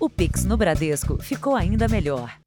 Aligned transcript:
O 0.00 0.08
Pix 0.08 0.44
no 0.44 0.56
Bradesco 0.56 1.20
ficou 1.20 1.56
ainda 1.56 1.88
melhor. 1.88 2.38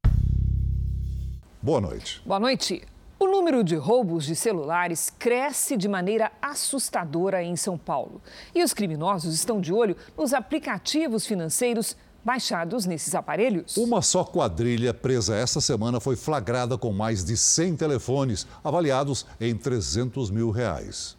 Boa 1.62 1.82
noite. 1.82 2.22
Boa 2.26 2.40
noite. 2.40 2.82
O 3.20 3.28
número 3.28 3.62
de 3.62 3.76
roubos 3.76 4.26
de 4.26 4.38
celulares 4.38 5.12
cresce 5.20 5.76
de 5.76 5.90
maneira 5.90 6.32
assustadora 6.42 7.44
em 7.44 7.58
São 7.58 7.78
Paulo. 7.78 8.22
E 8.56 8.64
os 8.64 8.74
criminosos 8.74 9.36
estão 9.36 9.60
de 9.60 9.74
olho 9.74 9.98
nos 10.18 10.34
aplicativos 10.34 11.28
financeiros 11.28 11.98
baixados 12.24 12.86
nesses 12.86 13.14
aparelhos. 13.14 13.76
Uma 13.76 14.02
só 14.02 14.24
quadrilha 14.24 14.94
presa 14.94 15.36
esta 15.36 15.60
semana 15.60 16.00
foi 16.00 16.16
flagrada 16.16 16.78
com 16.78 16.94
mais 16.94 17.22
de 17.22 17.36
100 17.36 17.76
telefones, 17.76 18.48
avaliados 18.64 19.26
em 19.42 19.58
300 19.58 20.30
mil 20.30 20.52
reais. 20.52 21.18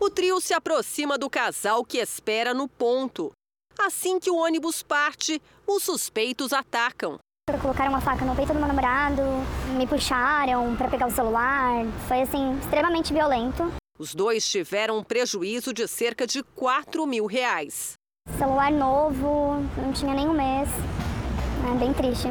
O 0.00 0.08
trio 0.08 0.40
se 0.40 0.54
aproxima 0.54 1.18
do 1.18 1.28
casal 1.28 1.84
que 1.84 1.98
espera 1.98 2.54
no 2.54 2.66
ponto. 2.66 3.32
Assim 3.78 4.18
que 4.18 4.30
o 4.30 4.36
ônibus 4.36 4.82
parte, 4.82 5.40
os 5.68 5.82
suspeitos 5.82 6.52
atacam. 6.52 7.18
Colocaram 7.60 7.90
uma 7.90 8.00
faca 8.00 8.24
no 8.24 8.34
peito 8.34 8.52
do 8.52 8.58
meu 8.58 8.68
namorado, 8.68 9.22
me 9.76 9.86
puxaram 9.86 10.74
para 10.76 10.88
pegar 10.88 11.06
o 11.06 11.10
celular. 11.10 11.84
Foi 12.06 12.22
assim, 12.22 12.58
extremamente 12.58 13.12
violento. 13.12 13.72
Os 13.98 14.14
dois 14.14 14.48
tiveram 14.48 14.98
um 14.98 15.04
prejuízo 15.04 15.72
de 15.72 15.86
cerca 15.86 16.26
de 16.26 16.42
4 16.42 17.06
mil 17.06 17.26
reais. 17.26 17.94
Celular 18.38 18.70
novo, 18.70 19.56
não 19.76 19.92
tinha 19.92 20.14
nem 20.14 20.28
um 20.28 20.32
mês. 20.32 20.68
É 21.70 21.78
bem 21.78 21.92
triste. 21.92 22.28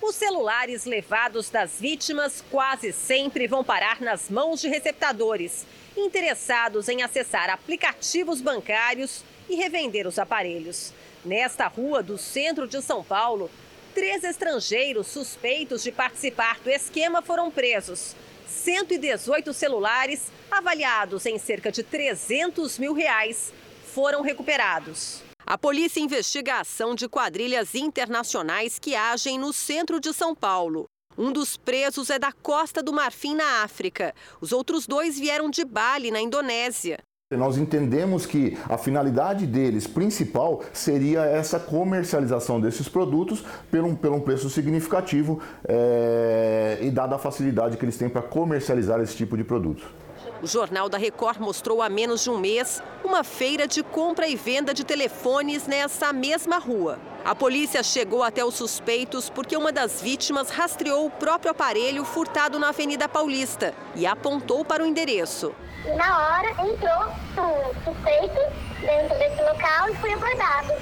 Os 0.00 0.14
celulares 0.14 0.84
levados 0.84 1.50
das 1.50 1.80
vítimas 1.80 2.44
quase 2.50 2.92
sempre 2.92 3.48
vão 3.48 3.64
parar 3.64 4.00
nas 4.00 4.30
mãos 4.30 4.60
de 4.60 4.68
receptadores, 4.68 5.66
interessados 5.96 6.88
em 6.88 7.02
acessar 7.02 7.50
aplicativos 7.50 8.40
bancários 8.40 9.24
e 9.48 9.56
revender 9.56 10.06
os 10.06 10.18
aparelhos. 10.18 10.92
Nesta 11.24 11.66
rua 11.66 12.02
do 12.02 12.16
centro 12.16 12.66
de 12.66 12.80
São 12.80 13.02
Paulo, 13.02 13.50
três 13.94 14.22
estrangeiros 14.22 15.06
suspeitos 15.06 15.82
de 15.82 15.90
participar 15.90 16.60
do 16.60 16.70
esquema 16.70 17.22
foram 17.22 17.50
presos. 17.50 18.14
118 18.46 19.52
celulares, 19.52 20.30
avaliados 20.50 21.26
em 21.26 21.38
cerca 21.38 21.72
de 21.72 21.82
300 21.82 22.78
mil 22.78 22.92
reais, 22.92 23.52
foram 23.94 24.22
recuperados. 24.22 25.22
A 25.44 25.56
polícia 25.56 26.00
investiga 26.00 26.54
a 26.54 26.60
ação 26.60 26.94
de 26.94 27.08
quadrilhas 27.08 27.74
internacionais 27.74 28.78
que 28.78 28.94
agem 28.94 29.38
no 29.38 29.52
centro 29.52 30.00
de 30.00 30.12
São 30.12 30.34
Paulo. 30.34 30.86
Um 31.16 31.32
dos 31.32 31.56
presos 31.56 32.10
é 32.10 32.18
da 32.18 32.30
Costa 32.30 32.82
do 32.82 32.92
Marfim, 32.92 33.34
na 33.34 33.62
África. 33.62 34.14
Os 34.40 34.52
outros 34.52 34.86
dois 34.86 35.18
vieram 35.18 35.48
de 35.48 35.64
Bali, 35.64 36.10
na 36.10 36.20
Indonésia. 36.20 36.98
Nós 37.34 37.58
entendemos 37.58 38.24
que 38.24 38.56
a 38.68 38.78
finalidade 38.78 39.48
deles 39.48 39.84
principal 39.84 40.62
seria 40.72 41.22
essa 41.22 41.58
comercialização 41.58 42.60
desses 42.60 42.88
produtos 42.88 43.44
por 43.68 43.80
um, 43.80 43.96
por 43.96 44.12
um 44.12 44.20
preço 44.20 44.48
significativo 44.48 45.40
é, 45.66 46.78
e 46.82 46.88
dada 46.88 47.16
a 47.16 47.18
facilidade 47.18 47.78
que 47.78 47.84
eles 47.84 47.96
têm 47.96 48.08
para 48.08 48.22
comercializar 48.22 49.00
esse 49.00 49.16
tipo 49.16 49.36
de 49.36 49.42
produto. 49.42 49.92
O 50.42 50.46
Jornal 50.46 50.88
da 50.88 50.98
Record 50.98 51.40
mostrou 51.40 51.80
há 51.80 51.88
menos 51.88 52.22
de 52.22 52.30
um 52.30 52.36
mês 52.36 52.82
uma 53.02 53.24
feira 53.24 53.66
de 53.66 53.82
compra 53.82 54.28
e 54.28 54.36
venda 54.36 54.74
de 54.74 54.84
telefones 54.84 55.66
nessa 55.66 56.12
mesma 56.12 56.58
rua. 56.58 56.98
A 57.24 57.34
polícia 57.34 57.82
chegou 57.82 58.22
até 58.22 58.44
os 58.44 58.54
suspeitos 58.54 59.30
porque 59.30 59.56
uma 59.56 59.72
das 59.72 60.02
vítimas 60.02 60.50
rastreou 60.50 61.06
o 61.06 61.10
próprio 61.10 61.50
aparelho 61.50 62.04
furtado 62.04 62.58
na 62.58 62.68
Avenida 62.68 63.08
Paulista 63.08 63.74
e 63.94 64.06
apontou 64.06 64.64
para 64.64 64.82
o 64.82 64.86
endereço. 64.86 65.54
Na 65.96 66.18
hora 66.18 66.50
entrou 66.50 67.06
um 67.42 67.84
suspeito 67.84 68.40
dentro 68.80 69.18
desse 69.18 69.42
local 69.42 69.88
e 69.88 69.96
foi 69.96 70.12
abordado. 70.12 70.74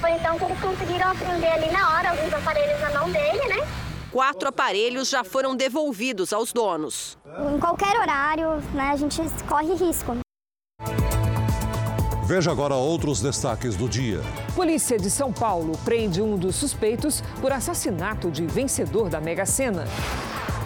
Foi 0.00 0.10
então 0.10 0.38
que 0.38 0.44
eles 0.44 0.60
conseguiram 0.60 1.10
apreender 1.10 1.52
ali 1.52 1.70
na 1.70 1.94
hora 1.94 2.10
alguns 2.10 2.34
aparelhos 2.34 2.80
na 2.80 2.90
mão 2.90 3.10
dele, 3.10 3.48
né? 3.48 3.85
Quatro 4.16 4.48
aparelhos 4.48 5.10
já 5.10 5.22
foram 5.22 5.54
devolvidos 5.54 6.32
aos 6.32 6.50
donos. 6.50 7.18
Em 7.54 7.58
qualquer 7.58 8.00
horário, 8.00 8.62
né, 8.72 8.88
a 8.92 8.96
gente 8.96 9.20
corre 9.46 9.74
risco. 9.74 10.16
Veja 12.24 12.50
agora 12.50 12.74
outros 12.76 13.20
destaques 13.20 13.76
do 13.76 13.86
dia. 13.86 14.22
Polícia 14.54 14.98
de 14.98 15.10
São 15.10 15.30
Paulo 15.30 15.76
prende 15.84 16.22
um 16.22 16.34
dos 16.38 16.56
suspeitos 16.56 17.22
por 17.42 17.52
assassinato 17.52 18.30
de 18.30 18.46
vencedor 18.46 19.10
da 19.10 19.20
Mega 19.20 19.44
Sena. 19.44 19.84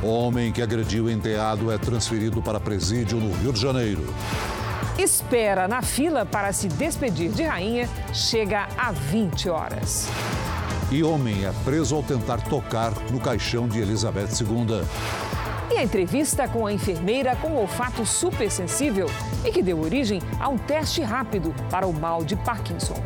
Homem 0.00 0.52
que 0.52 0.62
agrediu 0.62 1.10
enteado 1.10 1.72
é 1.72 1.76
transferido 1.76 2.40
para 2.40 2.60
presídio 2.60 3.18
no 3.18 3.34
Rio 3.34 3.52
de 3.52 3.60
Janeiro. 3.60 4.14
Espera 4.96 5.66
na 5.66 5.82
fila 5.82 6.24
para 6.24 6.52
se 6.52 6.68
despedir 6.68 7.32
de 7.32 7.42
rainha 7.42 7.88
chega 8.14 8.68
a 8.78 8.92
20 8.92 9.48
horas. 9.48 10.06
E 10.92 11.04
homem 11.04 11.44
é 11.44 11.52
preso 11.64 11.94
ao 11.94 12.02
tentar 12.02 12.38
tocar 12.38 12.92
no 13.12 13.20
caixão 13.20 13.68
de 13.68 13.78
Elizabeth 13.78 14.30
II. 14.40 14.84
E 15.72 15.78
a 15.78 15.84
entrevista 15.84 16.48
com 16.48 16.66
a 16.66 16.72
enfermeira 16.72 17.36
com 17.36 17.54
olfato 17.54 18.04
super 18.04 18.50
sensível 18.50 19.06
e 19.44 19.52
que 19.52 19.62
deu 19.62 19.80
origem 19.80 20.20
a 20.40 20.48
um 20.48 20.58
teste 20.58 21.00
rápido 21.00 21.54
para 21.70 21.86
o 21.86 21.92
mal 21.92 22.24
de 22.24 22.34
Parkinson. 22.34 23.00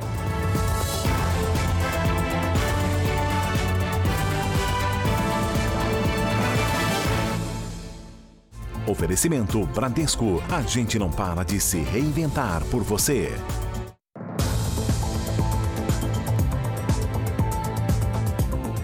Oferecimento 8.86 9.66
Bradesco. 9.66 10.42
A 10.50 10.62
gente 10.62 10.98
não 10.98 11.10
para 11.10 11.42
de 11.42 11.60
se 11.60 11.80
reinventar 11.80 12.64
por 12.70 12.82
você. 12.82 13.30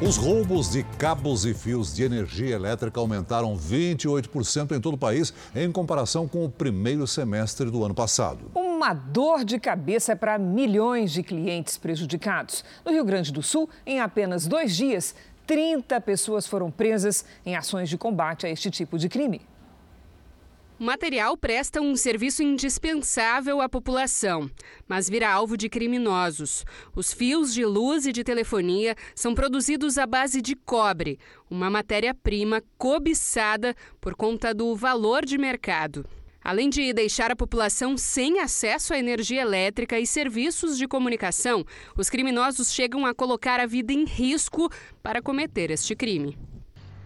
Os 0.02 0.16
roubos 0.16 0.70
de 0.70 0.82
cabos 0.82 1.44
e 1.44 1.52
fios 1.52 1.94
de 1.94 2.02
energia 2.02 2.54
elétrica 2.54 2.98
aumentaram 2.98 3.54
28% 3.54 4.74
em 4.74 4.80
todo 4.80 4.94
o 4.94 4.98
país 4.98 5.30
em 5.54 5.70
comparação 5.70 6.26
com 6.26 6.42
o 6.42 6.48
primeiro 6.48 7.06
semestre 7.06 7.70
do 7.70 7.84
ano 7.84 7.94
passado. 7.94 8.50
Uma 8.54 8.94
dor 8.94 9.44
de 9.44 9.60
cabeça 9.60 10.16
para 10.16 10.38
milhões 10.38 11.12
de 11.12 11.22
clientes 11.22 11.76
prejudicados. 11.76 12.64
No 12.82 12.92
Rio 12.92 13.04
Grande 13.04 13.30
do 13.30 13.42
Sul, 13.42 13.68
em 13.84 14.00
apenas 14.00 14.46
dois 14.46 14.74
dias, 14.74 15.14
30 15.46 16.00
pessoas 16.00 16.46
foram 16.46 16.70
presas 16.70 17.22
em 17.44 17.54
ações 17.54 17.90
de 17.90 17.98
combate 17.98 18.46
a 18.46 18.48
este 18.48 18.70
tipo 18.70 18.96
de 18.96 19.06
crime. 19.06 19.42
O 20.80 20.82
material 20.82 21.36
presta 21.36 21.78
um 21.82 21.94
serviço 21.94 22.42
indispensável 22.42 23.60
à 23.60 23.68
população, 23.68 24.50
mas 24.88 25.10
vira 25.10 25.30
alvo 25.30 25.54
de 25.54 25.68
criminosos. 25.68 26.64
Os 26.96 27.12
fios 27.12 27.52
de 27.52 27.66
luz 27.66 28.06
e 28.06 28.12
de 28.12 28.24
telefonia 28.24 28.96
são 29.14 29.34
produzidos 29.34 29.98
à 29.98 30.06
base 30.06 30.40
de 30.40 30.56
cobre, 30.56 31.18
uma 31.50 31.68
matéria-prima 31.68 32.62
cobiçada 32.78 33.74
por 34.00 34.14
conta 34.14 34.54
do 34.54 34.74
valor 34.74 35.26
de 35.26 35.36
mercado. 35.36 36.06
Além 36.42 36.70
de 36.70 36.94
deixar 36.94 37.30
a 37.30 37.36
população 37.36 37.98
sem 37.98 38.40
acesso 38.40 38.94
à 38.94 38.98
energia 38.98 39.42
elétrica 39.42 40.00
e 40.00 40.06
serviços 40.06 40.78
de 40.78 40.88
comunicação, 40.88 41.62
os 41.94 42.08
criminosos 42.08 42.72
chegam 42.72 43.04
a 43.04 43.12
colocar 43.12 43.60
a 43.60 43.66
vida 43.66 43.92
em 43.92 44.06
risco 44.06 44.70
para 45.02 45.20
cometer 45.20 45.70
este 45.70 45.94
crime. 45.94 46.38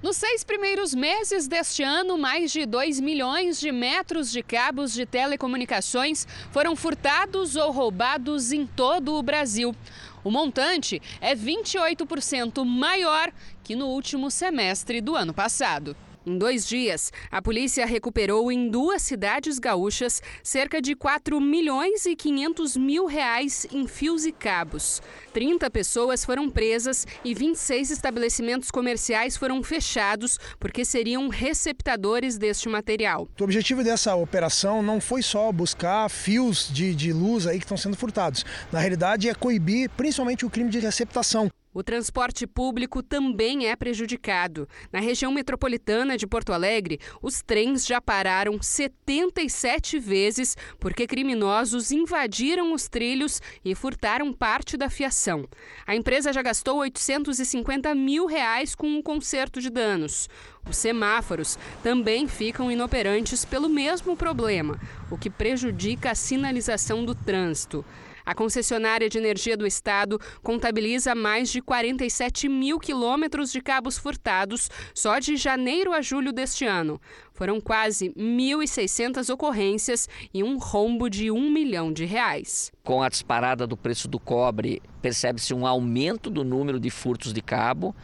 Nos 0.05 0.19
seis 0.19 0.45
primeiros 0.45 0.95
meses 0.95 1.49
deste 1.49 1.83
ano, 1.83 2.19
mais 2.19 2.53
de 2.53 2.67
2 2.67 3.01
milhões 3.01 3.59
de 3.59 3.73
metros 3.73 4.31
de 4.31 4.43
cabos 4.43 4.93
de 4.93 5.07
telecomunicações 5.07 6.27
foram 6.53 6.77
furtados 6.77 7.57
ou 7.57 7.71
roubados 7.71 8.53
em 8.53 8.67
todo 8.67 9.15
o 9.15 9.23
Brasil. 9.23 9.75
O 10.23 10.31
montante 10.31 11.01
é 11.23 11.35
28% 11.35 12.67
maior 12.67 13.33
que 13.63 13.75
no 13.75 13.87
último 13.87 14.31
semestre 14.31 15.01
do 15.01 15.17
ano 15.17 15.33
passado. 15.33 15.97
Em 16.27 16.39
dois 16.39 16.67
dias, 16.67 17.13
a 17.31 17.43
polícia 17.43 17.85
recuperou 17.85 18.51
em 18.51 18.71
duas 18.71 19.03
cidades 19.03 19.59
gaúchas 19.59 20.23
cerca 20.43 20.81
de 20.81 20.95
4 20.95 21.39
milhões 21.39 22.07
e 22.07 22.17
500 22.17 22.79
mil 22.79 23.05
reais 23.05 23.67
em 23.71 23.87
fios 23.87 24.25
e 24.25 24.33
cabos. 24.33 25.03
30 25.35 25.69
pessoas 25.71 26.25
foram 26.25 26.49
presas 26.49 27.07
e 27.23 27.35
26 27.35 27.91
estabelecimentos 27.91 28.71
comerciais 28.71 29.37
foram 29.37 29.63
fechados 29.63 30.39
porque 30.59 30.83
seriam 30.83 31.29
receptadores 31.29 32.39
deste 32.39 32.71
material. 32.71 33.29
O 33.39 33.45
objetivo 33.45 33.85
dessa 33.85 34.15
operação 34.15 34.83
não 34.83 35.03
foi 35.03 35.21
só 35.21 35.53
buscar 35.53 36.09
fios 36.09 36.71
de, 36.73 36.95
de 36.95 37.13
luz 37.13 37.47
aí 37.47 37.59
que 37.59 37.65
estão 37.65 37.77
sendo 37.77 37.99
furtados. 37.99 38.47
Na 38.73 38.79
realidade, 38.79 39.29
é 39.29 39.35
coibir 39.35 39.91
principalmente 39.91 40.47
o 40.47 40.51
crime 40.51 40.71
de 40.71 40.79
receptação. 40.79 41.51
O 41.75 41.83
transporte 41.83 42.47
público 42.47 43.03
também 43.03 43.67
é 43.67 43.75
prejudicado. 43.75 44.69
Na 44.93 45.01
região 45.01 45.33
metropolitana 45.33 46.17
de 46.17 46.25
Porto 46.25 46.53
Alegre, 46.53 47.01
os 47.21 47.43
trens 47.43 47.85
já 47.85 48.01
pararam 48.01 48.63
77 48.63 49.99
vezes 49.99 50.57
porque 50.79 51.05
criminosos 51.05 51.91
invadiram 51.91 52.73
os 52.73 52.89
trilhos 52.89 53.43
e 53.65 53.75
furtaram 53.75 54.33
parte 54.33 54.77
da 54.77 54.89
fiação. 54.89 55.49
A 55.85 55.97
empresa 55.97 56.33
já 56.33 56.43
gastou 56.43 56.79
850 56.79 57.93
mil 57.93 58.27
reais 58.27 58.77
com 58.77 58.87
um 58.87 59.03
conserto 59.03 59.61
de 59.61 59.69
danos. 59.69 60.29
Os 60.71 60.77
semáforos 60.77 61.59
também 61.83 62.29
ficam 62.29 62.71
inoperantes 62.71 63.45
pelo 63.45 63.69
mesmo 63.69 64.17
problema, 64.17 64.81
o 65.11 65.19
que 65.19 65.29
prejudica 65.29 66.13
a 66.13 66.15
sinalização 66.15 67.05
do 67.05 67.17
trânsito. 67.17 67.85
A 68.25 68.35
concessionária 68.35 69.09
de 69.09 69.19
energia 69.19 69.57
do 69.57 69.67
estado 69.67 70.19
contabiliza 70.43 71.15
mais 71.15 71.51
de 71.51 71.61
47 71.61 72.49
mil 72.49 72.79
quilômetros 72.79 73.53
de 73.53 73.61
cabos 73.61 73.99
furtados 73.99 74.71
só 74.95 75.19
de 75.19 75.37
janeiro 75.37 75.93
a 75.93 76.01
julho 76.01 76.33
deste 76.33 76.65
ano. 76.65 77.01
Foram 77.35 77.61
quase 77.61 78.11
1.600 78.11 79.29
ocorrências 79.33 80.09
e 80.33 80.43
um 80.43 80.57
rombo 80.57 81.11
de 81.11 81.31
um 81.31 81.51
milhão 81.51 81.93
de 81.93 82.05
reais. 82.05 82.73
Com 82.83 83.03
a 83.03 83.09
disparada 83.09 83.67
do 83.67 83.77
preço 83.77 84.09
do 84.09 84.19
cobre, 84.19 84.81
percebe-se 85.03 85.53
um 85.53 85.67
aumento 85.67 86.31
do 86.31 86.45
número 86.45 86.81
de 86.81 86.91
furtos 86.91 87.33
de 87.33 87.43
cabo. 87.43 87.95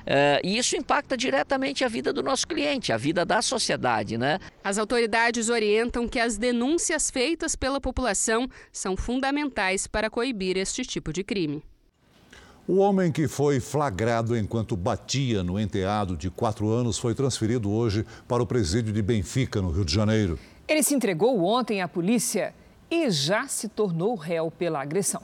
Uh, 0.00 0.40
e 0.42 0.58
isso 0.58 0.76
impacta 0.76 1.16
diretamente 1.16 1.84
a 1.84 1.88
vida 1.88 2.12
do 2.12 2.22
nosso 2.22 2.46
cliente, 2.46 2.92
a 2.92 2.96
vida 2.96 3.24
da 3.24 3.42
sociedade, 3.42 4.16
né? 4.16 4.38
As 4.62 4.78
autoridades 4.78 5.48
orientam 5.48 6.08
que 6.08 6.18
as 6.18 6.36
denúncias 6.36 7.10
feitas 7.10 7.54
pela 7.54 7.80
população 7.80 8.48
são 8.72 8.96
fundamentais 8.96 9.86
para 9.86 10.10
coibir 10.10 10.56
este 10.56 10.82
tipo 10.82 11.12
de 11.12 11.22
crime. 11.22 11.62
O 12.68 12.76
homem 12.76 13.10
que 13.10 13.26
foi 13.26 13.58
flagrado 13.58 14.36
enquanto 14.36 14.76
batia 14.76 15.42
no 15.42 15.58
enteado 15.58 16.16
de 16.16 16.30
quatro 16.30 16.68
anos 16.68 16.98
foi 16.98 17.14
transferido 17.14 17.70
hoje 17.70 18.06
para 18.28 18.42
o 18.42 18.46
presídio 18.46 18.92
de 18.92 19.02
Benfica, 19.02 19.60
no 19.60 19.70
Rio 19.70 19.84
de 19.84 19.92
Janeiro. 19.92 20.38
Ele 20.68 20.82
se 20.82 20.94
entregou 20.94 21.42
ontem 21.42 21.82
à 21.82 21.88
polícia 21.88 22.54
e 22.88 23.10
já 23.10 23.48
se 23.48 23.68
tornou 23.68 24.14
réu 24.14 24.52
pela 24.52 24.80
agressão. 24.80 25.22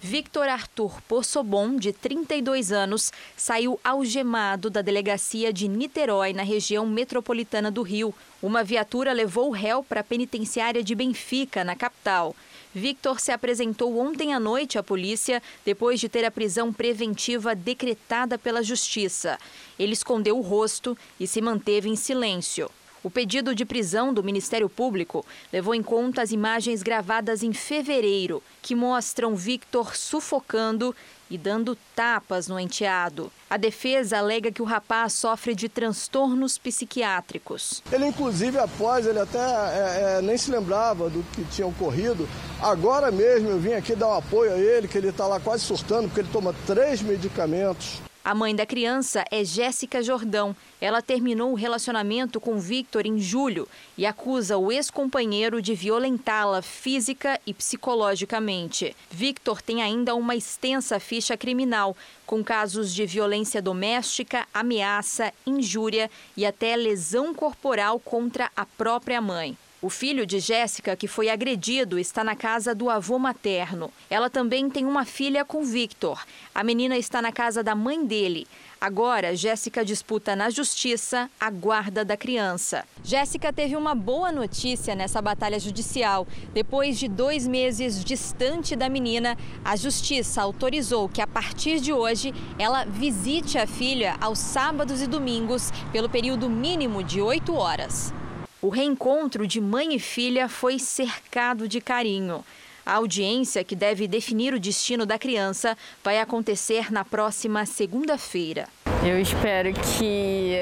Victor 0.00 0.48
Arthur 0.48 1.02
Possobon, 1.02 1.74
de 1.74 1.92
32 1.92 2.70
anos, 2.70 3.12
saiu 3.36 3.80
algemado 3.82 4.70
da 4.70 4.80
delegacia 4.80 5.52
de 5.52 5.66
Niterói, 5.66 6.32
na 6.32 6.44
região 6.44 6.86
metropolitana 6.86 7.68
do 7.68 7.82
Rio. 7.82 8.14
Uma 8.40 8.62
viatura 8.62 9.12
levou 9.12 9.48
o 9.48 9.52
réu 9.52 9.82
para 9.82 10.00
a 10.00 10.04
penitenciária 10.04 10.84
de 10.84 10.94
Benfica, 10.94 11.64
na 11.64 11.74
capital. 11.74 12.36
Victor 12.72 13.18
se 13.18 13.32
apresentou 13.32 13.98
ontem 13.98 14.32
à 14.32 14.38
noite 14.38 14.78
à 14.78 14.84
polícia 14.84 15.42
depois 15.64 15.98
de 15.98 16.08
ter 16.08 16.24
a 16.24 16.30
prisão 16.30 16.72
preventiva 16.72 17.52
decretada 17.52 18.38
pela 18.38 18.62
Justiça. 18.62 19.36
Ele 19.76 19.94
escondeu 19.94 20.38
o 20.38 20.42
rosto 20.42 20.96
e 21.18 21.26
se 21.26 21.40
manteve 21.40 21.88
em 21.88 21.96
silêncio. 21.96 22.70
O 23.08 23.10
pedido 23.10 23.54
de 23.54 23.64
prisão 23.64 24.12
do 24.12 24.22
Ministério 24.22 24.68
Público 24.68 25.24
levou 25.50 25.74
em 25.74 25.82
conta 25.82 26.20
as 26.20 26.30
imagens 26.30 26.82
gravadas 26.82 27.42
em 27.42 27.54
fevereiro, 27.54 28.42
que 28.60 28.74
mostram 28.74 29.34
Victor 29.34 29.96
sufocando 29.96 30.94
e 31.30 31.38
dando 31.38 31.74
tapas 31.96 32.48
no 32.48 32.60
enteado. 32.60 33.32
A 33.48 33.56
defesa 33.56 34.18
alega 34.18 34.52
que 34.52 34.60
o 34.60 34.66
rapaz 34.66 35.14
sofre 35.14 35.54
de 35.54 35.70
transtornos 35.70 36.58
psiquiátricos. 36.58 37.82
Ele, 37.90 38.08
inclusive, 38.08 38.58
após, 38.58 39.06
ele 39.06 39.20
até 39.20 39.38
é, 39.38 40.18
é, 40.18 40.20
nem 40.20 40.36
se 40.36 40.50
lembrava 40.50 41.08
do 41.08 41.22
que 41.32 41.42
tinha 41.46 41.66
ocorrido. 41.66 42.28
Agora 42.60 43.10
mesmo 43.10 43.48
eu 43.48 43.58
vim 43.58 43.72
aqui 43.72 43.96
dar 43.96 44.08
um 44.08 44.18
apoio 44.18 44.52
a 44.52 44.58
ele, 44.58 44.86
que 44.86 44.98
ele 44.98 45.08
está 45.08 45.26
lá 45.26 45.40
quase 45.40 45.64
surtando, 45.64 46.08
porque 46.08 46.20
ele 46.20 46.28
toma 46.30 46.54
três 46.66 47.00
medicamentos. 47.00 48.02
A 48.28 48.34
mãe 48.34 48.54
da 48.54 48.66
criança 48.66 49.24
é 49.30 49.42
Jéssica 49.42 50.02
Jordão. 50.02 50.54
Ela 50.82 51.00
terminou 51.00 51.50
o 51.50 51.54
relacionamento 51.54 52.38
com 52.38 52.58
Victor 52.58 53.06
em 53.06 53.18
julho 53.18 53.66
e 53.96 54.04
acusa 54.04 54.58
o 54.58 54.70
ex-companheiro 54.70 55.62
de 55.62 55.74
violentá-la 55.74 56.60
física 56.60 57.40
e 57.46 57.54
psicologicamente. 57.54 58.94
Victor 59.10 59.62
tem 59.62 59.80
ainda 59.80 60.14
uma 60.14 60.36
extensa 60.36 61.00
ficha 61.00 61.38
criminal, 61.38 61.96
com 62.26 62.44
casos 62.44 62.92
de 62.92 63.06
violência 63.06 63.62
doméstica, 63.62 64.46
ameaça, 64.52 65.32
injúria 65.46 66.10
e 66.36 66.44
até 66.44 66.76
lesão 66.76 67.32
corporal 67.32 67.98
contra 67.98 68.50
a 68.54 68.66
própria 68.66 69.22
mãe. 69.22 69.56
O 69.80 69.88
filho 69.88 70.26
de 70.26 70.40
Jéssica, 70.40 70.96
que 70.96 71.06
foi 71.06 71.28
agredido, 71.28 72.00
está 72.00 72.24
na 72.24 72.34
casa 72.34 72.74
do 72.74 72.90
avô 72.90 73.16
materno. 73.16 73.92
Ela 74.10 74.28
também 74.28 74.68
tem 74.68 74.84
uma 74.84 75.04
filha 75.04 75.44
com 75.44 75.62
Victor. 75.62 76.20
A 76.52 76.64
menina 76.64 76.98
está 76.98 77.22
na 77.22 77.30
casa 77.30 77.62
da 77.62 77.76
mãe 77.76 78.04
dele. 78.04 78.44
Agora, 78.80 79.36
Jéssica 79.36 79.84
disputa 79.84 80.34
na 80.34 80.50
justiça 80.50 81.30
a 81.38 81.48
guarda 81.48 82.04
da 82.04 82.16
criança. 82.16 82.84
Jéssica 83.04 83.52
teve 83.52 83.76
uma 83.76 83.94
boa 83.94 84.32
notícia 84.32 84.96
nessa 84.96 85.22
batalha 85.22 85.60
judicial. 85.60 86.26
Depois 86.52 86.98
de 86.98 87.06
dois 87.06 87.46
meses 87.46 88.04
distante 88.04 88.74
da 88.74 88.88
menina, 88.88 89.38
a 89.64 89.76
justiça 89.76 90.42
autorizou 90.42 91.08
que, 91.08 91.22
a 91.22 91.26
partir 91.26 91.78
de 91.78 91.92
hoje, 91.92 92.34
ela 92.58 92.84
visite 92.84 93.56
a 93.56 93.66
filha 93.66 94.16
aos 94.20 94.40
sábados 94.40 95.00
e 95.00 95.06
domingos 95.06 95.70
pelo 95.92 96.08
período 96.08 96.50
mínimo 96.50 97.04
de 97.04 97.20
oito 97.20 97.54
horas. 97.54 98.12
O 98.60 98.70
reencontro 98.70 99.46
de 99.46 99.60
mãe 99.60 99.94
e 99.94 100.00
filha 100.00 100.48
foi 100.48 100.80
cercado 100.80 101.68
de 101.68 101.80
carinho. 101.80 102.44
A 102.84 102.94
audiência, 102.94 103.62
que 103.62 103.76
deve 103.76 104.08
definir 104.08 104.52
o 104.52 104.58
destino 104.58 105.06
da 105.06 105.16
criança, 105.16 105.78
vai 106.02 106.18
acontecer 106.18 106.90
na 106.90 107.04
próxima 107.04 107.64
segunda-feira. 107.64 108.66
Eu 109.06 109.20
espero 109.20 109.72
que 109.72 110.54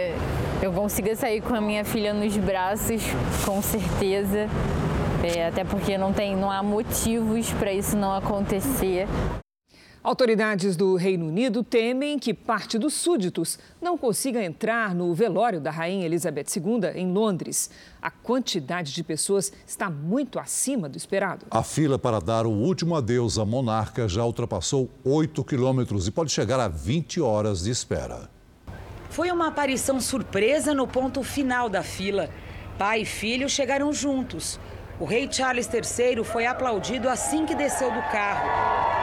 eu 0.60 0.72
consiga 0.72 1.16
sair 1.16 1.40
com 1.40 1.54
a 1.54 1.60
minha 1.60 1.87
filha 1.87 2.12
nos 2.12 2.37
braços, 2.37 3.00
com 3.46 3.62
certeza. 3.62 4.46
É, 5.25 5.46
até 5.46 5.64
porque 5.64 5.96
não, 5.96 6.12
tem, 6.12 6.37
não 6.37 6.50
há 6.50 6.62
motivos 6.62 7.50
para 7.52 7.72
isso 7.72 7.96
não 7.96 8.14
acontecer. 8.14 9.06
Autoridades 10.06 10.76
do 10.76 10.94
Reino 10.94 11.26
Unido 11.26 11.64
temem 11.64 12.16
que 12.16 12.32
parte 12.32 12.78
dos 12.78 12.94
súditos 12.94 13.58
não 13.82 13.98
consiga 13.98 14.40
entrar 14.40 14.94
no 14.94 15.12
velório 15.12 15.60
da 15.60 15.72
Rainha 15.72 16.06
Elizabeth 16.06 16.46
II 16.54 16.92
em 16.94 17.12
Londres. 17.12 17.68
A 18.00 18.08
quantidade 18.08 18.94
de 18.94 19.02
pessoas 19.02 19.52
está 19.66 19.90
muito 19.90 20.38
acima 20.38 20.88
do 20.88 20.96
esperado. 20.96 21.44
A 21.50 21.60
fila 21.64 21.98
para 21.98 22.20
dar 22.20 22.46
o 22.46 22.52
último 22.52 22.94
adeus 22.94 23.36
à 23.36 23.44
monarca 23.44 24.06
já 24.06 24.24
ultrapassou 24.24 24.88
8 25.04 25.42
quilômetros 25.42 26.06
e 26.06 26.12
pode 26.12 26.30
chegar 26.30 26.60
a 26.60 26.68
20 26.68 27.20
horas 27.20 27.64
de 27.64 27.72
espera. 27.72 28.30
Foi 29.10 29.28
uma 29.32 29.48
aparição 29.48 30.00
surpresa 30.00 30.72
no 30.72 30.86
ponto 30.86 31.20
final 31.24 31.68
da 31.68 31.82
fila. 31.82 32.30
Pai 32.78 33.00
e 33.00 33.04
filho 33.04 33.48
chegaram 33.48 33.92
juntos. 33.92 34.60
O 35.00 35.04
rei 35.04 35.28
Charles 35.28 35.68
III 35.68 36.22
foi 36.22 36.46
aplaudido 36.46 37.08
assim 37.08 37.44
que 37.44 37.56
desceu 37.56 37.90
do 37.90 38.02
carro. 38.02 38.94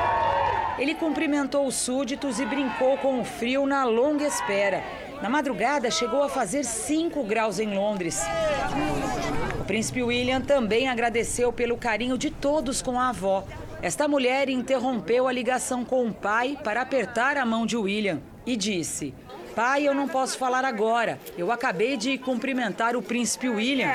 Ele 0.78 0.96
cumprimentou 0.96 1.68
os 1.68 1.76
súditos 1.76 2.40
e 2.40 2.46
brincou 2.46 2.98
com 2.98 3.20
o 3.20 3.24
frio 3.24 3.66
na 3.66 3.84
longa 3.84 4.26
espera. 4.26 4.84
Na 5.22 5.30
madrugada, 5.30 5.90
chegou 5.92 6.24
a 6.24 6.30
fazer 6.30 6.64
5 6.64 7.24
graus 7.24 7.60
em 7.60 7.74
Londres. 7.76 8.22
O 9.60 9.64
príncipe 9.64 10.04
William 10.04 10.42
também 10.42 10.90
agradeceu 10.90 11.54
pelo 11.54 11.78
carinho 11.78 12.18
de 12.18 12.30
todos 12.30 12.82
com 12.82 13.00
a 13.00 13.10
avó. 13.10 13.46
Esta 13.82 14.08
mulher 14.08 14.50
interrompeu 14.50 15.28
a 15.28 15.32
ligação 15.32 15.86
com 15.86 16.08
o 16.08 16.14
pai 16.14 16.58
para 16.64 16.82
apertar 16.82 17.38
a 17.38 17.46
mão 17.46 17.66
de 17.66 17.78
William 17.78 18.22
e 18.46 18.56
disse: 18.56 19.14
Pai, 19.56 19.88
eu 19.88 19.94
não 19.94 20.08
posso 20.08 20.38
falar 20.38 20.66
agora. 20.66 21.20
Eu 21.38 21.52
acabei 21.52 21.96
de 21.96 22.18
cumprimentar 22.18 22.96
o 22.96 23.02
príncipe 23.02 23.48
William. 23.48 23.92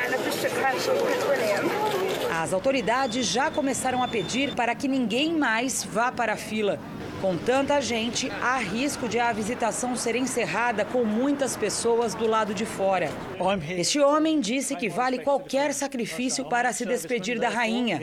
As 2.41 2.53
autoridades 2.53 3.27
já 3.27 3.51
começaram 3.51 4.01
a 4.01 4.07
pedir 4.07 4.55
para 4.55 4.73
que 4.73 4.87
ninguém 4.87 5.35
mais 5.35 5.83
vá 5.83 6.13
para 6.13 6.35
a 6.35 6.37
fila. 6.37 6.79
Com 7.21 7.37
tanta 7.37 7.81
gente, 7.81 8.31
há 8.41 8.59
risco 8.59 9.09
de 9.09 9.19
a 9.19 9.33
visitação 9.33 9.97
ser 9.97 10.15
encerrada 10.15 10.85
com 10.85 11.03
muitas 11.03 11.57
pessoas 11.57 12.15
do 12.15 12.29
lado 12.29 12.55
de 12.55 12.65
fora. 12.65 13.11
Este 13.77 13.99
homem 13.99 14.39
disse 14.39 14.77
que 14.77 14.89
vale 14.89 15.19
qualquer 15.19 15.75
sacrifício 15.75 16.45
para 16.45 16.73
se 16.73 16.87
despedir 16.87 17.41
da 17.41 17.49
rainha. 17.49 17.99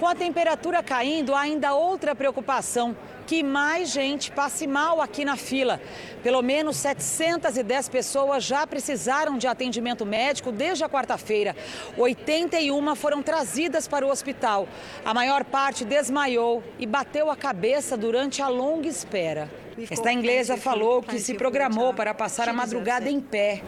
Com 0.00 0.08
a 0.08 0.14
temperatura 0.16 0.82
caindo, 0.82 1.36
há 1.36 1.42
ainda 1.42 1.74
outra 1.74 2.16
preocupação 2.16 2.96
que 3.26 3.42
mais 3.42 3.90
gente 3.90 4.30
passe 4.30 4.66
mal 4.66 5.00
aqui 5.00 5.24
na 5.24 5.36
fila. 5.36 5.80
Pelo 6.22 6.42
menos 6.42 6.76
710 6.76 7.88
pessoas 7.88 8.44
já 8.44 8.66
precisaram 8.66 9.38
de 9.38 9.46
atendimento 9.46 10.04
médico 10.04 10.52
desde 10.52 10.84
a 10.84 10.88
quarta-feira. 10.88 11.56
81 11.96 12.94
foram 12.94 13.22
trazidas 13.22 13.88
para 13.88 14.06
o 14.06 14.10
hospital. 14.10 14.68
A 15.04 15.14
maior 15.14 15.44
parte 15.44 15.84
desmaiou 15.84 16.62
e 16.78 16.86
bateu 16.86 17.30
a 17.30 17.36
cabeça 17.36 17.96
durante 17.96 18.42
a 18.42 18.48
longa 18.48 18.88
espera. 18.88 19.50
Esta 19.90 20.12
inglesa 20.12 20.56
falou 20.56 21.02
que 21.02 21.18
se 21.18 21.34
programou 21.34 21.94
para 21.94 22.12
passar 22.12 22.48
a 22.48 22.52
madrugada 22.52 23.08
em 23.08 23.20
pé. 23.20 23.62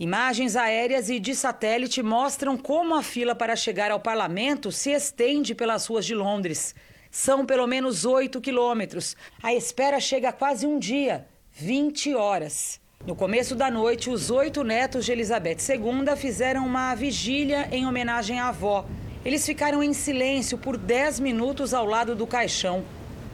Imagens 0.00 0.56
aéreas 0.56 1.10
e 1.10 1.20
de 1.20 1.34
satélite 1.34 2.02
mostram 2.02 2.56
como 2.56 2.94
a 2.94 3.02
fila 3.02 3.34
para 3.34 3.54
chegar 3.54 3.90
ao 3.90 4.00
parlamento 4.00 4.72
se 4.72 4.92
estende 4.92 5.54
pelas 5.54 5.84
ruas 5.84 6.06
de 6.06 6.14
Londres. 6.14 6.74
São 7.10 7.44
pelo 7.44 7.66
menos 7.66 8.06
8 8.06 8.40
quilômetros. 8.40 9.14
A 9.42 9.52
espera 9.52 10.00
chega 10.00 10.30
a 10.30 10.32
quase 10.32 10.66
um 10.66 10.78
dia 10.78 11.26
20 11.52 12.14
horas. 12.14 12.80
No 13.06 13.14
começo 13.14 13.54
da 13.54 13.70
noite, 13.70 14.08
os 14.08 14.30
oito 14.30 14.64
netos 14.64 15.04
de 15.04 15.12
Elizabeth 15.12 15.58
II 15.68 16.16
fizeram 16.16 16.64
uma 16.64 16.94
vigília 16.94 17.68
em 17.70 17.86
homenagem 17.86 18.40
à 18.40 18.48
avó. 18.48 18.86
Eles 19.22 19.44
ficaram 19.44 19.82
em 19.82 19.92
silêncio 19.92 20.56
por 20.56 20.78
10 20.78 21.20
minutos 21.20 21.74
ao 21.74 21.84
lado 21.84 22.16
do 22.16 22.26
caixão. 22.26 22.86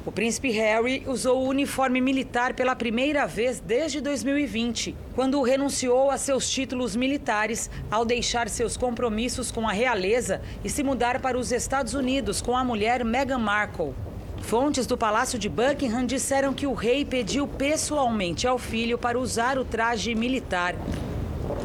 O 0.07 0.13
príncipe 0.13 0.53
Harry 0.53 1.03
usou 1.05 1.43
o 1.43 1.49
uniforme 1.49 2.01
militar 2.01 2.55
pela 2.55 2.77
primeira 2.77 3.27
vez 3.27 3.59
desde 3.59 4.01
2020, 4.01 4.95
quando 5.17 5.43
renunciou 5.43 6.13
a 6.13 6.17
seus 6.17 6.49
títulos 6.49 6.95
militares 6.95 7.69
ao 7.91 8.05
deixar 8.05 8.49
seus 8.49 8.77
compromissos 8.77 9.51
com 9.51 9.69
a 9.69 9.73
realeza 9.73 10.41
e 10.63 10.71
se 10.71 10.85
mudar 10.85 11.21
para 11.21 11.37
os 11.37 11.51
Estados 11.51 11.93
Unidos 11.93 12.41
com 12.41 12.57
a 12.57 12.63
mulher 12.63 13.05
Meghan 13.05 13.39
Markle. 13.39 13.95
Fontes 14.43 14.87
do 14.87 14.97
Palácio 14.97 15.41
de 15.41 15.49
Buckingham 15.49 16.07
disseram 16.07 16.55
que 16.55 16.69
o 16.69 16.73
rei 16.73 17.05
pediu 17.05 17.49
pessoalmente 17.49 18.47
ao 18.47 18.59
filho 18.59 18.97
para 18.97 19.19
usar 19.19 19.59
o 19.59 19.65
traje 19.65 20.15
militar. 20.15 20.77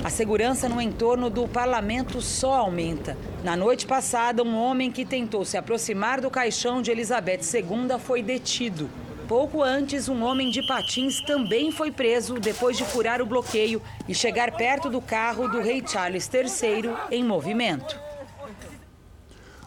A 0.03 0.09
segurança 0.09 0.67
no 0.67 0.81
entorno 0.81 1.29
do 1.29 1.47
parlamento 1.47 2.21
só 2.21 2.55
aumenta. 2.55 3.15
Na 3.43 3.55
noite 3.55 3.85
passada, 3.85 4.43
um 4.43 4.57
homem 4.57 4.91
que 4.91 5.05
tentou 5.05 5.45
se 5.45 5.57
aproximar 5.57 6.19
do 6.19 6.29
caixão 6.29 6.81
de 6.81 6.89
Elizabeth 6.89 7.41
II 7.53 7.99
foi 7.99 8.23
detido. 8.23 8.89
Pouco 9.27 9.61
antes, 9.61 10.09
um 10.09 10.23
homem 10.23 10.49
de 10.49 10.65
patins 10.65 11.21
também 11.21 11.71
foi 11.71 11.91
preso 11.91 12.39
depois 12.39 12.75
de 12.75 12.83
furar 12.83 13.21
o 13.21 13.25
bloqueio 13.25 13.81
e 14.07 14.13
chegar 14.15 14.51
perto 14.51 14.89
do 14.89 14.99
carro 14.99 15.47
do 15.47 15.61
rei 15.61 15.83
Charles 15.87 16.29
III 16.33 16.91
em 17.11 17.23
movimento. 17.23 17.97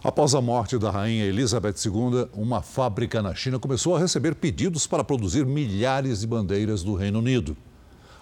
Após 0.02 0.34
a 0.34 0.40
morte 0.42 0.76
da 0.76 0.90
rainha 0.90 1.24
Elizabeth 1.24 1.76
II, 1.86 2.28
uma 2.34 2.60
fábrica 2.60 3.22
na 3.22 3.34
China 3.34 3.58
começou 3.58 3.96
a 3.96 3.98
receber 3.98 4.34
pedidos 4.34 4.86
para 4.86 5.02
produzir 5.02 5.46
milhares 5.46 6.20
de 6.20 6.26
bandeiras 6.26 6.82
do 6.82 6.94
Reino 6.94 7.20
Unido. 7.20 7.56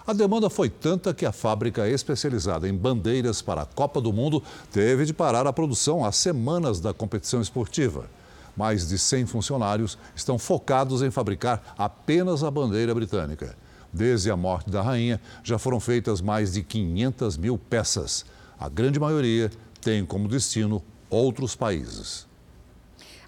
A 0.05 0.11
demanda 0.11 0.49
foi 0.49 0.69
tanta 0.69 1.13
que 1.13 1.25
a 1.25 1.31
fábrica 1.31 1.87
especializada 1.87 2.67
em 2.67 2.75
bandeiras 2.75 3.41
para 3.41 3.61
a 3.61 3.65
Copa 3.65 4.01
do 4.01 4.11
Mundo 4.11 4.43
teve 4.69 5.05
de 5.05 5.13
parar 5.13 5.47
a 5.47 5.53
produção 5.53 6.03
às 6.03 6.17
semanas 6.17 6.81
da 6.81 6.93
competição 6.93 7.41
esportiva. 7.41 8.09
Mais 8.55 8.89
de 8.89 8.99
100 8.99 9.27
funcionários 9.27 9.97
estão 10.13 10.37
focados 10.37 11.01
em 11.01 11.09
fabricar 11.09 11.73
apenas 11.77 12.43
a 12.43 12.51
bandeira 12.51 12.93
britânica. 12.93 13.55
Desde 13.93 14.29
a 14.29 14.35
morte 14.35 14.69
da 14.69 14.81
rainha, 14.81 15.21
já 15.41 15.57
foram 15.57 15.79
feitas 15.79 16.19
mais 16.19 16.51
de 16.51 16.63
500 16.63 17.37
mil 17.37 17.57
peças. 17.57 18.25
A 18.59 18.67
grande 18.67 18.99
maioria 18.99 19.49
tem 19.79 20.05
como 20.05 20.27
destino 20.27 20.83
outros 21.09 21.55
países. 21.55 22.27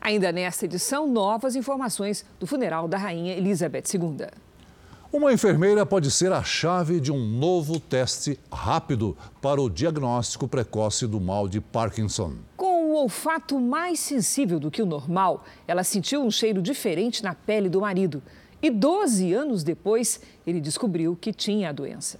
Ainda 0.01 0.29
nesta 0.31 0.65
edição, 0.65 1.07
novas 1.07 1.55
informações 1.55 2.25
do 2.37 2.45
funeral 2.45 2.85
da 2.85 2.97
rainha 2.97 3.33
Elizabeth 3.33 3.85
II. 3.93 4.27
Uma 5.15 5.31
enfermeira 5.31 5.85
pode 5.85 6.11
ser 6.11 6.33
a 6.33 6.43
chave 6.43 6.99
de 6.99 7.09
um 7.09 7.25
novo 7.25 7.79
teste 7.79 8.37
rápido 8.51 9.17
para 9.41 9.61
o 9.61 9.69
diagnóstico 9.69 10.45
precoce 10.45 11.07
do 11.07 11.21
mal 11.21 11.47
de 11.47 11.61
Parkinson. 11.61 12.33
Com 12.57 12.87
o 12.87 12.95
olfato 12.95 13.57
mais 13.57 14.01
sensível 14.01 14.59
do 14.59 14.69
que 14.69 14.81
o 14.81 14.85
normal, 14.85 15.45
ela 15.65 15.85
sentiu 15.85 16.21
um 16.21 16.29
cheiro 16.29 16.61
diferente 16.61 17.23
na 17.23 17.33
pele 17.33 17.69
do 17.69 17.79
marido. 17.79 18.21
E 18.61 18.69
12 18.69 19.31
anos 19.33 19.63
depois, 19.63 20.19
ele 20.45 20.59
descobriu 20.59 21.15
que 21.15 21.31
tinha 21.31 21.69
a 21.69 21.71
doença. 21.71 22.19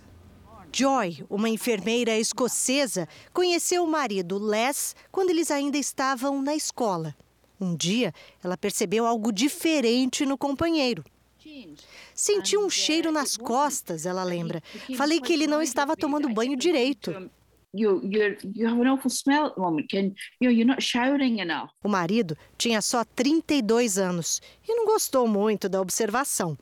Joy, 0.71 1.25
uma 1.29 1.49
enfermeira 1.49 2.17
escocesa, 2.17 3.09
conheceu 3.33 3.83
o 3.83 3.91
marido 3.91 4.37
Les 4.37 4.95
quando 5.11 5.31
eles 5.31 5.51
ainda 5.51 5.77
estavam 5.77 6.41
na 6.41 6.55
escola. 6.55 7.13
Um 7.59 7.75
dia, 7.75 8.13
ela 8.41 8.55
percebeu 8.55 9.05
algo 9.05 9.33
diferente 9.33 10.25
no 10.25 10.37
companheiro. 10.37 11.03
Senti 12.13 12.57
um 12.57 12.69
cheiro 12.69 13.11
nas 13.11 13.37
costas, 13.37 14.05
ela 14.05 14.23
lembra. 14.23 14.61
Falei 14.97 15.19
que 15.19 15.33
ele 15.33 15.47
não 15.47 15.61
estava 15.61 15.95
tomando 15.95 16.29
banho 16.29 16.55
direito. 16.55 17.29
O 21.83 21.89
marido 21.89 22.37
tinha 22.57 22.81
só 22.81 23.03
32 23.03 23.97
anos 23.97 24.41
e 24.67 24.73
não 24.73 24.85
gostou 24.85 25.27
muito 25.27 25.67
da 25.67 25.81
observação. 25.81 26.57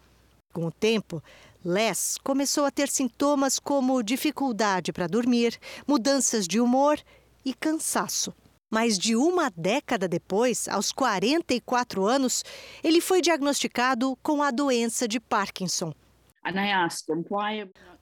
Com 0.51 0.65
o 0.65 0.71
tempo, 0.71 1.21
Les 1.63 2.17
começou 2.23 2.65
a 2.65 2.71
ter 2.71 2.89
sintomas 2.89 3.57
como 3.57 4.03
dificuldade 4.03 4.91
para 4.91 5.07
dormir, 5.07 5.57
mudanças 5.87 6.47
de 6.47 6.59
humor 6.59 6.99
e 7.45 7.53
cansaço. 7.53 8.33
Mais 8.73 8.97
de 8.97 9.15
uma 9.15 9.51
década 9.55 10.07
depois, 10.07 10.67
aos 10.67 10.91
44 10.91 12.07
anos, 12.07 12.43
ele 12.83 13.01
foi 13.01 13.21
diagnosticado 13.21 14.17
com 14.23 14.41
a 14.41 14.49
doença 14.49 15.07
de 15.07 15.19
Parkinson. 15.19 15.93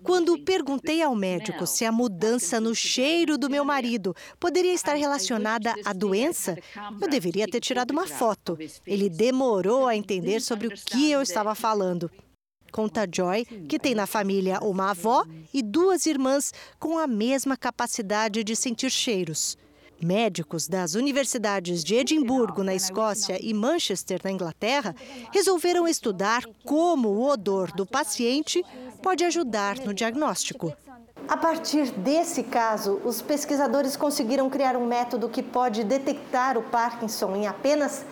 Quando 0.01 0.41
perguntei 0.45 1.03
ao 1.03 1.13
médico 1.13 1.67
se 1.67 1.83
a 1.83 1.91
mudança 1.91 2.61
no 2.61 2.73
cheiro 2.73 3.37
do 3.37 3.49
meu 3.49 3.65
marido 3.65 4.15
poderia 4.39 4.73
estar 4.73 4.93
relacionada 4.93 5.75
à 5.83 5.91
doença, 5.91 6.57
eu 7.01 7.09
deveria 7.09 7.49
ter 7.49 7.59
tirado 7.59 7.91
uma 7.91 8.07
foto. 8.07 8.57
Ele 8.87 9.09
demorou 9.09 9.87
a 9.87 9.95
entender 9.97 10.39
sobre 10.39 10.67
o 10.67 10.71
que 10.71 11.11
eu 11.11 11.21
estava 11.21 11.53
falando. 11.53 12.09
Conta 12.71 13.05
Joy 13.13 13.43
que 13.43 13.77
tem 13.77 13.93
na 13.93 14.07
família 14.07 14.59
uma 14.61 14.91
avó 14.91 15.25
e 15.53 15.61
duas 15.61 16.05
irmãs 16.05 16.53
com 16.79 16.97
a 16.97 17.07
mesma 17.07 17.57
capacidade 17.57 18.41
de 18.41 18.55
sentir 18.55 18.89
cheiros. 18.89 19.57
Médicos 20.03 20.67
das 20.67 20.95
universidades 20.95 21.83
de 21.83 21.95
Edimburgo, 21.95 22.63
na 22.63 22.73
Escócia, 22.73 23.37
e 23.39 23.53
Manchester, 23.53 24.19
na 24.23 24.31
Inglaterra, 24.31 24.95
resolveram 25.31 25.87
estudar 25.87 26.43
como 26.65 27.09
o 27.09 27.29
odor 27.29 27.71
do 27.71 27.85
paciente 27.85 28.63
pode 29.01 29.23
ajudar 29.23 29.77
no 29.79 29.93
diagnóstico. 29.93 30.73
A 31.27 31.37
partir 31.37 31.91
desse 31.91 32.43
caso, 32.43 32.99
os 33.05 33.21
pesquisadores 33.21 33.95
conseguiram 33.95 34.49
criar 34.49 34.75
um 34.75 34.85
método 34.85 35.29
que 35.29 35.43
pode 35.43 35.83
detectar 35.83 36.57
o 36.57 36.63
Parkinson 36.63 37.35
em 37.35 37.47
apenas 37.47 38.03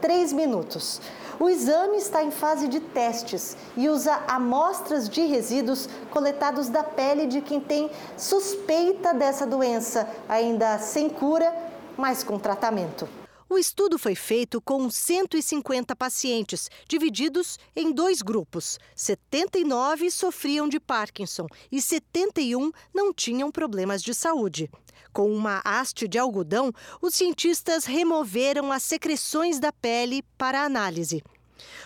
três 0.00 0.32
minutos. 0.32 1.00
O 1.40 1.48
exame 1.48 1.98
está 1.98 2.22
em 2.24 2.32
fase 2.32 2.66
de 2.66 2.80
testes 2.80 3.56
e 3.76 3.88
usa 3.88 4.20
amostras 4.26 5.08
de 5.08 5.24
resíduos 5.26 5.88
coletados 6.10 6.68
da 6.68 6.82
pele 6.82 7.26
de 7.26 7.40
quem 7.40 7.60
tem 7.60 7.90
suspeita 8.16 9.14
dessa 9.14 9.46
doença, 9.46 10.08
ainda 10.28 10.78
sem 10.78 11.08
cura, 11.08 11.54
mas 11.96 12.24
com 12.24 12.38
tratamento. 12.38 13.08
O 13.50 13.56
estudo 13.56 13.98
foi 13.98 14.14
feito 14.14 14.60
com 14.60 14.90
150 14.90 15.96
pacientes, 15.96 16.68
divididos 16.86 17.58
em 17.74 17.90
dois 17.90 18.20
grupos. 18.20 18.78
79 18.94 20.10
sofriam 20.10 20.68
de 20.68 20.78
Parkinson 20.78 21.46
e 21.72 21.80
71 21.80 22.70
não 22.94 23.12
tinham 23.12 23.50
problemas 23.50 24.02
de 24.02 24.12
saúde. 24.12 24.70
Com 25.14 25.34
uma 25.34 25.62
haste 25.64 26.06
de 26.06 26.18
algodão, 26.18 26.70
os 27.00 27.14
cientistas 27.14 27.86
removeram 27.86 28.70
as 28.70 28.82
secreções 28.82 29.58
da 29.58 29.72
pele 29.72 30.22
para 30.36 30.62
análise. 30.62 31.22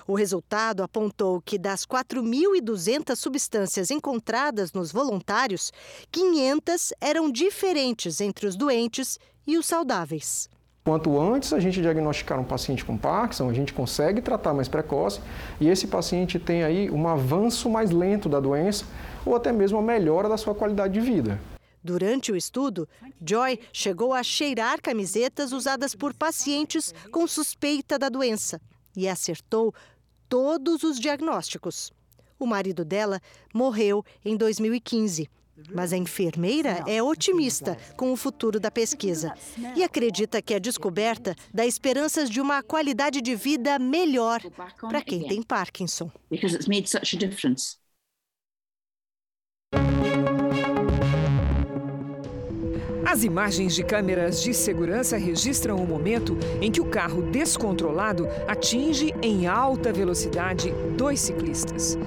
O 0.05 0.15
resultado 0.15 0.83
apontou 0.83 1.41
que 1.41 1.57
das 1.57 1.87
4.200 1.87 3.15
substâncias 3.15 3.93
encontradas 3.93 4.73
nos 4.73 4.91
voluntários, 4.91 5.73
500 6.11 6.93
eram 7.01 7.31
diferentes 7.31 8.21
entre 8.21 8.49
os 8.49 8.57
doentes 8.57 9.17
e 9.47 9.57
os 9.57 9.65
saudáveis. 9.65 10.51
Quanto 10.85 11.21
antes 11.21 11.53
a 11.53 11.61
gente 11.61 11.81
diagnosticar 11.81 12.41
um 12.41 12.45
paciente 12.45 12.85
com 12.85 12.99
Parkinson, 12.99 13.49
a 13.49 13.55
gente 13.55 13.73
consegue 13.73 14.21
tratar 14.21 14.53
mais 14.53 14.67
precoce 14.67 15.21
e 15.61 15.69
esse 15.69 15.87
paciente 15.87 16.41
tem 16.41 16.65
aí 16.65 16.91
um 16.91 17.07
avanço 17.07 17.71
mais 17.71 17.93
lento 17.93 18.29
da 18.29 18.41
doença 18.41 18.85
ou 19.25 19.37
até 19.37 19.53
mesmo 19.53 19.79
a 19.79 19.83
melhora 19.83 20.29
da 20.29 20.37
sua 20.37 20.57
qualidade 20.57 20.95
de 20.95 21.01
vida. 21.01 21.39
Durante 21.85 22.33
o 22.33 22.37
estudo, 22.37 22.89
Joy 23.25 23.61
chegou 23.73 24.13
a 24.13 24.25
cheirar 24.25 24.83
camisetas 24.83 25.53
usadas 25.53 25.95
por 25.95 26.13
pacientes 26.15 26.93
com 27.13 27.29
suspeita 27.29 27.97
da 27.97 28.09
doença 28.09 28.61
e 28.97 29.09
acertou 29.09 29.73
todos 30.29 30.83
os 30.83 30.99
diagnósticos. 30.99 31.93
O 32.41 32.47
marido 32.47 32.85
dela 32.85 33.21
morreu 33.55 34.05
em 34.25 34.37
2015. 34.37 35.31
Mas 35.73 35.93
a 35.93 35.97
enfermeira 35.97 36.85
é 36.87 37.03
otimista 37.03 37.77
com 37.97 38.13
o 38.13 38.17
futuro 38.17 38.59
da 38.59 38.71
pesquisa 38.71 39.35
e 39.77 39.83
acredita 39.83 40.41
que 40.41 40.55
a 40.55 40.59
descoberta 40.59 41.35
dá 41.53 41.67
esperanças 41.67 42.31
de 42.31 42.41
uma 42.41 42.63
qualidade 42.63 43.21
de 43.21 43.35
vida 43.35 43.79
melhor 43.79 44.41
para 44.81 45.03
quem 45.03 45.27
tem 45.27 45.43
Parkinson. 45.43 46.11
As 53.13 53.25
imagens 53.25 53.75
de 53.75 53.85
câmeras 53.85 54.43
de 54.43 54.55
segurança 54.55 55.19
registram 55.19 55.77
o 55.77 55.87
momento 55.87 56.35
em 56.63 56.71
que 56.71 56.81
o 56.81 56.87
carro 56.87 57.21
descontrolado 57.21 58.27
atinge 58.49 59.15
em 59.21 59.47
alta 59.47 59.93
velocidade 59.93 60.73
dois 60.97 61.21
ciclistas. 61.21 61.99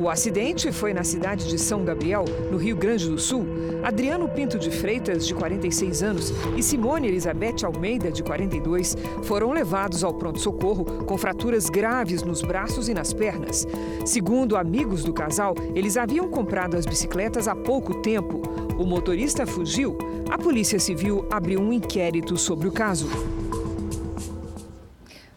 O 0.00 0.08
acidente 0.08 0.70
foi 0.70 0.94
na 0.94 1.02
cidade 1.02 1.48
de 1.48 1.58
São 1.58 1.84
Gabriel, 1.84 2.24
no 2.48 2.58
Rio 2.58 2.76
Grande 2.76 3.08
do 3.08 3.18
Sul. 3.18 3.44
Adriano 3.82 4.28
Pinto 4.28 4.56
de 4.56 4.70
Freitas, 4.70 5.26
de 5.26 5.34
46 5.34 6.00
anos, 6.00 6.32
e 6.56 6.62
Simone 6.62 7.08
Elizabeth 7.08 7.64
Almeida, 7.64 8.12
de 8.12 8.22
42, 8.22 8.96
foram 9.24 9.50
levados 9.50 10.04
ao 10.04 10.14
pronto-socorro 10.14 10.84
com 10.84 11.18
fraturas 11.18 11.68
graves 11.68 12.22
nos 12.22 12.40
braços 12.40 12.88
e 12.88 12.94
nas 12.94 13.12
pernas. 13.12 13.66
Segundo 14.06 14.56
amigos 14.56 15.02
do 15.02 15.12
casal, 15.12 15.56
eles 15.74 15.96
haviam 15.96 16.28
comprado 16.28 16.76
as 16.76 16.86
bicicletas 16.86 17.48
há 17.48 17.56
pouco 17.56 18.00
tempo. 18.00 18.40
O 18.78 18.84
motorista 18.84 19.44
fugiu. 19.44 19.98
A 20.30 20.38
Polícia 20.52 20.78
Civil 20.78 21.26
abriu 21.30 21.58
um 21.62 21.72
inquérito 21.72 22.36
sobre 22.36 22.68
o 22.68 22.72
caso. 22.72 23.08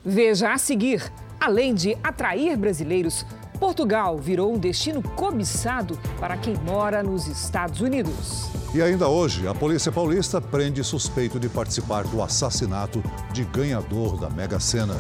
Veja 0.04 0.52
a 0.52 0.58
seguir 0.58 1.10
Além 1.40 1.74
de 1.74 1.98
atrair 2.04 2.58
brasileiros, 2.58 3.26
Portugal 3.58 4.18
virou 4.18 4.54
um 4.54 4.58
destino 4.58 5.02
cobiçado 5.02 5.98
para 6.20 6.36
quem 6.36 6.56
mora 6.66 7.02
nos 7.02 7.28
Estados 7.28 7.80
Unidos. 7.80 8.50
E 8.74 8.82
ainda 8.82 9.08
hoje, 9.08 9.48
a 9.48 9.56
polícia 9.56 9.90
paulista 9.90 10.42
prende 10.42 10.84
suspeito 10.84 11.40
de 11.40 11.48
participar 11.48 12.04
do 12.04 12.22
assassinato 12.22 13.02
de 13.32 13.46
ganhador 13.46 14.20
da 14.20 14.30
Mega 14.30 14.60
Sena. 14.60 14.96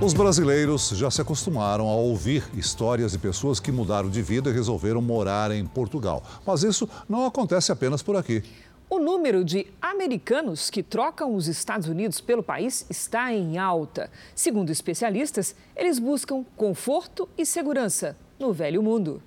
Os 0.00 0.14
brasileiros 0.14 0.90
já 0.90 1.10
se 1.10 1.20
acostumaram 1.20 1.88
a 1.88 1.94
ouvir 1.96 2.44
histórias 2.54 3.10
de 3.10 3.18
pessoas 3.18 3.58
que 3.58 3.72
mudaram 3.72 4.08
de 4.08 4.22
vida 4.22 4.48
e 4.48 4.52
resolveram 4.52 5.02
morar 5.02 5.50
em 5.50 5.66
Portugal. 5.66 6.22
Mas 6.46 6.62
isso 6.62 6.88
não 7.08 7.26
acontece 7.26 7.72
apenas 7.72 8.00
por 8.00 8.14
aqui. 8.14 8.44
O 8.88 9.00
número 9.00 9.44
de 9.44 9.66
americanos 9.82 10.70
que 10.70 10.84
trocam 10.84 11.34
os 11.34 11.48
Estados 11.48 11.88
Unidos 11.88 12.20
pelo 12.20 12.44
país 12.44 12.86
está 12.88 13.32
em 13.32 13.58
alta. 13.58 14.08
Segundo 14.36 14.70
especialistas, 14.70 15.56
eles 15.74 15.98
buscam 15.98 16.44
conforto 16.56 17.28
e 17.36 17.44
segurança 17.44 18.16
no 18.38 18.52
velho 18.52 18.80
mundo. 18.80 19.20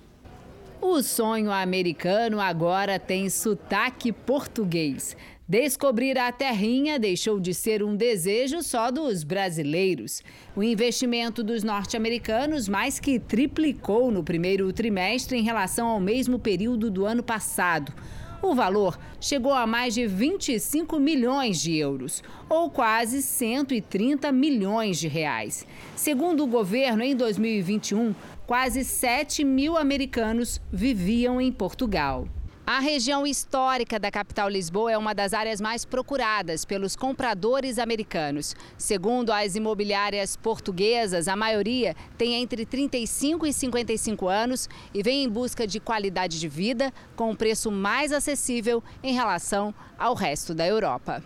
O 0.80 1.00
sonho 1.00 1.52
americano 1.52 2.40
agora 2.40 2.98
tem 2.98 3.28
sotaque 3.28 4.10
português. 4.10 5.16
Descobrir 5.48 6.16
a 6.18 6.30
terrinha 6.30 7.00
deixou 7.00 7.40
de 7.40 7.52
ser 7.52 7.82
um 7.82 7.96
desejo 7.96 8.62
só 8.62 8.92
dos 8.92 9.24
brasileiros. 9.24 10.22
O 10.54 10.62
investimento 10.62 11.42
dos 11.42 11.64
norte-americanos 11.64 12.68
mais 12.68 13.00
que 13.00 13.18
triplicou 13.18 14.12
no 14.12 14.22
primeiro 14.22 14.72
trimestre 14.72 15.36
em 15.36 15.42
relação 15.42 15.88
ao 15.88 15.98
mesmo 15.98 16.38
período 16.38 16.88
do 16.90 17.04
ano 17.04 17.24
passado. 17.24 17.92
O 18.40 18.54
valor 18.54 18.98
chegou 19.20 19.52
a 19.52 19.66
mais 19.66 19.94
de 19.94 20.06
25 20.06 20.98
milhões 20.98 21.60
de 21.60 21.76
euros, 21.76 22.22
ou 22.48 22.70
quase 22.70 23.20
130 23.20 24.30
milhões 24.32 24.98
de 24.98 25.06
reais. 25.06 25.66
Segundo 25.94 26.44
o 26.44 26.48
governo, 26.48 27.02
em 27.02 27.14
2021, 27.14 28.14
quase 28.46 28.84
7 28.84 29.44
mil 29.44 29.76
americanos 29.76 30.60
viviam 30.72 31.40
em 31.40 31.52
Portugal. 31.52 32.26
A 32.64 32.78
região 32.78 33.26
histórica 33.26 33.98
da 33.98 34.08
capital 34.08 34.48
Lisboa 34.48 34.92
é 34.92 34.96
uma 34.96 35.12
das 35.12 35.34
áreas 35.34 35.60
mais 35.60 35.84
procuradas 35.84 36.64
pelos 36.64 36.94
compradores 36.94 37.76
americanos. 37.76 38.54
Segundo 38.78 39.32
as 39.32 39.56
imobiliárias 39.56 40.36
portuguesas, 40.36 41.26
a 41.26 41.34
maioria 41.34 41.96
tem 42.16 42.34
entre 42.34 42.64
35 42.64 43.48
e 43.48 43.52
55 43.52 44.28
anos 44.28 44.68
e 44.94 45.02
vem 45.02 45.24
em 45.24 45.28
busca 45.28 45.66
de 45.66 45.80
qualidade 45.80 46.38
de 46.38 46.46
vida 46.46 46.94
com 47.16 47.32
um 47.32 47.36
preço 47.36 47.68
mais 47.68 48.12
acessível 48.12 48.80
em 49.02 49.12
relação 49.12 49.74
ao 49.98 50.14
resto 50.14 50.54
da 50.54 50.64
Europa. 50.64 51.20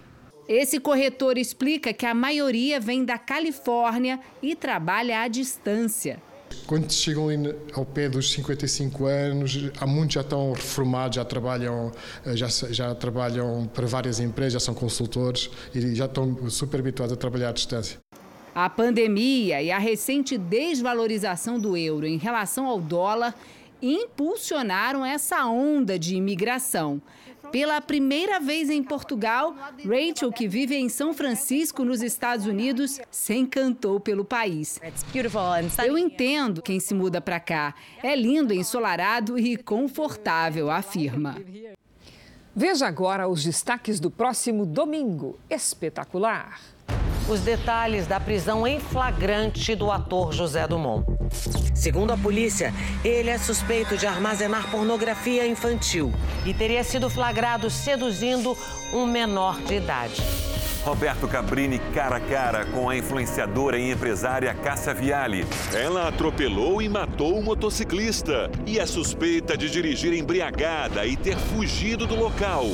Esse 0.49 0.81
corretor 0.81 1.37
explica 1.37 1.93
que 1.93 2.07
a 2.07 2.15
maioria 2.15 2.81
vem 2.81 3.05
da 3.05 3.19
Califórnia 3.19 4.19
e 4.41 4.55
trabalha 4.55 5.21
à 5.21 5.29
distância. 5.29 6.23
Quando 6.67 6.93
chegam 6.93 7.29
ao 7.75 7.85
pé 7.85 8.09
dos 8.09 8.33
55 8.33 9.07
anos, 9.07 9.71
há 9.79 9.87
muitos 9.87 10.15
já 10.15 10.21
estão 10.21 10.53
reformados, 10.53 11.17
já 11.17 11.25
trabalham, 11.25 11.93
eh, 12.25 12.37
já, 12.37 12.49
já 12.49 12.95
trabalham 12.95 13.71
para 13.73 13.87
várias 13.87 14.19
empresas, 14.19 14.55
já 14.55 14.61
são 14.61 14.75
consultores 14.75 15.49
e 15.75 15.95
já 15.95 16.07
estão 16.07 16.51
super 16.51 16.81
habituados 16.81 17.13
a 17.13 17.17
trabalhar 17.17 17.51
à 17.51 17.53
distância. 17.53 17.99
A 18.55 18.71
pandemia 18.71 19.63
e 19.63 19.71
a 19.71 19.79
recente 19.79 20.37
desvalorização 20.39 21.61
do 21.61 21.77
euro 21.77 22.07
em 22.07 22.17
relação 22.17 22.67
ao 22.67 22.81
dólar 22.81 23.35
impulsionaram 23.83 25.05
essa 25.05 25.47
onda 25.47 25.99
de 25.99 26.17
imigração. 26.17 27.01
Pela 27.51 27.81
primeira 27.81 28.39
vez 28.41 28.71
em 28.71 28.83
Portugal, 28.83 29.55
Rachel, 29.85 30.33
que 30.33 30.49
vive 30.49 30.75
em 30.77 30.89
São 30.89 31.15
Francisco, 31.15 31.85
nos 31.85 32.03
Estados 32.03 32.47
Unidos, 32.47 33.01
se 33.11 33.35
encantou 33.35 33.99
pelo 34.01 34.25
país. 34.25 34.81
Eu 35.87 35.99
entendo 35.99 36.63
quem 36.63 36.81
se 36.81 36.95
muda 36.95 37.21
para 37.21 37.41
cá. 37.41 37.75
É 38.03 38.15
lindo, 38.15 38.53
ensolarado 38.53 39.39
e 39.39 39.57
confortável, 39.57 40.71
afirma. 40.71 41.37
Veja 42.55 42.87
agora 42.87 43.29
os 43.29 43.45
destaques 43.45 44.01
do 44.01 44.11
próximo 44.11 44.65
domingo. 44.65 45.39
Espetacular! 45.51 46.76
Os 47.29 47.41
detalhes 47.41 48.07
da 48.07 48.21
prisão 48.21 48.67
em 48.67 48.79
flagrante 48.79 49.75
do 49.75 49.91
ator 49.91 50.33
José 50.33 50.67
Dumont. 50.67 51.05
Segundo 51.75 52.13
a 52.13 52.17
polícia, 52.17 52.73
ele 53.05 53.31
é 53.31 53.39
suspeito 53.39 53.97
de 53.97 54.07
armazenar 54.07 54.71
pornografia 54.71 55.47
infantil 55.47 56.13
e 56.45 56.55
teria 56.55 56.83
sido 56.85 57.11
flagrado 57.11 57.69
seduzindo 57.69 58.57
um 58.93 59.07
menor 59.07 59.61
de 59.63 59.75
idade. 59.75 60.23
Roberto 60.85 61.27
Cabrini 61.27 61.81
cara 61.93 62.17
a 62.17 62.21
cara 62.21 62.65
com 62.67 62.89
a 62.89 62.97
influenciadora 62.97 63.77
e 63.77 63.91
empresária 63.91 64.55
Cássia 64.55 64.95
Viale. 64.95 65.45
Ela 65.75 66.07
atropelou 66.07 66.81
e 66.81 66.89
matou 66.89 67.37
o 67.37 67.43
motociclista 67.43 68.49
e 68.65 68.79
é 68.79 68.87
suspeita 68.87 69.57
de 69.57 69.69
dirigir 69.69 70.13
embriagada 70.13 71.05
e 71.05 71.17
ter 71.17 71.37
fugido 71.37 72.07
do 72.07 72.15
local. 72.15 72.67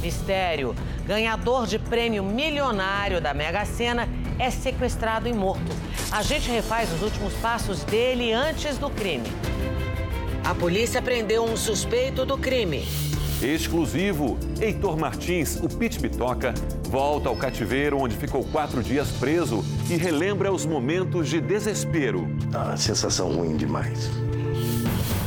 Mistério 0.00 0.74
ganhador 1.10 1.66
de 1.66 1.76
prêmio 1.76 2.22
milionário 2.22 3.20
da 3.20 3.34
Mega 3.34 3.64
Sena, 3.64 4.08
é 4.38 4.48
sequestrado 4.48 5.28
e 5.28 5.32
morto. 5.32 5.72
A 6.12 6.22
gente 6.22 6.48
refaz 6.48 6.88
os 6.92 7.02
últimos 7.02 7.34
passos 7.34 7.82
dele 7.82 8.32
antes 8.32 8.78
do 8.78 8.88
crime. 8.88 9.26
A 10.44 10.54
polícia 10.54 11.02
prendeu 11.02 11.44
um 11.44 11.56
suspeito 11.56 12.24
do 12.24 12.38
crime. 12.38 12.86
Exclusivo, 13.42 14.38
Heitor 14.60 14.96
Martins, 14.96 15.56
o 15.56 15.68
Pit 15.68 15.98
Bitoca, 15.98 16.54
volta 16.88 17.28
ao 17.28 17.34
cativeiro 17.34 17.98
onde 17.98 18.14
ficou 18.14 18.44
quatro 18.44 18.84
dias 18.84 19.10
preso 19.10 19.64
e 19.90 19.96
relembra 19.96 20.52
os 20.52 20.64
momentos 20.64 21.28
de 21.28 21.40
desespero. 21.40 22.28
Ah, 22.54 22.76
sensação 22.76 23.32
ruim 23.32 23.56
demais. 23.56 24.08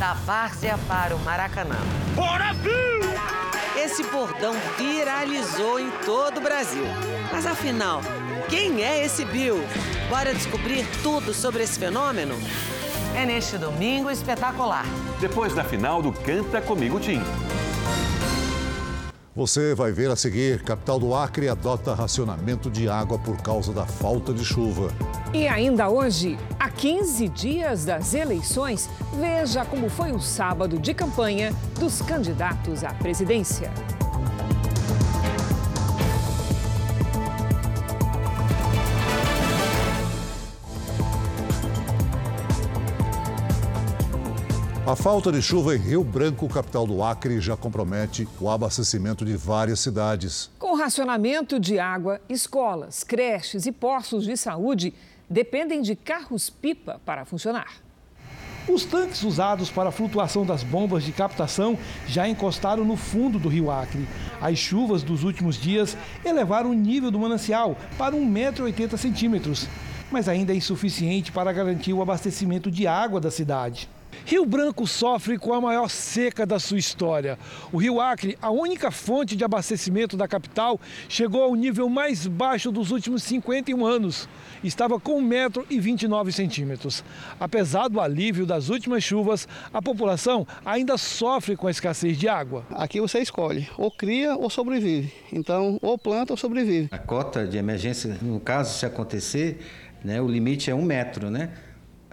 Da 0.04 0.12
Várzea 0.12 0.78
para 0.86 1.16
o 1.16 1.18
Maracanã. 1.20 1.78
Bora, 2.14 2.52
Bill! 2.52 3.10
Esse 3.74 4.02
bordão 4.02 4.52
viralizou 4.76 5.80
em 5.80 5.90
todo 6.04 6.36
o 6.36 6.40
Brasil. 6.42 6.84
Mas 7.32 7.46
afinal, 7.46 8.02
quem 8.50 8.84
é 8.84 9.02
esse 9.02 9.24
Bill? 9.24 9.64
Bora 10.10 10.34
descobrir 10.34 10.86
tudo 11.02 11.32
sobre 11.32 11.62
esse 11.62 11.78
fenômeno? 11.78 12.34
É 13.16 13.24
neste 13.24 13.56
domingo 13.56 14.10
espetacular. 14.10 14.84
Depois 15.22 15.54
da 15.54 15.64
final 15.64 16.02
do 16.02 16.12
Canta 16.12 16.60
Comigo 16.60 17.00
Tim. 17.00 17.22
Você 19.36 19.74
vai 19.74 19.90
ver 19.90 20.08
a 20.12 20.16
seguir: 20.16 20.62
capital 20.62 20.96
do 21.00 21.12
Acre 21.12 21.48
adota 21.48 21.92
racionamento 21.92 22.70
de 22.70 22.88
água 22.88 23.18
por 23.18 23.36
causa 23.42 23.72
da 23.72 23.84
falta 23.84 24.32
de 24.32 24.44
chuva. 24.44 24.92
E 25.32 25.48
ainda 25.48 25.88
hoje, 25.88 26.38
a 26.56 26.70
15 26.70 27.28
dias 27.30 27.84
das 27.84 28.14
eleições, 28.14 28.88
veja 29.18 29.64
como 29.64 29.88
foi 29.88 30.12
o 30.12 30.20
sábado 30.20 30.78
de 30.78 30.94
campanha 30.94 31.52
dos 31.80 32.00
candidatos 32.00 32.84
à 32.84 32.94
presidência. 32.94 33.72
A 44.86 44.94
falta 44.94 45.32
de 45.32 45.40
chuva 45.40 45.74
em 45.74 45.78
Rio 45.78 46.04
Branco, 46.04 46.46
capital 46.46 46.86
do 46.86 47.02
Acre, 47.02 47.40
já 47.40 47.56
compromete 47.56 48.28
o 48.38 48.50
abastecimento 48.50 49.24
de 49.24 49.34
várias 49.34 49.80
cidades. 49.80 50.50
Com 50.58 50.76
racionamento 50.76 51.58
de 51.58 51.78
água, 51.78 52.20
escolas, 52.28 53.02
creches 53.02 53.64
e 53.64 53.72
postos 53.72 54.24
de 54.24 54.36
saúde 54.36 54.92
dependem 55.28 55.80
de 55.80 55.96
carros-pipa 55.96 57.00
para 57.02 57.24
funcionar. 57.24 57.78
Os 58.68 58.84
tanques 58.84 59.22
usados 59.22 59.70
para 59.70 59.88
a 59.88 59.92
flutuação 59.92 60.44
das 60.44 60.62
bombas 60.62 61.02
de 61.02 61.12
captação 61.12 61.78
já 62.06 62.28
encostaram 62.28 62.84
no 62.84 62.98
fundo 62.98 63.38
do 63.38 63.48
rio 63.48 63.70
Acre. 63.70 64.06
As 64.38 64.58
chuvas 64.58 65.02
dos 65.02 65.24
últimos 65.24 65.56
dias 65.56 65.96
elevaram 66.22 66.70
o 66.70 66.74
nível 66.74 67.10
do 67.10 67.18
manancial 67.18 67.74
para 67.96 68.14
1,80m, 68.14 69.66
mas 70.10 70.28
ainda 70.28 70.52
é 70.52 70.56
insuficiente 70.56 71.32
para 71.32 71.54
garantir 71.54 71.94
o 71.94 72.02
abastecimento 72.02 72.70
de 72.70 72.86
água 72.86 73.18
da 73.18 73.30
cidade. 73.30 73.88
Rio 74.24 74.46
Branco 74.46 74.86
sofre 74.86 75.38
com 75.38 75.52
a 75.52 75.60
maior 75.60 75.88
seca 75.88 76.46
da 76.46 76.58
sua 76.58 76.78
história. 76.78 77.38
O 77.72 77.78
Rio 77.78 78.00
Acre, 78.00 78.38
a 78.40 78.50
única 78.50 78.90
fonte 78.90 79.36
de 79.36 79.44
abastecimento 79.44 80.16
da 80.16 80.26
capital, 80.26 80.80
chegou 81.08 81.42
ao 81.42 81.54
nível 81.54 81.88
mais 81.88 82.26
baixo 82.26 82.72
dos 82.72 82.90
últimos 82.90 83.22
51 83.22 83.84
anos. 83.84 84.28
Estava 84.62 84.98
com 84.98 85.22
1,29m. 85.22 87.02
Apesar 87.38 87.88
do 87.88 88.00
alívio 88.00 88.46
das 88.46 88.68
últimas 88.68 89.04
chuvas, 89.04 89.46
a 89.72 89.82
população 89.82 90.46
ainda 90.64 90.96
sofre 90.96 91.56
com 91.56 91.66
a 91.66 91.70
escassez 91.70 92.16
de 92.18 92.28
água. 92.28 92.64
Aqui 92.70 93.00
você 93.00 93.18
escolhe, 93.20 93.68
ou 93.76 93.90
cria 93.90 94.36
ou 94.36 94.48
sobrevive. 94.48 95.12
Então, 95.32 95.78
ou 95.82 95.98
planta 95.98 96.32
ou 96.32 96.36
sobrevive. 96.36 96.88
A 96.90 96.98
cota 96.98 97.46
de 97.46 97.58
emergência, 97.58 98.16
no 98.22 98.40
caso, 98.40 98.78
se 98.78 98.86
acontecer, 98.86 99.58
né, 100.02 100.20
o 100.20 100.28
limite 100.28 100.70
é 100.70 100.74
um 100.74 100.82
metro, 100.82 101.30
né? 101.30 101.50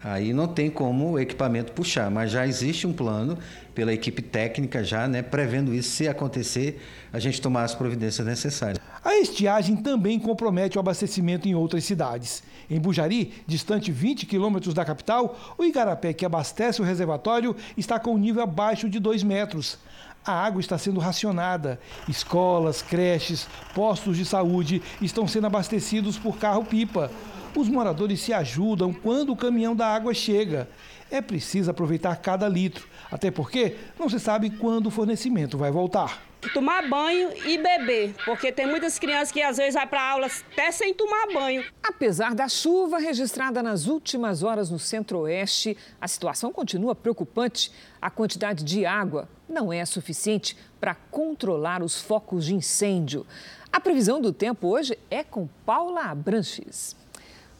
Aí 0.03 0.33
não 0.33 0.47
tem 0.47 0.69
como 0.69 1.11
o 1.11 1.19
equipamento 1.19 1.73
puxar, 1.73 2.09
mas 2.09 2.31
já 2.31 2.47
existe 2.47 2.87
um 2.87 2.93
plano 2.93 3.37
pela 3.75 3.93
equipe 3.93 4.21
técnica 4.21 4.83
já, 4.83 5.07
né, 5.07 5.21
prevendo 5.21 5.73
isso 5.73 5.91
se 5.91 6.07
acontecer, 6.07 6.81
a 7.13 7.19
gente 7.19 7.39
tomar 7.39 7.63
as 7.63 7.75
providências 7.75 8.25
necessárias. 8.25 8.79
A 9.03 9.15
estiagem 9.17 9.75
também 9.75 10.19
compromete 10.19 10.77
o 10.77 10.79
abastecimento 10.79 11.47
em 11.47 11.55
outras 11.55 11.83
cidades. 11.83 12.43
Em 12.69 12.79
Bujari, 12.79 13.33
distante 13.45 13.91
20 13.91 14.25
quilômetros 14.25 14.73
da 14.73 14.85
capital, 14.85 15.37
o 15.57 15.63
igarapé 15.63 16.13
que 16.13 16.25
abastece 16.25 16.81
o 16.81 16.85
reservatório 16.85 17.55
está 17.77 17.99
com 17.99 18.13
um 18.13 18.17
nível 18.17 18.41
abaixo 18.43 18.89
de 18.89 18.99
2 18.99 19.23
metros. 19.23 19.77
A 20.23 20.33
água 20.33 20.61
está 20.61 20.77
sendo 20.77 20.99
racionada. 20.99 21.79
Escolas, 22.07 22.81
creches, 22.81 23.47
postos 23.73 24.17
de 24.17 24.25
saúde 24.25 24.81
estão 25.01 25.27
sendo 25.27 25.47
abastecidos 25.47 26.17
por 26.17 26.37
carro-pipa. 26.37 27.11
Os 27.55 27.67
moradores 27.67 28.21
se 28.21 28.31
ajudam 28.31 28.93
quando 28.93 29.31
o 29.33 29.35
caminhão 29.35 29.75
da 29.75 29.87
água 29.87 30.13
chega. 30.13 30.69
É 31.09 31.21
preciso 31.21 31.69
aproveitar 31.69 32.15
cada 32.15 32.47
litro, 32.47 32.87
até 33.11 33.29
porque 33.29 33.75
não 33.99 34.07
se 34.07 34.19
sabe 34.19 34.49
quando 34.49 34.87
o 34.87 34.91
fornecimento 34.91 35.57
vai 35.57 35.69
voltar. 35.69 36.21
Tomar 36.53 36.89
banho 36.89 37.29
e 37.45 37.57
beber, 37.57 38.15
porque 38.25 38.51
tem 38.51 38.65
muitas 38.65 38.97
crianças 38.97 39.31
que 39.31 39.41
às 39.41 39.57
vezes 39.57 39.75
vai 39.75 39.85
para 39.85 40.01
aula 40.01 40.27
até 40.51 40.71
sem 40.71 40.93
tomar 40.93 41.27
banho. 41.31 41.63
Apesar 41.83 42.33
da 42.33 42.47
chuva 42.47 42.97
registrada 42.97 43.61
nas 43.61 43.85
últimas 43.85 44.41
horas 44.41 44.71
no 44.71 44.79
centro-oeste, 44.79 45.77
a 45.99 46.07
situação 46.07 46.51
continua 46.51 46.95
preocupante. 46.95 47.71
A 48.01 48.09
quantidade 48.09 48.63
de 48.63 48.85
água 48.85 49.29
não 49.47 49.71
é 49.71 49.85
suficiente 49.85 50.57
para 50.79 50.95
controlar 50.95 51.83
os 51.83 52.01
focos 52.01 52.45
de 52.45 52.55
incêndio. 52.55 53.27
A 53.71 53.79
previsão 53.79 54.19
do 54.19 54.33
tempo 54.33 54.67
hoje 54.69 54.97
é 55.11 55.23
com 55.23 55.47
Paula 55.65 56.05
Abranches. 56.05 57.00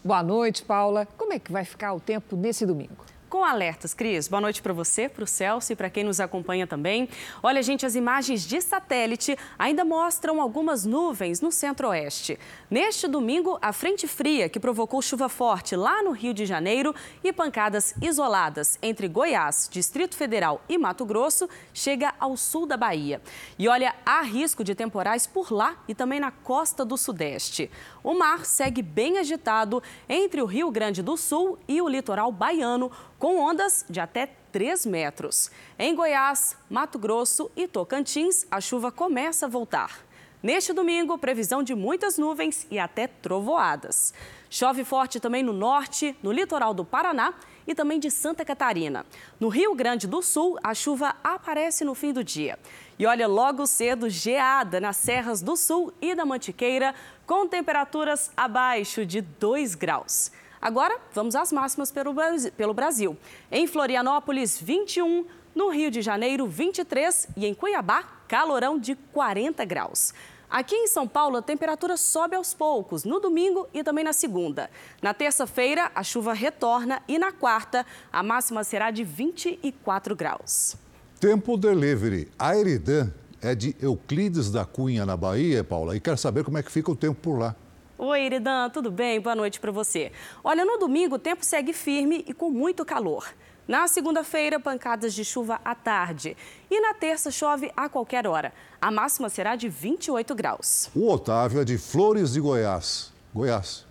Boa 0.03 0.23
noite, 0.23 0.63
Paula. 0.63 1.07
Como 1.15 1.31
é 1.31 1.37
que 1.37 1.51
vai 1.51 1.63
ficar 1.63 1.93
o 1.93 1.99
tempo 1.99 2.35
nesse 2.35 2.65
domingo? 2.65 3.05
Com 3.31 3.45
alertas. 3.45 3.93
Cris, 3.93 4.27
boa 4.27 4.41
noite 4.41 4.61
para 4.61 4.73
você, 4.73 5.07
para 5.07 5.23
o 5.23 5.27
Celso 5.27 5.71
e 5.71 5.75
para 5.75 5.89
quem 5.89 6.03
nos 6.03 6.19
acompanha 6.19 6.67
também. 6.67 7.07
Olha, 7.41 7.63
gente, 7.63 7.85
as 7.85 7.95
imagens 7.95 8.45
de 8.45 8.59
satélite 8.59 9.37
ainda 9.57 9.85
mostram 9.85 10.41
algumas 10.41 10.85
nuvens 10.85 11.39
no 11.39 11.49
centro-oeste. 11.49 12.37
Neste 12.69 13.07
domingo, 13.07 13.57
a 13.61 13.71
frente 13.71 14.05
fria 14.05 14.49
que 14.49 14.59
provocou 14.59 15.01
chuva 15.01 15.29
forte 15.29 15.77
lá 15.77 16.03
no 16.03 16.11
Rio 16.11 16.33
de 16.33 16.45
Janeiro 16.45 16.93
e 17.23 17.31
pancadas 17.31 17.95
isoladas 18.01 18.77
entre 18.81 19.07
Goiás, 19.07 19.69
Distrito 19.71 20.17
Federal 20.17 20.61
e 20.67 20.77
Mato 20.77 21.05
Grosso 21.05 21.47
chega 21.73 22.13
ao 22.19 22.35
sul 22.35 22.65
da 22.65 22.75
Bahia. 22.75 23.21
E 23.57 23.65
olha, 23.69 23.95
há 24.05 24.23
risco 24.23 24.61
de 24.61 24.75
temporais 24.75 25.25
por 25.25 25.53
lá 25.53 25.77
e 25.87 25.95
também 25.95 26.19
na 26.19 26.31
costa 26.31 26.83
do 26.83 26.97
Sudeste. 26.97 27.71
O 28.03 28.13
mar 28.13 28.45
segue 28.45 28.81
bem 28.81 29.19
agitado 29.19 29.81
entre 30.09 30.41
o 30.41 30.45
Rio 30.45 30.69
Grande 30.69 31.01
do 31.01 31.15
Sul 31.15 31.57
e 31.65 31.81
o 31.81 31.87
litoral 31.87 32.29
baiano, 32.29 32.91
com 33.21 33.37
ondas 33.37 33.85
de 33.87 33.99
até 33.99 34.31
3 34.51 34.83
metros. 34.87 35.51
Em 35.77 35.93
Goiás, 35.93 36.57
Mato 36.67 36.97
Grosso 36.97 37.51
e 37.55 37.67
Tocantins, 37.67 38.47
a 38.49 38.59
chuva 38.59 38.91
começa 38.91 39.45
a 39.45 39.49
voltar. 39.49 39.99
Neste 40.41 40.73
domingo, 40.73 41.19
previsão 41.19 41.61
de 41.61 41.75
muitas 41.75 42.17
nuvens 42.17 42.65
e 42.71 42.79
até 42.79 43.05
trovoadas. 43.05 44.11
Chove 44.49 44.83
forte 44.83 45.19
também 45.19 45.43
no 45.43 45.53
norte, 45.53 46.17
no 46.23 46.31
litoral 46.31 46.73
do 46.73 46.83
Paraná 46.83 47.35
e 47.67 47.75
também 47.75 47.99
de 47.99 48.09
Santa 48.09 48.43
Catarina. 48.43 49.05
No 49.39 49.49
Rio 49.49 49.75
Grande 49.75 50.07
do 50.07 50.23
Sul, 50.23 50.57
a 50.63 50.73
chuva 50.73 51.15
aparece 51.23 51.85
no 51.85 51.93
fim 51.93 52.11
do 52.11 52.23
dia. 52.23 52.57
E 52.97 53.05
olha, 53.05 53.27
logo 53.27 53.67
cedo, 53.67 54.09
geada 54.09 54.79
nas 54.79 54.97
serras 54.97 55.43
do 55.43 55.55
Sul 55.55 55.93
e 56.01 56.15
da 56.15 56.25
Mantiqueira, 56.25 56.95
com 57.27 57.47
temperaturas 57.47 58.31
abaixo 58.35 59.05
de 59.05 59.21
2 59.21 59.75
graus. 59.75 60.31
Agora, 60.61 60.95
vamos 61.11 61.35
às 61.35 61.51
máximas 61.51 61.91
pelo 61.91 62.73
Brasil. 62.73 63.17
Em 63.51 63.65
Florianópolis, 63.65 64.61
21, 64.61 65.25
no 65.55 65.69
Rio 65.69 65.89
de 65.89 66.03
Janeiro, 66.03 66.45
23 66.45 67.29
e 67.35 67.47
em 67.47 67.53
Cuiabá, 67.53 68.03
calorão 68.27 68.77
de 68.77 68.95
40 68.95 69.65
graus. 69.65 70.13
Aqui 70.47 70.75
em 70.75 70.87
São 70.87 71.07
Paulo, 71.07 71.37
a 71.37 71.41
temperatura 71.41 71.97
sobe 71.97 72.35
aos 72.35 72.53
poucos, 72.53 73.03
no 73.05 73.19
domingo 73.19 73.67
e 73.73 73.83
também 73.83 74.03
na 74.03 74.13
segunda. 74.13 74.69
Na 75.01 75.13
terça-feira, 75.13 75.89
a 75.95 76.03
chuva 76.03 76.33
retorna 76.33 77.01
e 77.07 77.17
na 77.17 77.31
quarta, 77.31 77.85
a 78.11 78.21
máxima 78.21 78.63
será 78.63 78.91
de 78.91 79.03
24 79.03 80.15
graus. 80.15 80.75
Tempo 81.19 81.57
delivery. 81.57 82.29
A 82.37 82.55
Eridan 82.55 83.11
é 83.41 83.55
de 83.55 83.75
Euclides 83.81 84.51
da 84.51 84.63
Cunha, 84.63 85.05
na 85.05 85.17
Bahia, 85.17 85.63
Paula, 85.63 85.95
e 85.95 85.99
quer 85.99 86.17
saber 86.17 86.43
como 86.43 86.57
é 86.57 86.63
que 86.63 86.71
fica 86.71 86.91
o 86.91 86.95
tempo 86.95 87.19
por 87.19 87.39
lá. 87.39 87.55
Oi, 88.03 88.25
Iridan, 88.25 88.67
tudo 88.71 88.89
bem? 88.89 89.21
Boa 89.21 89.35
noite 89.35 89.59
para 89.59 89.71
você. 89.71 90.11
Olha, 90.43 90.65
no 90.65 90.79
domingo 90.79 91.17
o 91.17 91.19
tempo 91.19 91.45
segue 91.45 91.71
firme 91.71 92.25
e 92.27 92.33
com 92.33 92.49
muito 92.49 92.83
calor. 92.83 93.31
Na 93.67 93.87
segunda-feira, 93.87 94.59
pancadas 94.59 95.13
de 95.13 95.23
chuva 95.23 95.61
à 95.63 95.75
tarde. 95.75 96.35
E 96.67 96.81
na 96.81 96.95
terça, 96.95 97.29
chove 97.29 97.71
a 97.77 97.87
qualquer 97.87 98.25
hora. 98.25 98.51
A 98.81 98.89
máxima 98.89 99.29
será 99.29 99.55
de 99.55 99.69
28 99.69 100.33
graus. 100.33 100.89
O 100.95 101.11
Otávio 101.11 101.61
é 101.61 101.63
de 101.63 101.77
Flores 101.77 102.33
de 102.33 102.41
Goiás. 102.41 103.13
Goiás. 103.31 103.85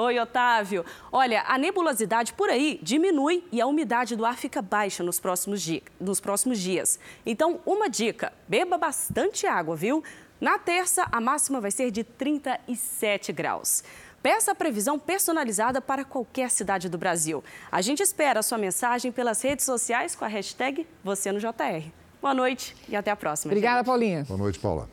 Oi, 0.00 0.16
Otávio. 0.16 0.84
Olha, 1.10 1.42
a 1.48 1.58
nebulosidade 1.58 2.32
por 2.32 2.48
aí 2.48 2.78
diminui 2.80 3.42
e 3.50 3.60
a 3.60 3.66
umidade 3.66 4.14
do 4.14 4.24
ar 4.24 4.36
fica 4.36 4.62
baixa 4.62 5.02
nos 5.02 5.18
próximos, 5.18 5.60
di 5.60 5.82
nos 5.98 6.20
próximos 6.20 6.60
dias. 6.60 7.00
Então, 7.26 7.58
uma 7.66 7.90
dica: 7.90 8.32
beba 8.46 8.78
bastante 8.78 9.44
água, 9.44 9.74
viu? 9.74 10.04
Na 10.40 10.56
terça, 10.56 11.08
a 11.10 11.20
máxima 11.20 11.60
vai 11.60 11.72
ser 11.72 11.90
de 11.90 12.04
37 12.04 13.32
graus. 13.32 13.82
Peça 14.22 14.52
a 14.52 14.54
previsão 14.54 15.00
personalizada 15.00 15.80
para 15.80 16.04
qualquer 16.04 16.48
cidade 16.48 16.88
do 16.88 16.96
Brasil. 16.96 17.42
A 17.72 17.82
gente 17.82 18.00
espera 18.00 18.38
a 18.38 18.42
sua 18.44 18.56
mensagem 18.56 19.10
pelas 19.10 19.42
redes 19.42 19.66
sociais 19.66 20.14
com 20.14 20.24
a 20.24 20.28
hashtag 20.28 20.86
Você 21.02 21.32
no 21.32 21.40
JR. 21.40 21.90
Boa 22.22 22.34
noite 22.34 22.76
e 22.88 22.94
até 22.94 23.10
a 23.10 23.16
próxima. 23.16 23.50
Obrigada, 23.50 23.78
gente. 23.78 23.86
Paulinha. 23.86 24.24
Boa 24.28 24.38
noite, 24.38 24.60
Paula. 24.60 24.88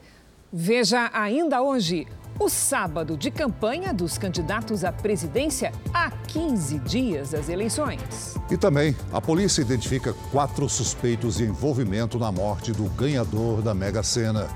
Veja 0.52 1.12
ainda 1.14 1.62
hoje 1.62 2.08
o 2.40 2.50
sábado 2.50 3.18
de 3.18 3.32
campanha 3.32 3.94
dos 3.94 4.18
candidatos 4.18 4.84
à 4.84 4.92
presidência 4.92 5.72
a 5.94 6.12
15 6.12 6.80
dias 6.80 7.32
das 7.32 7.50
eleições. 7.50 8.36
E 8.50 8.58
também 8.58 8.96
a 9.12 9.22
polícia 9.22 9.62
identifica 9.62 10.14
quatro 10.32 10.68
suspeitos 10.68 11.38
de 11.38 11.46
envolvimento 11.46 12.20
na 12.20 12.32
morte 12.32 12.72
do 12.72 12.84
ganhador 12.90 13.62
da 13.62 13.74
Mega 13.74 14.04
Sena. 14.04 14.48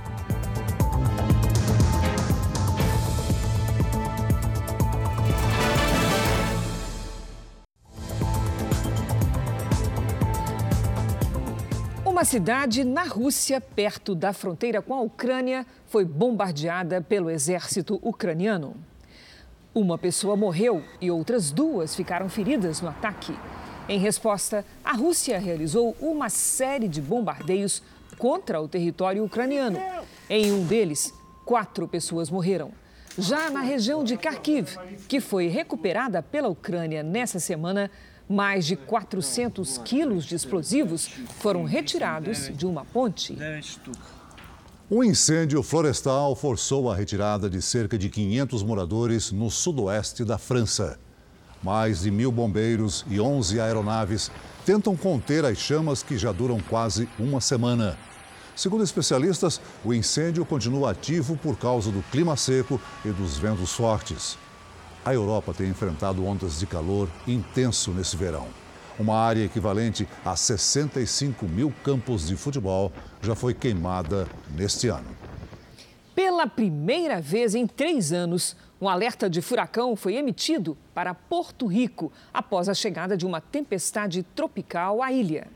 Cidade 12.30 12.84
na 12.84 13.06
Rússia, 13.06 13.60
perto 13.60 14.14
da 14.14 14.32
fronteira 14.32 14.84
com 14.84 14.94
a 14.94 15.02
Ucrânia, 15.02 15.66
foi 15.88 16.06
bombardeada 16.06 17.02
pelo 17.02 17.28
exército 17.28 18.00
ucraniano. 18.04 18.76
Uma 19.74 19.98
pessoa 19.98 20.36
morreu 20.36 20.84
e 21.02 21.10
outras 21.10 21.50
duas 21.50 21.96
ficaram 21.96 22.30
feridas 22.30 22.82
no 22.82 22.90
ataque. 22.90 23.36
Em 23.88 23.98
resposta, 23.98 24.64
a 24.86 24.94
Rússia 24.94 25.40
realizou 25.40 25.96
uma 26.00 26.30
série 26.30 26.88
de 26.88 27.02
bombardeios 27.02 27.82
contra 28.20 28.62
o 28.62 28.68
território 28.68 29.24
ucraniano. 29.26 29.80
Em 30.30 30.52
um 30.52 30.64
deles, 30.68 31.12
quatro 31.44 31.88
pessoas 31.88 32.30
morreram. 32.30 32.72
Já 33.18 33.50
na 33.50 33.62
região 33.62 34.04
de 34.04 34.16
Kharkiv, 34.16 34.78
que 35.08 35.20
foi 35.20 35.48
recuperada 35.48 36.22
pela 36.22 36.48
Ucrânia 36.48 37.02
nessa 37.02 37.40
semana, 37.40 37.90
mais 38.30 38.68
de 38.68 38.76
400 38.76 39.80
quilos 39.80 40.24
de 40.24 40.36
explosivos 40.36 41.10
foram 41.40 41.64
retirados 41.64 42.52
de 42.56 42.68
uma 42.68 42.86
ponte. 42.86 43.36
Um 44.92 45.04
incêndio 45.04 45.64
florestal 45.64 46.36
forçou 46.36 46.92
a 46.92 46.96
retirada 46.96 47.50
de 47.50 47.62
cerca 47.62 47.98
de 47.98 48.08
500 48.08 48.62
moradores 48.62 49.32
no 49.32 49.50
sudoeste 49.50 50.24
da 50.24 50.38
França. 50.38 51.00
Mais 51.64 52.02
de 52.02 52.12
mil 52.12 52.32
bombeiros 52.32 53.04
e 53.10 53.20
11 53.20 53.60
aeronaves 53.60 54.32
tentam 54.66 54.96
conter 54.96 55.44
as 55.44 55.58
chamas 55.58 56.04
que 56.04 56.18
já 56.18 56.32
duram 56.32 56.60
quase 56.60 57.10
uma 57.20 57.42
semana. 57.42 57.98
Segundo 58.56 58.84
especialistas, 58.84 59.60
o 59.84 59.94
incêndio 59.94 60.46
continua 60.46 60.92
ativo 60.92 61.36
por 61.38 61.58
causa 61.58 61.92
do 61.92 62.04
clima 62.12 62.36
seco 62.36 62.80
e 63.04 63.10
dos 63.10 63.38
ventos 63.38 63.72
fortes. 63.72 64.38
A 65.04 65.14
Europa 65.14 65.54
tem 65.54 65.70
enfrentado 65.70 66.26
ondas 66.26 66.60
de 66.60 66.68
calor 66.68 67.10
intenso 67.26 67.92
nesse 67.92 68.18
verão. 68.18 68.48
Uma 69.00 69.16
área 69.16 69.46
equivalente 69.46 70.06
a 70.26 70.36
65 70.36 71.46
mil 71.46 71.74
campos 71.84 72.28
de 72.28 72.36
futebol 72.36 72.92
já 73.22 73.34
foi 73.34 73.54
queimada 73.54 74.28
neste 74.54 74.90
ano. 74.90 75.08
Pela 76.14 76.46
primeira 76.48 77.22
vez 77.22 77.56
em 77.56 77.66
três 77.66 78.12
anos, 78.12 78.58
um 78.82 78.90
alerta 78.90 79.30
de 79.30 79.42
furacão 79.42 79.96
foi 79.96 80.16
emitido 80.16 80.78
para 80.94 81.14
Porto 81.14 81.66
Rico 81.66 82.12
após 82.34 82.68
a 82.68 82.74
chegada 82.74 83.16
de 83.16 83.26
uma 83.26 83.40
tempestade 83.40 84.22
tropical 84.36 85.02
à 85.02 85.14
ilha. 85.14 85.48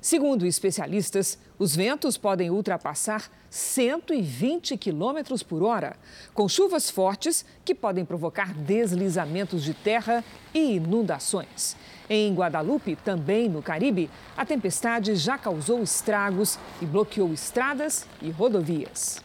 Segundo 0.00 0.46
especialistas, 0.46 1.38
os 1.58 1.76
ventos 1.76 2.16
podem 2.16 2.50
ultrapassar 2.50 3.30
120 3.50 4.78
quilômetros 4.78 5.42
por 5.42 5.62
hora, 5.62 5.94
com 6.32 6.48
chuvas 6.48 6.88
fortes 6.88 7.44
que 7.62 7.74
podem 7.74 8.04
provocar 8.04 8.54
deslizamentos 8.54 9.62
de 9.62 9.74
terra 9.74 10.24
e 10.54 10.76
inundações. 10.76 11.76
Em 12.08 12.32
Guadalupe, 12.34 12.96
também 12.96 13.46
no 13.46 13.60
Caribe, 13.60 14.08
a 14.34 14.46
tempestade 14.46 15.14
já 15.16 15.36
causou 15.36 15.82
estragos 15.82 16.58
e 16.80 16.86
bloqueou 16.86 17.32
estradas 17.34 18.06
e 18.22 18.30
rodovias. 18.30 19.22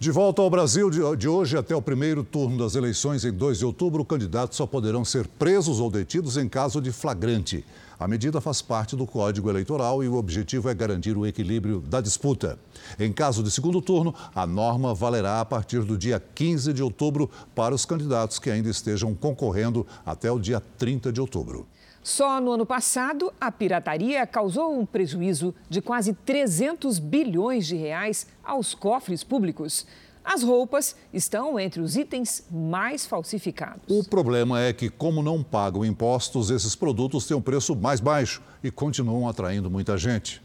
De 0.00 0.10
volta 0.10 0.40
ao 0.40 0.48
Brasil, 0.48 0.88
de 0.90 1.28
hoje 1.28 1.58
até 1.58 1.76
o 1.76 1.82
primeiro 1.82 2.24
turno 2.24 2.56
das 2.56 2.74
eleições, 2.74 3.22
em 3.22 3.30
2 3.30 3.58
de 3.58 3.66
outubro, 3.66 4.02
candidatos 4.02 4.56
só 4.56 4.66
poderão 4.66 5.04
ser 5.04 5.28
presos 5.28 5.78
ou 5.78 5.90
detidos 5.90 6.38
em 6.38 6.48
caso 6.48 6.80
de 6.80 6.90
flagrante. 6.90 7.62
A 8.00 8.08
medida 8.08 8.40
faz 8.40 8.62
parte 8.62 8.96
do 8.96 9.06
Código 9.06 9.50
Eleitoral 9.50 10.02
e 10.02 10.08
o 10.08 10.14
objetivo 10.14 10.70
é 10.70 10.74
garantir 10.74 11.18
o 11.18 11.26
equilíbrio 11.26 11.82
da 11.82 12.00
disputa. 12.00 12.58
Em 12.98 13.12
caso 13.12 13.42
de 13.42 13.50
segundo 13.50 13.82
turno, 13.82 14.14
a 14.34 14.46
norma 14.46 14.94
valerá 14.94 15.38
a 15.38 15.44
partir 15.44 15.82
do 15.82 15.98
dia 15.98 16.18
15 16.34 16.72
de 16.72 16.82
outubro 16.82 17.30
para 17.54 17.74
os 17.74 17.84
candidatos 17.84 18.38
que 18.38 18.50
ainda 18.50 18.70
estejam 18.70 19.14
concorrendo 19.14 19.86
até 20.06 20.32
o 20.32 20.38
dia 20.38 20.62
30 20.78 21.12
de 21.12 21.20
outubro. 21.20 21.68
Só 22.02 22.40
no 22.40 22.52
ano 22.52 22.64
passado, 22.64 23.30
a 23.38 23.52
pirataria 23.52 24.26
causou 24.26 24.80
um 24.80 24.86
prejuízo 24.86 25.54
de 25.68 25.82
quase 25.82 26.14
300 26.14 26.98
bilhões 26.98 27.66
de 27.66 27.76
reais 27.76 28.26
aos 28.42 28.74
cofres 28.74 29.22
públicos. 29.22 29.86
As 30.32 30.44
roupas 30.44 30.94
estão 31.12 31.58
entre 31.58 31.80
os 31.80 31.96
itens 31.96 32.44
mais 32.48 33.04
falsificados. 33.04 33.82
O 33.88 34.04
problema 34.04 34.60
é 34.60 34.72
que, 34.72 34.88
como 34.88 35.24
não 35.24 35.42
pagam 35.42 35.84
impostos, 35.84 36.50
esses 36.50 36.76
produtos 36.76 37.26
têm 37.26 37.36
um 37.36 37.42
preço 37.42 37.74
mais 37.74 37.98
baixo 37.98 38.40
e 38.62 38.70
continuam 38.70 39.28
atraindo 39.28 39.68
muita 39.68 39.98
gente. 39.98 40.40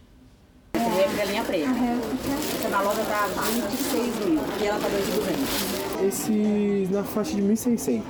Essa 0.74 0.90
é 0.90 1.16
galinha 1.16 1.44
preta. 1.44 1.70
Essa 1.70 2.82
loja 2.82 3.02
está 3.04 3.28
26 3.28 4.26
mil 4.26 4.42
e 4.60 4.66
ela 4.66 4.78
está 4.78 4.90
2.200. 4.90 5.75
Esse 6.04 6.88
na 6.92 7.04
faixa 7.04 7.36
de 7.36 7.42
1.600. 7.42 8.02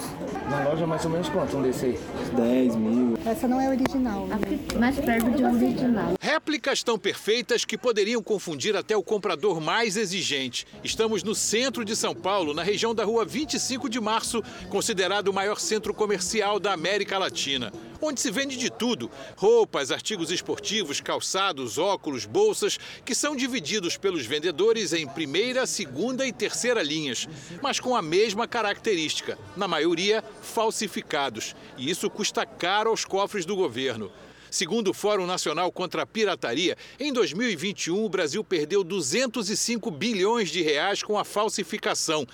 Na 0.50 0.64
loja 0.64 0.88
mais 0.88 1.04
ou 1.06 1.12
menos 1.12 1.30
quanto 1.30 1.58
um 1.58 1.62
desse 1.62 1.86
aí? 1.86 2.00
10 2.36 2.76
mil. 2.76 3.18
Essa 3.26 3.48
não 3.48 3.60
é 3.60 3.70
original. 3.70 4.28
Né? 4.28 4.38
Mais 4.80 5.00
perto 5.00 5.32
de 5.32 5.44
original. 5.44 6.14
Réplicas 6.20 6.84
tão 6.84 6.98
perfeitas 6.98 7.64
que 7.64 7.78
poderiam 7.78 8.22
confundir 8.22 8.76
até 8.76 8.96
o 8.98 9.04
comprador 9.04 9.62
mais 9.62 9.98
exigente. 9.98 10.66
Estamos 10.84 11.24
no 11.24 11.36
centro 11.36 11.86
de 11.86 11.96
São 11.96 12.16
Paulo, 12.16 12.54
na 12.54 12.64
região 12.64 12.94
da 12.94 13.04
rua 13.04 13.26
25 13.26 13.90
de 13.90 14.00
março, 14.00 14.44
considerado 14.70 15.30
o 15.30 15.34
maior 15.34 15.60
centro 15.60 15.94
comercial 15.94 16.60
da 16.60 16.74
América 16.74 17.18
Latina 17.18 17.72
onde 18.02 18.22
se 18.22 18.32
vende 18.32 18.58
de 18.58 18.70
tudo: 18.70 19.10
roupas, 19.36 19.92
artigos 19.92 20.32
esportivos, 20.32 21.02
calçados, 21.02 21.78
óculos, 21.78 22.26
bolsas, 22.26 22.78
que 23.04 23.16
são 23.16 23.36
divididos 23.36 23.98
pelos 23.98 24.26
vendedores 24.26 24.94
em 24.94 25.08
primeira, 25.08 25.66
segunda 25.66 26.26
e 26.26 26.34
terceira 26.34 26.82
linhas, 26.82 27.28
mas 27.62 27.80
com 27.80 27.96
a 27.96 28.02
mesma 28.02 28.48
característica, 28.48 29.38
na 29.56 29.68
maioria 29.68 30.24
falsificados. 30.42 31.56
E 31.78 31.90
isso 31.90 32.10
custa 32.10 32.46
caro 32.46 32.90
aos 32.90 33.06
cofres 33.06 33.46
do 33.46 33.56
governo. 33.56 34.12
Segundo 34.56 34.92
o 34.92 34.94
Fórum 34.94 35.26
Nacional 35.26 35.70
contra 35.70 36.04
a 36.04 36.06
Pirataria, 36.06 36.78
em 36.98 37.12
2021 37.12 38.06
o 38.06 38.08
Brasil 38.08 38.42
perdeu 38.42 38.86
205 38.86 39.92
bilhões 39.92 40.50
de 40.50 40.62
reais 40.62 41.04
com 41.04 41.20
a 41.20 41.26
falsificação. 41.26 42.26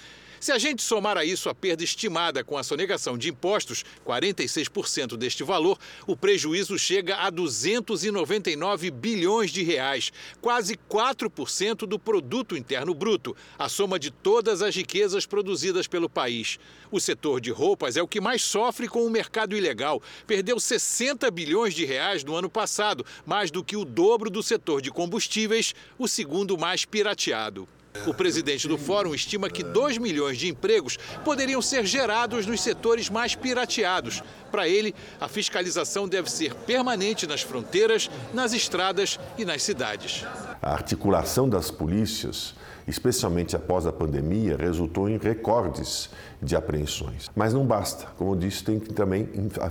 Se 0.42 0.52
a 0.52 0.58
gente 0.58 0.82
somar 0.82 1.20
a 1.20 1.24
isso 1.24 1.50
a 1.50 1.54
perda 1.54 1.84
estimada 1.84 2.44
com 2.44 2.58
a 2.58 2.64
sonegação 2.64 3.16
de 3.16 3.30
impostos, 3.30 3.86
46% 4.04 5.16
deste 5.16 5.44
valor, 5.44 5.78
o 6.08 6.18
prejuízo 6.18 6.80
chega 6.80 7.18
a 7.18 7.30
299 7.30 8.90
bilhões 8.90 9.52
de 9.52 9.62
reais, 9.62 10.12
quase 10.42 10.80
4% 10.90 11.86
do 11.86 12.00
produto 12.00 12.58
interno 12.58 12.96
bruto, 12.96 13.38
a 13.56 13.70
soma 13.70 14.00
de 14.00 14.10
todas 14.10 14.64
as 14.64 14.76
riquezas 14.76 15.28
produzidas 15.28 15.86
pelo 15.86 16.10
país. 16.10 16.58
O 16.90 17.00
setor 17.00 17.40
de 17.40 17.52
roupas 17.52 17.96
é 17.96 18.02
o 18.02 18.08
que 18.08 18.20
mais 18.20 18.42
sofre 18.42 18.88
com 18.88 19.06
o 19.06 19.12
mercado 19.12 19.56
ilegal. 19.56 20.02
Perdeu 20.26 20.60
60 20.60 21.30
bilhões 21.30 21.76
de 21.76 21.86
reais 21.86 22.24
no 22.24 22.36
ano 22.36 22.50
passado, 22.50 23.06
mais 23.28 23.52
do 23.52 23.64
que 23.64 23.78
o 23.78 23.86
dobro 23.86 24.28
do 24.28 24.42
setor 24.42 24.82
de 24.82 24.90
combustíveis, 24.90 25.76
o 26.00 26.08
segundo 26.08 26.58
mais 26.58 26.84
pirateado. 26.84 27.68
O 28.08 28.14
presidente 28.14 28.68
do 28.68 28.78
fórum 28.78 29.14
estima 29.14 29.50
que 29.50 29.64
2 29.64 29.98
milhões 29.98 30.38
de 30.38 30.48
empregos 30.48 30.98
poderiam 31.24 31.62
ser 31.62 31.86
gerados 31.86 32.46
nos 32.46 32.62
setores 32.62 33.10
mais 33.10 33.36
pirateados. 33.36 34.24
Para 34.50 34.68
ele, 34.68 34.96
a 35.20 35.28
fiscalização 35.28 36.08
deve 36.08 36.32
ser 36.32 36.54
permanente 36.54 37.28
nas 37.28 37.42
fronteiras, 37.42 38.10
nas 38.34 38.54
estradas 38.54 39.20
e 39.38 39.46
nas 39.46 39.62
cidades. 39.62 40.26
A 40.62 40.74
articulação 40.74 41.48
das 41.48 41.70
polícias, 41.70 42.56
especialmente 42.88 43.56
após 43.56 43.86
a 43.86 43.92
pandemia, 43.92 44.58
resultou 44.58 45.10
em 45.10 45.18
recordes 45.18 46.10
de 46.42 46.56
apreensões. 46.56 47.30
Mas 47.36 47.54
não 47.54 47.66
basta, 47.66 48.08
como 48.18 48.32
eu 48.32 48.36
disse, 48.36 48.64
tem 48.64 48.80
que 48.80 48.94
também 48.94 49.30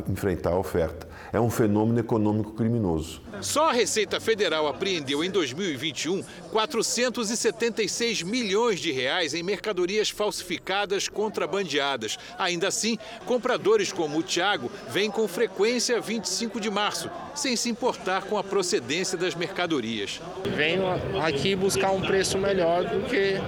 enfrentar 0.08 0.50
a 0.50 0.58
oferta. 0.58 1.08
É 1.32 1.40
um 1.40 1.48
fenômeno 1.48 2.00
econômico 2.00 2.52
criminoso. 2.52 3.22
Só 3.40 3.70
a 3.70 3.72
Receita 3.72 4.18
Federal 4.20 4.66
apreendeu 4.66 5.22
em 5.22 5.30
2021 5.30 6.22
476 6.50 8.22
milhões 8.22 8.80
de 8.80 8.90
reais 8.90 9.32
em 9.32 9.42
mercadorias 9.42 10.10
falsificadas 10.10 11.08
contrabandeadas. 11.08 12.18
Ainda 12.38 12.68
assim, 12.68 12.98
compradores 13.26 13.92
como 13.92 14.18
o 14.18 14.22
Tiago 14.22 14.70
vêm 14.88 15.10
com 15.10 15.26
frequência 15.28 16.00
25 16.00 16.60
de 16.60 16.70
março, 16.70 17.08
sem 17.34 17.54
se 17.54 17.70
importar 17.70 18.24
com 18.24 18.36
a 18.36 18.44
procedência 18.44 19.16
das 19.16 19.34
mercadorias. 19.34 20.20
Venho 20.56 20.84
aqui 21.22 21.54
buscar 21.54 21.92
um 21.92 22.00
preço 22.00 22.36
melhor 22.36 22.84
do 22.84 23.06
que 23.08 23.40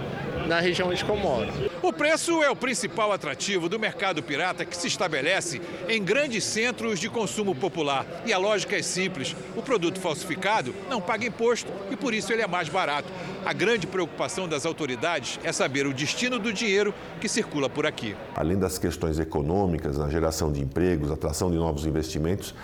na 0.47 0.61
região 0.61 0.89
onde 0.89 1.03
eu 1.03 1.17
moro. 1.17 1.49
O 1.83 1.93
preço 1.93 2.43
é 2.43 2.51
o 2.51 2.57
principal 2.57 3.13
atrativo 3.13 3.69
do 3.69 3.79
mercado 3.79 4.23
pirata 4.23 4.65
que 4.65 4.77
se 4.77 4.87
estabelece 4.87 5.61
em 5.89 6.03
grandes 6.03 6.45
centros 6.45 6.99
de 7.01 7.09
consumo 7.09 7.55
popular. 7.55 8.07
E 8.25 8.33
a 8.33 8.39
lógica 8.39 8.77
é 8.77 8.83
simples: 8.83 9.35
o 9.57 9.63
produto 9.63 10.01
falsificado 10.01 10.75
não 10.89 11.01
paga 11.01 11.27
imposto 11.27 11.71
e 11.91 11.97
por 11.97 12.15
isso 12.15 12.33
ele 12.33 12.43
é 12.43 12.47
mais 12.47 12.69
barato. 12.69 13.09
A 13.45 13.53
grande 13.53 13.87
preocupação 13.87 14.47
das 14.47 14.65
autoridades 14.65 15.41
é 15.43 15.53
saber 15.53 15.87
o 15.87 15.93
destino 15.93 16.39
do 16.39 16.53
dinheiro 16.53 16.95
que 17.21 17.29
circula 17.29 17.69
por 17.69 17.85
aqui. 17.87 18.15
Além 18.37 18.57
das 18.57 18.79
questões 18.79 19.19
econômicas, 19.19 19.99
a 19.99 20.09
geração 20.09 20.53
de 20.53 20.61
empregos, 20.61 21.11
a 21.11 21.15
atração 21.15 21.51
de 21.51 21.57
novos 21.57 21.85
investimentos, 21.85 22.55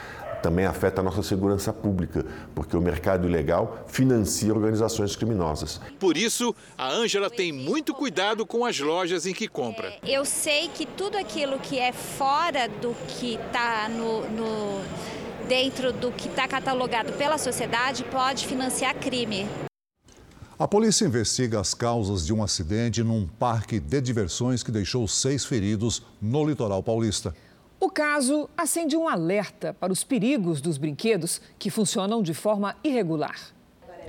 também 0.42 0.66
afeta 0.66 1.00
a 1.00 1.04
nossa 1.04 1.22
segurança 1.22 1.72
pública, 1.72 2.24
porque 2.54 2.76
o 2.76 2.80
mercado 2.80 3.28
ilegal 3.28 3.84
financia 3.88 4.52
organizações 4.52 5.16
criminosas. 5.16 5.80
Por 5.98 6.16
isso, 6.16 6.54
a 6.76 6.90
Ângela 6.90 7.30
tem 7.30 7.52
muito 7.52 7.94
cuidado 7.94 8.46
com 8.46 8.64
as 8.64 8.78
lojas 8.78 9.26
em 9.26 9.34
que 9.34 9.48
compra. 9.48 9.88
É, 10.02 10.10
eu 10.10 10.24
sei 10.24 10.68
que 10.68 10.86
tudo 10.86 11.16
aquilo 11.16 11.58
que 11.58 11.78
é 11.78 11.92
fora 11.92 12.68
do 12.68 12.94
que 13.06 13.34
está 13.34 13.88
no, 13.88 14.28
no, 14.30 14.80
dentro 15.48 15.92
do 15.92 16.12
que 16.12 16.28
está 16.28 16.46
catalogado 16.46 17.12
pela 17.14 17.38
sociedade 17.38 18.04
pode 18.04 18.46
financiar 18.46 18.94
crime. 18.94 19.46
A 20.58 20.66
polícia 20.66 21.06
investiga 21.06 21.60
as 21.60 21.72
causas 21.72 22.26
de 22.26 22.34
um 22.34 22.42
acidente 22.42 23.00
num 23.04 23.28
parque 23.28 23.78
de 23.78 24.00
diversões 24.00 24.60
que 24.60 24.72
deixou 24.72 25.06
seis 25.06 25.44
feridos 25.44 26.02
no 26.20 26.44
litoral 26.44 26.82
paulista. 26.82 27.32
O 27.80 27.88
caso 27.88 28.50
acende 28.56 28.96
um 28.96 29.08
alerta 29.08 29.72
para 29.72 29.92
os 29.92 30.02
perigos 30.02 30.60
dos 30.60 30.76
brinquedos 30.76 31.40
que 31.58 31.70
funcionam 31.70 32.22
de 32.22 32.34
forma 32.34 32.76
irregular. 32.82 33.36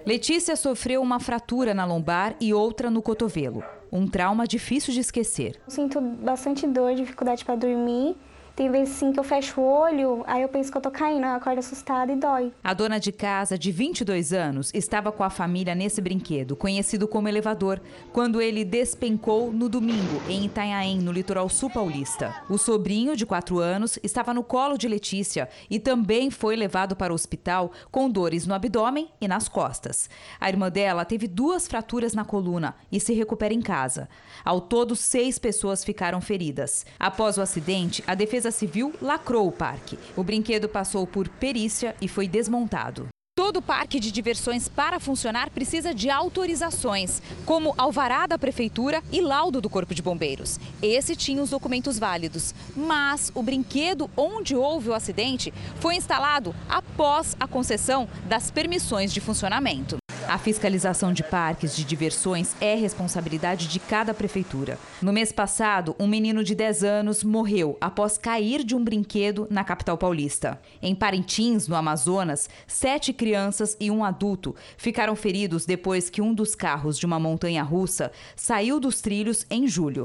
Letícia 0.05 0.55
sofreu 0.55 1.01
uma 1.03 1.19
fratura 1.19 1.71
na 1.71 1.85
lombar 1.85 2.35
e 2.41 2.51
outra 2.51 2.89
no 2.89 2.99
cotovelo. 2.99 3.63
Um 3.91 4.07
trauma 4.07 4.47
difícil 4.47 4.91
de 4.91 4.99
esquecer. 4.99 5.61
Sinto 5.67 6.01
bastante 6.01 6.65
dor, 6.65 6.95
dificuldade 6.95 7.45
para 7.45 7.55
dormir 7.55 8.15
tem 8.59 8.69
vezes 8.69 8.95
sim 8.95 9.13
que 9.13 9.17
eu 9.17 9.23
fecho 9.23 9.61
o 9.61 9.63
olho, 9.63 10.21
aí 10.27 10.41
eu 10.41 10.49
penso 10.49 10.69
que 10.69 10.77
eu 10.77 10.81
tô 10.81 10.91
caindo, 10.91 11.23
eu 11.23 11.29
acordo 11.29 11.59
assustada 11.59 12.11
e 12.11 12.17
dói. 12.17 12.51
A 12.61 12.73
dona 12.73 12.99
de 12.99 13.09
casa, 13.09 13.57
de 13.57 13.71
22 13.71 14.33
anos, 14.33 14.69
estava 14.73 15.13
com 15.13 15.23
a 15.23 15.29
família 15.29 15.73
nesse 15.73 16.01
brinquedo, 16.01 16.57
conhecido 16.57 17.07
como 17.07 17.29
elevador, 17.29 17.79
quando 18.11 18.41
ele 18.41 18.65
despencou 18.65 19.49
no 19.53 19.69
domingo, 19.69 20.21
em 20.27 20.43
Itanhaém, 20.43 20.99
no 20.99 21.13
litoral 21.13 21.47
sul 21.47 21.69
paulista. 21.69 22.35
O 22.49 22.57
sobrinho, 22.57 23.15
de 23.15 23.25
4 23.25 23.59
anos, 23.59 23.97
estava 24.03 24.33
no 24.33 24.43
colo 24.43 24.77
de 24.77 24.89
Letícia 24.89 25.47
e 25.69 25.79
também 25.79 26.29
foi 26.29 26.57
levado 26.57 26.97
para 26.97 27.13
o 27.13 27.15
hospital 27.15 27.71
com 27.89 28.09
dores 28.09 28.45
no 28.45 28.53
abdômen 28.53 29.07
e 29.21 29.27
nas 29.29 29.47
costas. 29.47 30.09
A 30.37 30.49
irmã 30.49 30.69
dela 30.69 31.05
teve 31.05 31.29
duas 31.29 31.65
fraturas 31.65 32.13
na 32.13 32.25
coluna 32.25 32.75
e 32.91 32.99
se 32.99 33.13
recupera 33.13 33.53
em 33.53 33.61
casa. 33.61 34.09
Ao 34.43 34.59
todo, 34.59 34.97
seis 34.97 35.39
pessoas 35.39 35.81
ficaram 35.81 36.19
feridas. 36.19 36.85
Após 36.99 37.37
o 37.37 37.41
acidente, 37.41 38.03
a 38.05 38.13
defesa 38.13 38.48
Civil 38.51 38.93
lacrou 39.01 39.47
o 39.47 39.51
parque. 39.51 39.97
O 40.15 40.23
brinquedo 40.23 40.67
passou 40.67 41.05
por 41.05 41.27
perícia 41.27 41.95
e 42.01 42.07
foi 42.07 42.27
desmontado. 42.27 43.07
Todo 43.39 43.61
parque 43.61 44.01
de 44.01 44.11
diversões 44.11 44.67
para 44.67 44.99
funcionar 44.99 45.49
precisa 45.49 45.93
de 45.93 46.09
autorizações, 46.09 47.21
como 47.45 47.73
alvará 47.77 48.27
da 48.27 48.37
prefeitura 48.37 49.01
e 49.13 49.21
laudo 49.21 49.61
do 49.61 49.69
Corpo 49.69 49.95
de 49.95 50.01
Bombeiros. 50.01 50.59
Esse 50.81 51.15
tinha 51.15 51.41
os 51.41 51.51
documentos 51.51 51.97
válidos, 51.97 52.53
mas 52.75 53.31
o 53.33 53.41
brinquedo 53.41 54.09
onde 54.17 54.55
houve 54.55 54.89
o 54.89 54.93
acidente 54.93 55.53
foi 55.79 55.95
instalado 55.95 56.53
após 56.67 57.37
a 57.39 57.47
concessão 57.47 58.09
das 58.27 58.51
permissões 58.51 59.13
de 59.13 59.21
funcionamento. 59.21 59.98
A 60.29 60.37
fiscalização 60.37 61.11
de 61.11 61.23
parques 61.23 61.75
de 61.75 61.83
diversões 61.83 62.55
é 62.61 62.75
responsabilidade 62.75 63.67
de 63.67 63.79
cada 63.79 64.13
prefeitura. 64.13 64.77
No 65.01 65.11
mês 65.11 65.31
passado, 65.31 65.95
um 65.99 66.05
menino 66.05 66.43
de 66.43 66.53
10 66.53 66.83
anos 66.83 67.23
morreu 67.23 67.75
após 67.81 68.15
cair 68.15 68.63
de 68.63 68.75
um 68.75 68.83
brinquedo 68.83 69.47
na 69.49 69.63
capital 69.63 69.97
paulista. 69.97 70.61
Em 70.83 70.93
Parintins, 70.93 71.67
no 71.67 71.75
Amazonas, 71.75 72.47
sete 72.67 73.11
crianças 73.11 73.75
e 73.79 73.89
um 73.89 74.03
adulto 74.03 74.55
ficaram 74.77 75.15
feridos 75.15 75.65
depois 75.65 76.11
que 76.11 76.21
um 76.21 76.31
dos 76.31 76.53
carros 76.53 76.99
de 76.99 77.07
uma 77.07 77.19
montanha 77.19 77.63
russa 77.63 78.11
saiu 78.35 78.79
dos 78.79 79.01
trilhos 79.01 79.47
em 79.49 79.67
julho. 79.67 80.03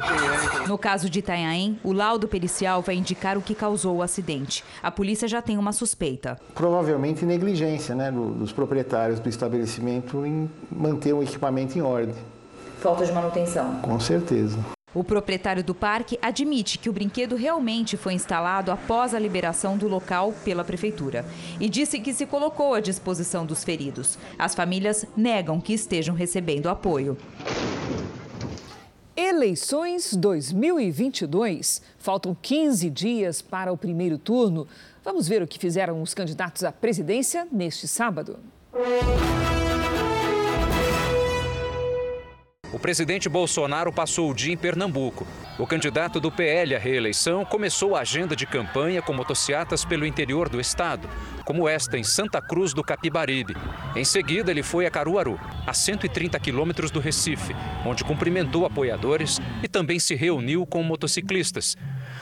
No 0.66 0.78
caso 0.78 1.10
de 1.10 1.18
Itanhaém, 1.18 1.78
o 1.84 1.92
laudo 1.92 2.26
pericial 2.26 2.80
vai 2.80 2.94
indicar 2.94 3.36
o 3.36 3.42
que 3.42 3.54
causou 3.54 3.96
o 3.96 4.02
acidente. 4.02 4.64
A 4.82 4.90
polícia 4.90 5.28
já 5.28 5.42
tem 5.42 5.58
uma 5.58 5.72
suspeita. 5.72 6.40
Provavelmente 6.54 7.26
negligência 7.26 7.94
né, 7.94 8.10
dos 8.10 8.54
proprietários 8.54 9.20
do 9.20 9.28
estabelecimento 9.28 10.13
em 10.26 10.50
manter 10.70 11.12
o 11.12 11.22
equipamento 11.22 11.78
em 11.78 11.82
ordem. 11.82 12.14
Falta 12.80 13.06
de 13.06 13.12
manutenção. 13.12 13.80
Com 13.80 13.98
certeza. 13.98 14.58
O 14.94 15.02
proprietário 15.02 15.64
do 15.64 15.74
parque 15.74 16.16
admite 16.22 16.78
que 16.78 16.88
o 16.88 16.92
brinquedo 16.92 17.34
realmente 17.34 17.96
foi 17.96 18.12
instalado 18.12 18.70
após 18.70 19.12
a 19.12 19.18
liberação 19.18 19.76
do 19.76 19.88
local 19.88 20.32
pela 20.44 20.62
prefeitura 20.62 21.24
e 21.58 21.68
disse 21.68 21.98
que 21.98 22.14
se 22.14 22.26
colocou 22.26 22.74
à 22.74 22.80
disposição 22.80 23.44
dos 23.44 23.64
feridos. 23.64 24.16
As 24.38 24.54
famílias 24.54 25.04
negam 25.16 25.60
que 25.60 25.72
estejam 25.72 26.14
recebendo 26.14 26.68
apoio. 26.68 27.18
Eleições 29.16 30.14
2022. 30.14 31.82
Faltam 31.98 32.36
15 32.40 32.88
dias 32.88 33.42
para 33.42 33.72
o 33.72 33.76
primeiro 33.76 34.16
turno. 34.16 34.66
Vamos 35.04 35.26
ver 35.26 35.42
o 35.42 35.46
que 35.46 35.58
fizeram 35.58 36.00
os 36.02 36.14
candidatos 36.14 36.62
à 36.62 36.70
presidência 36.70 37.48
neste 37.50 37.88
sábado. 37.88 38.38
O 42.74 42.78
presidente 42.80 43.28
Bolsonaro 43.28 43.92
passou 43.92 44.28
o 44.28 44.34
dia 44.34 44.52
em 44.52 44.56
Pernambuco. 44.56 45.24
O 45.60 45.64
candidato 45.64 46.18
do 46.18 46.28
PL 46.32 46.74
à 46.74 46.78
reeleição 46.78 47.44
começou 47.44 47.94
a 47.94 48.00
agenda 48.00 48.34
de 48.34 48.46
campanha 48.46 49.00
com 49.00 49.12
motocicletas 49.12 49.84
pelo 49.84 50.04
interior 50.04 50.48
do 50.48 50.60
estado, 50.60 51.08
como 51.44 51.68
esta 51.68 51.96
em 51.96 52.02
Santa 52.02 52.42
Cruz 52.42 52.74
do 52.74 52.82
Capibaribe. 52.82 53.54
Em 53.94 54.04
seguida, 54.04 54.50
ele 54.50 54.64
foi 54.64 54.86
a 54.86 54.90
Caruaru, 54.90 55.38
a 55.64 55.72
130 55.72 56.36
quilômetros 56.40 56.90
do 56.90 56.98
Recife, 56.98 57.54
onde 57.86 58.02
cumprimentou 58.02 58.66
apoiadores 58.66 59.40
e 59.62 59.68
também 59.68 60.00
se 60.00 60.16
reuniu 60.16 60.66
com 60.66 60.82
motociclistas. 60.82 61.76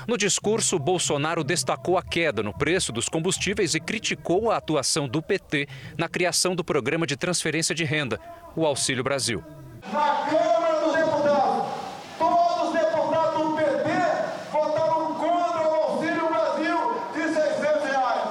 No 0.07 0.19
discurso, 0.19 0.79
Bolsonaro 0.79 1.43
destacou 1.43 1.97
a 1.97 2.03
queda 2.03 2.43
no 2.43 2.53
preço 2.53 2.93
dos 2.93 3.09
combustíveis 3.09 3.75
e 3.75 3.81
criticou 3.81 4.51
a 4.51 4.59
atuação 4.59 5.09
do 5.09 5.23
PT 5.23 5.67
na 5.97 6.11
criação 6.11 6.55
do 6.55 6.63
programa 6.63 7.07
de 7.07 7.17
transferência 7.17 7.75
de 7.75 7.85
renda, 7.85 8.21
o 8.55 8.67
Auxílio 8.67 9.03
Brasil. 9.03 9.43
Na 9.91 10.27
Câmara 10.31 10.81
dos 10.81 10.95
Deputados, 10.95 11.65
todos 12.19 12.69
os 12.69 12.73
deputados 12.73 13.35
do 13.35 13.57
PT 13.57 13.89
votaram 14.53 15.15
contra 15.15 15.69
o 15.69 15.75
Auxílio 15.75 16.29
Brasil 16.29 17.03
de 17.13 17.35
600 17.35 17.91
reais. 17.91 18.23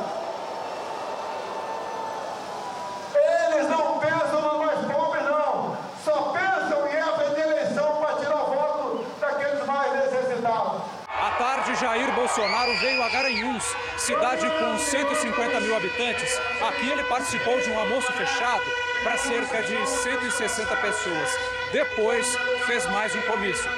Eles 3.13 3.69
não 3.69 3.99
pensam 3.99 4.41
nos 4.41 4.65
mais 4.65 4.79
pobres, 4.85 5.23
não. 5.25 5.77
Só 6.05 6.31
pensam 6.31 6.87
em 6.87 7.35
de 7.35 7.41
eleição 7.41 7.95
para 7.97 8.15
tirar 8.15 8.37
voto 8.37 9.05
daqueles 9.19 9.65
mais 9.65 9.93
necessitados. 9.93 10.81
À 11.07 11.31
tarde, 11.37 11.75
Jair 11.75 12.11
Bolsonaro 12.13 12.75
veio 12.77 13.03
a 13.03 13.09
Garanhuns, 13.09 13.75
cidade 14.01 14.47
com 14.57 14.79
150 14.79 15.59
mil 15.61 15.75
habitantes. 15.75 16.39
Aqui 16.59 16.89
ele 16.89 17.03
participou 17.03 17.61
de 17.61 17.69
um 17.69 17.77
almoço 17.77 18.11
fechado 18.13 18.63
para 19.03 19.15
cerca 19.17 19.61
de 19.61 19.87
160 19.87 20.75
pessoas. 20.77 21.29
Depois, 21.71 22.35
fez 22.65 22.85
mais 22.87 23.15
um 23.15 23.21
comício. 23.21 23.69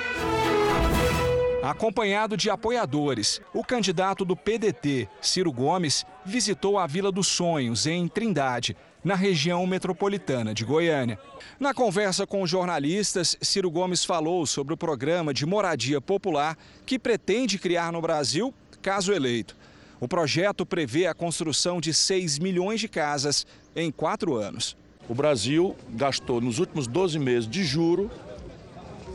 Acompanhado 1.61 2.37
de 2.37 2.49
apoiadores, 2.49 3.41
o 3.53 3.63
candidato 3.65 4.23
do 4.23 4.35
PDT, 4.35 5.09
Ciro 5.21 5.51
Gomes, 5.51 6.05
visitou 6.25 6.77
a 6.77 6.87
Vila 6.87 7.11
dos 7.11 7.27
Sonhos, 7.27 7.85
em 7.85 8.07
Trindade, 8.07 8.77
na 9.03 9.15
região 9.15 9.67
metropolitana 9.67 10.53
de 10.53 10.63
Goiânia. 10.63 11.19
Na 11.59 11.73
conversa 11.73 12.25
com 12.25 12.47
jornalistas, 12.47 13.37
Ciro 13.41 13.69
Gomes 13.69 14.05
falou 14.05 14.45
sobre 14.45 14.73
o 14.73 14.77
programa 14.77 15.33
de 15.33 15.45
moradia 15.45 15.99
popular 15.99 16.57
que 16.85 16.97
pretende 16.97 17.59
criar 17.59 17.91
no 17.91 18.01
Brasil, 18.01 18.53
caso 18.81 19.11
eleito. 19.11 19.62
O 20.03 20.07
projeto 20.09 20.65
prevê 20.65 21.07
a 21.07 21.13
construção 21.13 21.79
de 21.79 21.93
6 21.93 22.37
milhões 22.37 22.81
de 22.81 22.89
casas 22.89 23.47
em 23.73 23.89
quatro 23.89 24.35
anos. 24.35 24.75
O 25.07 25.15
Brasil 25.15 25.77
gastou 25.91 26.41
nos 26.41 26.59
últimos 26.59 26.87
12 26.87 27.17
meses 27.17 27.49
de 27.49 27.63
juro 27.63 28.11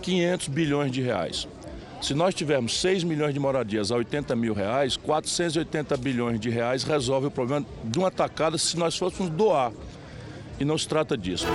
500 0.00 0.48
bilhões 0.48 0.90
de 0.90 1.02
reais. 1.02 1.46
Se 2.00 2.14
nós 2.14 2.34
tivermos 2.34 2.80
6 2.80 3.04
milhões 3.04 3.34
de 3.34 3.38
moradias 3.38 3.92
a 3.92 3.96
80 3.96 4.34
mil 4.34 4.54
reais, 4.54 4.96
480 4.96 5.94
bilhões 5.98 6.40
de 6.40 6.48
reais 6.48 6.84
resolve 6.84 7.26
o 7.26 7.30
problema 7.30 7.66
de 7.84 7.98
uma 7.98 8.10
tacada 8.10 8.56
se 8.56 8.74
nós 8.78 8.96
fôssemos 8.96 9.30
doar. 9.30 9.70
E 10.58 10.64
não 10.64 10.78
se 10.78 10.88
trata 10.88 11.18
disso. 11.18 11.46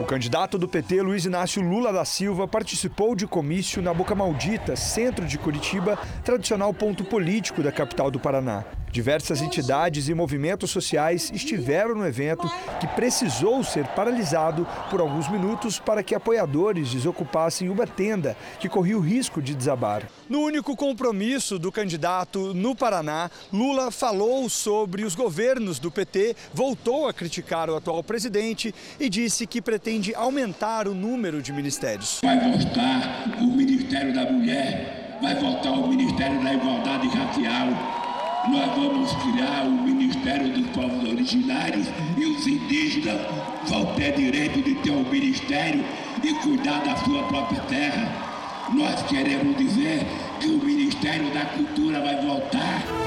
O 0.00 0.04
candidato 0.04 0.58
do 0.58 0.66
PT, 0.66 1.02
Luiz 1.02 1.24
Inácio 1.24 1.62
Lula 1.62 1.92
da 1.92 2.04
Silva, 2.04 2.48
participou 2.48 3.14
de 3.14 3.28
comício 3.28 3.80
na 3.80 3.94
Boca 3.94 4.12
Maldita, 4.12 4.74
centro 4.74 5.24
de 5.24 5.38
Curitiba, 5.38 5.96
tradicional 6.24 6.74
ponto 6.74 7.04
político 7.04 7.62
da 7.62 7.70
capital 7.70 8.10
do 8.10 8.18
Paraná. 8.18 8.64
Diversas 8.94 9.42
entidades 9.42 10.08
e 10.08 10.14
movimentos 10.14 10.70
sociais 10.70 11.28
estiveram 11.34 11.96
no 11.96 12.06
evento, 12.06 12.48
que 12.78 12.86
precisou 12.86 13.64
ser 13.64 13.84
paralisado 13.88 14.64
por 14.88 15.00
alguns 15.00 15.28
minutos 15.28 15.80
para 15.80 16.00
que 16.00 16.14
apoiadores 16.14 16.92
desocupassem 16.92 17.68
uma 17.68 17.88
tenda 17.88 18.36
que 18.60 18.68
corria 18.68 18.96
o 18.96 19.00
risco 19.00 19.42
de 19.42 19.52
desabar. 19.52 20.08
No 20.28 20.38
único 20.42 20.76
compromisso 20.76 21.58
do 21.58 21.72
candidato 21.72 22.54
no 22.54 22.76
Paraná, 22.76 23.28
Lula 23.52 23.90
falou 23.90 24.48
sobre 24.48 25.02
os 25.02 25.16
governos 25.16 25.80
do 25.80 25.90
PT, 25.90 26.36
voltou 26.52 27.08
a 27.08 27.12
criticar 27.12 27.68
o 27.68 27.74
atual 27.74 28.00
presidente 28.04 28.72
e 29.00 29.08
disse 29.08 29.44
que 29.44 29.60
pretende 29.60 30.14
aumentar 30.14 30.86
o 30.86 30.94
número 30.94 31.42
de 31.42 31.52
ministérios. 31.52 32.20
Vai 32.22 32.38
voltar 32.38 33.40
o 33.40 33.46
Ministério 33.56 34.14
da 34.14 34.30
Mulher, 34.30 35.18
vai 35.20 35.34
voltar 35.34 35.72
o 35.72 35.88
Ministério 35.88 36.40
da 36.44 36.54
Igualdade 36.54 37.08
Racial 37.08 38.03
nós 38.48 38.74
vamos 38.76 39.12
criar 39.16 39.64
o 39.64 39.70
Ministério 39.70 40.48
dos 40.48 40.66
Povos 40.68 41.08
Originários 41.08 41.86
e 42.16 42.24
os 42.26 42.46
indígenas 42.46 43.20
vão 43.66 43.86
ter 43.94 44.12
direito 44.12 44.62
de 44.62 44.74
ter 44.76 44.90
um 44.90 45.08
ministério 45.08 45.84
e 46.22 46.34
cuidar 46.34 46.82
da 46.84 46.96
sua 46.96 47.22
própria 47.24 47.60
terra. 47.62 48.68
Nós 48.74 49.02
queremos 49.04 49.56
dizer 49.56 50.06
que 50.40 50.48
o 50.48 50.64
Ministério 50.64 51.32
da 51.32 51.44
Cultura 51.46 52.00
vai 52.00 52.20
voltar. 52.20 53.03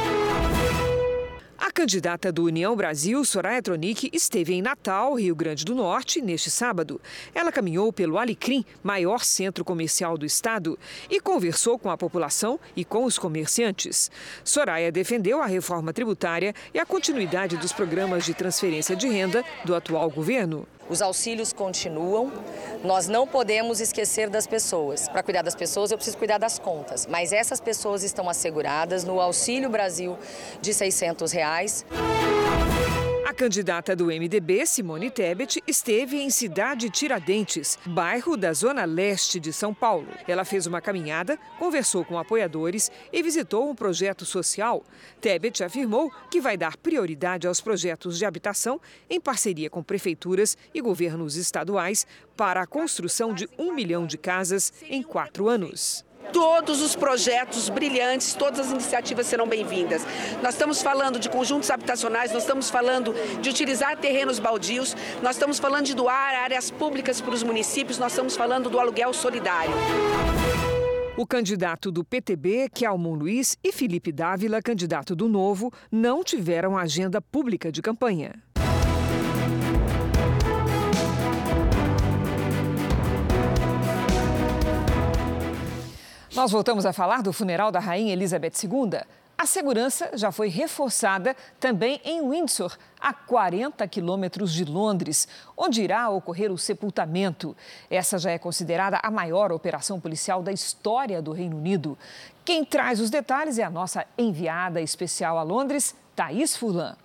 A 1.67 1.71
candidata 1.71 2.32
do 2.32 2.45
União 2.45 2.73
Brasil, 2.77 3.25
Soraya 3.25 3.62
Tronic, 3.62 4.10
esteve 4.13 4.53
em 4.53 4.62
Natal, 4.62 5.15
Rio 5.15 5.36
Grande 5.36 5.65
do 5.65 5.75
Norte, 5.75 6.21
neste 6.21 6.49
sábado. 6.49 6.99
Ela 7.36 7.51
caminhou 7.51 7.91
pelo 7.91 8.17
Alecrim, 8.17 8.63
maior 8.82 9.25
centro 9.25 9.65
comercial 9.65 10.17
do 10.17 10.25
estado, 10.25 10.80
e 11.10 11.19
conversou 11.19 11.77
com 11.77 11.91
a 11.91 11.97
população 11.97 12.58
e 12.73 12.86
com 12.86 13.03
os 13.03 13.19
comerciantes. 13.19 14.10
Soraya 14.45 14.89
defendeu 14.93 15.41
a 15.41 15.45
reforma 15.45 15.91
tributária 15.91 16.56
e 16.73 16.80
a 16.80 16.86
continuidade 16.86 17.58
dos 17.58 17.73
programas 17.73 18.23
de 18.23 18.34
transferência 18.34 18.95
de 18.95 19.10
renda 19.10 19.43
do 19.65 19.75
atual 19.75 20.10
governo. 20.10 20.65
Os 20.89 21.02
auxílios 21.02 21.52
continuam. 21.52 22.32
Nós 22.84 23.08
não 23.08 23.28
podemos 23.28 23.82
esquecer 23.82 24.30
das 24.30 24.47
pessoas. 24.47 25.10
Para 25.10 25.23
cuidar 25.23 25.41
das 25.41 25.56
pessoas, 25.56 25.91
eu 25.91 25.97
preciso 25.97 26.17
cuidar 26.17 26.38
das 26.38 26.58
contas. 26.58 27.06
Mas 27.06 27.34
essas 27.34 27.60
pessoas 27.60 28.04
estão 28.04 28.30
asseguradas 28.30 29.04
no 29.04 29.19
Auxílio 29.19 29.69
Brasil 29.69 30.17
de 30.62 30.73
600 30.73 31.32
reais. 31.32 31.86
A 33.28 33.34
candidata 33.34 33.94
do 33.94 34.06
MDB, 34.06 34.66
Simone 34.66 35.12
Tebet, 35.12 35.62
esteve 35.68 36.16
em 36.16 36.30
Cidade 36.30 36.90
Tiradentes, 36.90 37.78
bairro 37.86 38.38
da 38.38 38.54
zona 38.54 38.86
leste 38.86 39.38
de 39.38 39.52
São 39.52 39.74
Paulo. 39.74 40.08
Ela 40.26 40.46
fez 40.46 40.66
uma 40.66 40.80
caminhada, 40.80 41.38
conversou 41.60 42.06
com 42.06 42.18
apoiadores 42.18 42.90
e 43.12 43.22
visitou 43.22 43.70
um 43.70 43.76
projeto 43.76 44.24
social. 44.24 44.82
Tebet 45.20 45.62
afirmou 45.62 46.10
que 46.32 46.40
vai 46.40 46.56
dar 46.56 46.78
prioridade 46.78 47.46
aos 47.46 47.60
projetos 47.60 48.18
de 48.18 48.24
habitação 48.24 48.80
em 49.10 49.20
parceria 49.20 49.70
com 49.70 49.84
prefeituras 49.84 50.58
e 50.74 50.80
governos 50.80 51.36
estaduais 51.36 52.08
para 52.38 52.62
a 52.62 52.66
construção 52.66 53.34
de 53.34 53.50
um 53.60 53.74
milhão 53.74 54.08
de 54.08 54.18
casas 54.18 54.72
em 54.88 55.04
quatro 55.04 55.50
anos. 55.50 56.07
Todos 56.32 56.82
os 56.82 56.95
projetos 56.95 57.69
brilhantes, 57.69 58.34
todas 58.34 58.59
as 58.59 58.71
iniciativas 58.71 59.28
serão 59.28 59.47
bem-vindas. 59.47 60.05
Nós 60.41 60.53
estamos 60.53 60.82
falando 60.82 61.19
de 61.19 61.30
conjuntos 61.30 61.69
habitacionais, 61.69 62.32
nós 62.32 62.43
estamos 62.43 62.69
falando 62.69 63.13
de 63.41 63.49
utilizar 63.49 63.97
terrenos 63.97 64.39
baldios, 64.39 64.95
nós 65.21 65.36
estamos 65.36 65.59
falando 65.59 65.86
de 65.86 65.95
doar 65.95 66.36
áreas 66.36 66.69
públicas 66.71 67.21
para 67.21 67.34
os 67.34 67.43
municípios, 67.43 67.97
nós 67.97 68.11
estamos 68.11 68.36
falando 68.36 68.69
do 68.69 68.80
aluguel 68.80 69.13
solidário. 69.13 69.73
O 71.17 71.25
candidato 71.25 71.91
do 71.91 72.03
PTB, 72.03 72.69
Kelmon 72.71 73.15
Luiz, 73.15 73.57
e 73.63 73.71
Felipe 73.71 74.11
Dávila, 74.11 74.61
candidato 74.61 75.15
do 75.15 75.28
Novo, 75.28 75.73
não 75.91 76.23
tiveram 76.23 76.78
agenda 76.78 77.19
pública 77.19 77.71
de 77.71 77.82
campanha. 77.82 78.36
Nós 86.38 86.52
voltamos 86.52 86.86
a 86.86 86.94
falar 86.94 87.24
do 87.24 87.34
funeral 87.34 87.72
da 87.72 87.80
Rainha 87.80 88.14
Elizabeth 88.14 88.54
II. 88.64 89.02
A 89.36 89.48
segurança 89.48 90.12
já 90.14 90.32
foi 90.32 90.50
reforçada 90.50 91.36
também 91.60 92.00
em 92.06 92.30
Windsor, 92.30 92.78
a 93.02 93.12
40 93.12 93.88
quilômetros 93.88 94.54
de 94.54 94.64
Londres, 94.64 95.28
onde 95.58 95.82
irá 95.82 96.08
ocorrer 96.12 96.52
o 96.52 96.58
sepultamento. 96.58 97.58
Essa 97.90 98.20
já 98.20 98.30
é 98.30 98.38
considerada 98.38 99.00
a 99.02 99.10
maior 99.10 99.52
operação 99.52 100.00
policial 100.00 100.44
da 100.44 100.52
história 100.52 101.24
do 101.24 101.32
Reino 101.32 101.58
Unido. 101.58 101.98
Quem 102.46 102.64
traz 102.64 103.00
os 103.00 103.10
detalhes 103.10 103.58
é 103.58 103.64
a 103.64 103.70
nossa 103.72 104.06
enviada 104.16 104.80
especial 104.80 105.40
a 105.40 105.42
Londres, 105.42 105.96
Thaís 106.16 106.56
Furlan. 106.56 106.96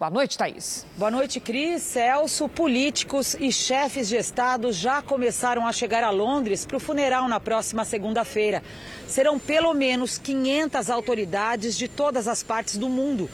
Boa 0.00 0.08
noite, 0.08 0.38
Thaís. 0.38 0.86
Boa 0.96 1.10
noite, 1.10 1.38
Cris. 1.38 1.82
Celso, 1.82 2.48
políticos 2.48 3.36
e 3.38 3.52
chefes 3.52 4.08
de 4.08 4.16
Estado 4.16 4.72
já 4.72 5.02
começaram 5.02 5.66
a 5.66 5.74
chegar 5.74 6.02
a 6.02 6.08
Londres 6.08 6.64
para 6.64 6.78
o 6.78 6.80
funeral 6.80 7.28
na 7.28 7.38
próxima 7.38 7.84
segunda-feira. 7.84 8.62
Serão 9.06 9.38
pelo 9.38 9.74
menos 9.74 10.16
500 10.16 10.88
autoridades 10.88 11.76
de 11.76 11.86
todas 11.86 12.26
as 12.28 12.42
partes 12.42 12.78
do 12.78 12.88
mundo. 12.88 13.28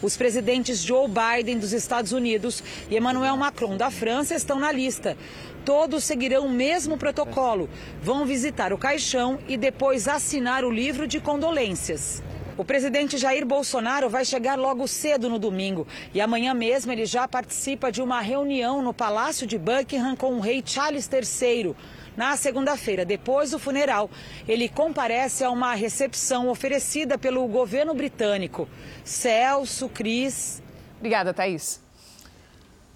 Os 0.00 0.16
presidentes 0.16 0.84
Joe 0.84 1.08
Biden 1.08 1.58
dos 1.58 1.72
Estados 1.72 2.12
Unidos 2.12 2.62
e 2.88 2.96
Emmanuel 2.96 3.36
Macron 3.36 3.76
da 3.76 3.90
França 3.90 4.36
estão 4.36 4.60
na 4.60 4.70
lista. 4.70 5.16
Todos 5.64 6.04
seguirão 6.04 6.46
o 6.46 6.50
mesmo 6.50 6.96
protocolo. 6.96 7.68
Vão 8.00 8.24
visitar 8.24 8.72
o 8.72 8.78
caixão 8.78 9.40
e 9.48 9.56
depois 9.56 10.06
assinar 10.06 10.64
o 10.64 10.70
livro 10.70 11.08
de 11.08 11.18
condolências. 11.18 12.22
O 12.62 12.64
presidente 12.64 13.18
Jair 13.18 13.44
Bolsonaro 13.44 14.08
vai 14.08 14.24
chegar 14.24 14.56
logo 14.56 14.86
cedo 14.86 15.28
no 15.28 15.36
domingo 15.36 15.84
e 16.14 16.20
amanhã 16.20 16.54
mesmo 16.54 16.92
ele 16.92 17.04
já 17.04 17.26
participa 17.26 17.90
de 17.90 18.00
uma 18.00 18.20
reunião 18.20 18.80
no 18.80 18.94
Palácio 18.94 19.48
de 19.48 19.58
Buckingham 19.58 20.14
com 20.14 20.34
o 20.34 20.40
rei 20.40 20.62
Charles 20.64 21.10
III. 21.12 21.74
Na 22.16 22.36
segunda-feira, 22.36 23.04
depois 23.04 23.50
do 23.50 23.58
funeral, 23.58 24.08
ele 24.46 24.68
comparece 24.68 25.42
a 25.42 25.50
uma 25.50 25.74
recepção 25.74 26.48
oferecida 26.48 27.18
pelo 27.18 27.44
governo 27.48 27.94
britânico. 27.94 28.68
Celso, 29.02 29.88
Cris. 29.88 30.62
Obrigada, 30.98 31.34
Thaís. 31.34 31.80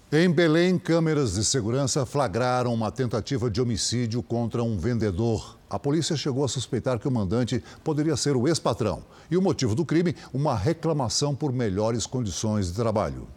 Em 0.09 0.31
Belém, 0.31 0.79
câmeras 0.79 1.33
de 1.33 1.43
segurança 1.43 2.05
flagraram 2.05 2.73
uma 2.73 2.89
tentativa 2.89 3.51
de 3.51 3.59
homicídio 3.59 4.23
contra 4.23 4.63
um 4.63 4.77
vendedor. 4.77 5.56
A 5.69 5.77
polícia 5.77 6.15
chegou 6.15 6.45
a 6.45 6.47
suspeitar 6.47 6.97
que 6.97 7.07
o 7.07 7.11
mandante 7.11 7.63
poderia 7.83 8.15
ser 8.15 8.37
o 8.37 8.47
ex-patrão. 8.47 9.03
E 9.29 9.35
o 9.35 9.41
motivo 9.41 9.75
do 9.75 9.85
crime, 9.85 10.15
uma 10.33 10.55
reclamação 10.55 11.35
por 11.35 11.51
melhores 11.51 12.05
condições 12.05 12.67
de 12.67 12.73
trabalho. 12.73 13.27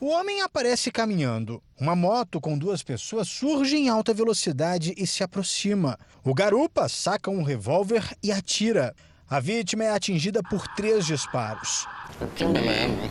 O 0.00 0.06
homem 0.10 0.42
aparece 0.42 0.92
caminhando. 0.92 1.60
Uma 1.80 1.96
moto 1.96 2.40
com 2.40 2.56
duas 2.56 2.84
pessoas 2.84 3.26
surge 3.26 3.76
em 3.76 3.88
alta 3.88 4.14
velocidade 4.14 4.94
e 4.96 5.04
se 5.04 5.24
aproxima. 5.24 5.98
O 6.24 6.32
garupa 6.32 6.88
saca 6.88 7.28
um 7.28 7.42
revólver 7.42 8.16
e 8.22 8.30
atira. 8.30 8.94
A 9.28 9.40
vítima 9.40 9.82
é 9.82 9.90
atingida 9.90 10.40
por 10.48 10.68
três 10.68 11.04
disparos. 11.04 11.88
O 12.20 12.26
que 12.28 12.44
me 12.44 12.60
lembro, 12.60 13.10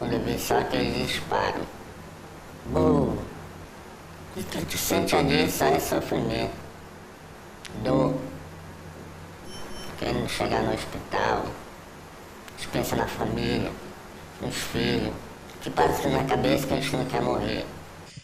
quando 0.00 0.14
eu 0.14 0.24
vi 0.24 0.36
só 0.36 0.58
aquele 0.58 1.04
disparo, 1.04 1.64
boom, 2.66 3.16
e 4.36 4.42
que 4.42 4.66
tu 4.66 4.76
sente 4.76 5.14
ali 5.14 5.48
só 5.48 5.66
é 5.66 5.78
sofrimento, 5.78 6.63
dor, 7.82 8.14
querendo 9.98 10.28
chegar 10.28 10.62
no 10.62 10.74
hospital, 10.74 11.46
pensa 12.74 12.96
na 12.96 13.06
família, 13.06 13.70
nos 14.42 14.56
filhos, 14.56 15.14
que 15.62 15.70
passa 15.70 16.08
na 16.08 16.24
cabeça 16.24 16.66
que 16.66 16.74
a 16.74 16.80
gente 16.80 16.96
não 16.96 17.04
quer 17.04 17.22
morrer. 17.22 17.64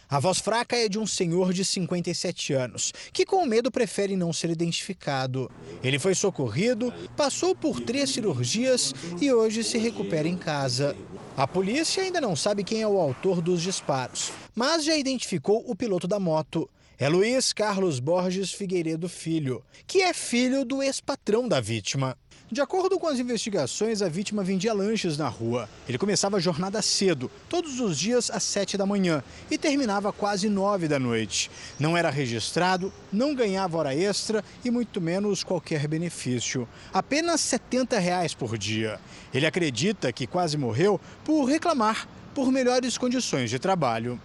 A 0.09 0.19
voz 0.19 0.41
fraca 0.41 0.77
é 0.77 0.89
de 0.89 0.99
um 0.99 1.07
senhor 1.07 1.53
de 1.53 1.65
57 1.65 2.53
anos, 2.53 2.93
que 3.13 3.25
com 3.25 3.47
medo 3.47 3.71
prefere 3.71 4.17
não 4.17 4.33
ser 4.33 4.51
identificado. 4.51 5.49
Ele 5.85 6.01
foi 6.01 6.17
socorrido, 6.17 6.93
passou 7.17 7.55
por 7.55 7.81
três 7.81 8.11
cirurgias 8.11 8.93
e 9.21 9.33
hoje 9.33 9.63
se 9.63 9.79
recupera 9.79 10.27
em 10.27 10.37
casa. 10.37 10.97
A 11.37 11.47
polícia 11.47 12.03
ainda 12.03 12.21
não 12.21 12.35
sabe 12.35 12.65
quem 12.65 12.83
é 12.83 12.89
o 12.89 12.99
autor 12.99 13.41
dos 13.41 13.63
disparos, 13.63 14.33
mas 14.53 14.85
já 14.85 14.97
identificou 14.97 15.63
o 15.65 15.77
piloto 15.77 16.09
da 16.09 16.19
moto. 16.19 16.69
É 17.03 17.09
Luiz 17.09 17.55
Carlos 17.55 17.99
Borges 17.99 18.53
Figueiredo 18.53 19.09
Filho, 19.09 19.65
que 19.87 20.03
é 20.03 20.13
filho 20.13 20.67
do 20.67 20.83
ex-patrão 20.83 21.49
da 21.49 21.59
vítima. 21.59 22.15
De 22.53 22.61
acordo 22.61 22.99
com 22.99 23.07
as 23.07 23.19
investigações, 23.19 24.03
a 24.03 24.09
vítima 24.11 24.45
vendia 24.45 24.75
lanches 24.75 25.17
na 25.17 25.27
rua. 25.27 25.67
Ele 25.89 25.97
começava 25.97 26.37
a 26.37 26.41
jornada 26.41 26.83
cedo, 26.83 27.31
todos 27.49 27.81
os 27.81 27.99
dias 27.99 28.31
às 28.31 28.43
sete 28.43 28.77
da 28.77 28.85
manhã, 28.85 29.25
e 29.51 29.57
terminava 29.57 30.13
quase 30.13 30.51
nove 30.51 30.89
da 30.89 30.99
noite. 30.99 31.51
Não 31.79 31.97
era 31.97 32.11
registrado, 32.11 32.93
não 33.11 33.35
ganhava 33.35 33.79
hora 33.79 33.95
extra 33.95 34.45
e 34.63 34.71
muito 34.71 35.01
menos 35.01 35.43
qualquer 35.43 35.89
benefício. 35.89 36.69
Apenas 36.93 37.41
70 37.41 37.99
reais 37.99 38.35
por 38.35 38.59
dia. 38.59 39.01
Ele 39.33 39.47
acredita 39.47 40.13
que 40.13 40.27
quase 40.27 40.59
morreu 40.59 41.01
por 41.25 41.47
reclamar 41.47 42.07
por 42.35 42.53
melhores 42.53 42.99
condições 42.99 43.49
de 43.49 43.59
trabalho. 43.59 44.21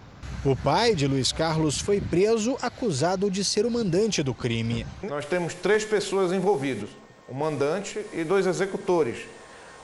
O 0.46 0.54
pai 0.54 0.94
de 0.94 1.08
Luiz 1.08 1.32
Carlos 1.32 1.80
foi 1.80 2.00
preso 2.00 2.56
acusado 2.62 3.28
de 3.28 3.44
ser 3.44 3.66
o 3.66 3.70
mandante 3.70 4.22
do 4.22 4.32
crime. 4.32 4.86
Nós 5.02 5.24
temos 5.26 5.54
três 5.54 5.84
pessoas 5.84 6.32
envolvidas 6.32 6.88
o 7.28 7.34
mandante 7.34 8.00
e 8.12 8.22
dois 8.22 8.46
executores. 8.46 9.26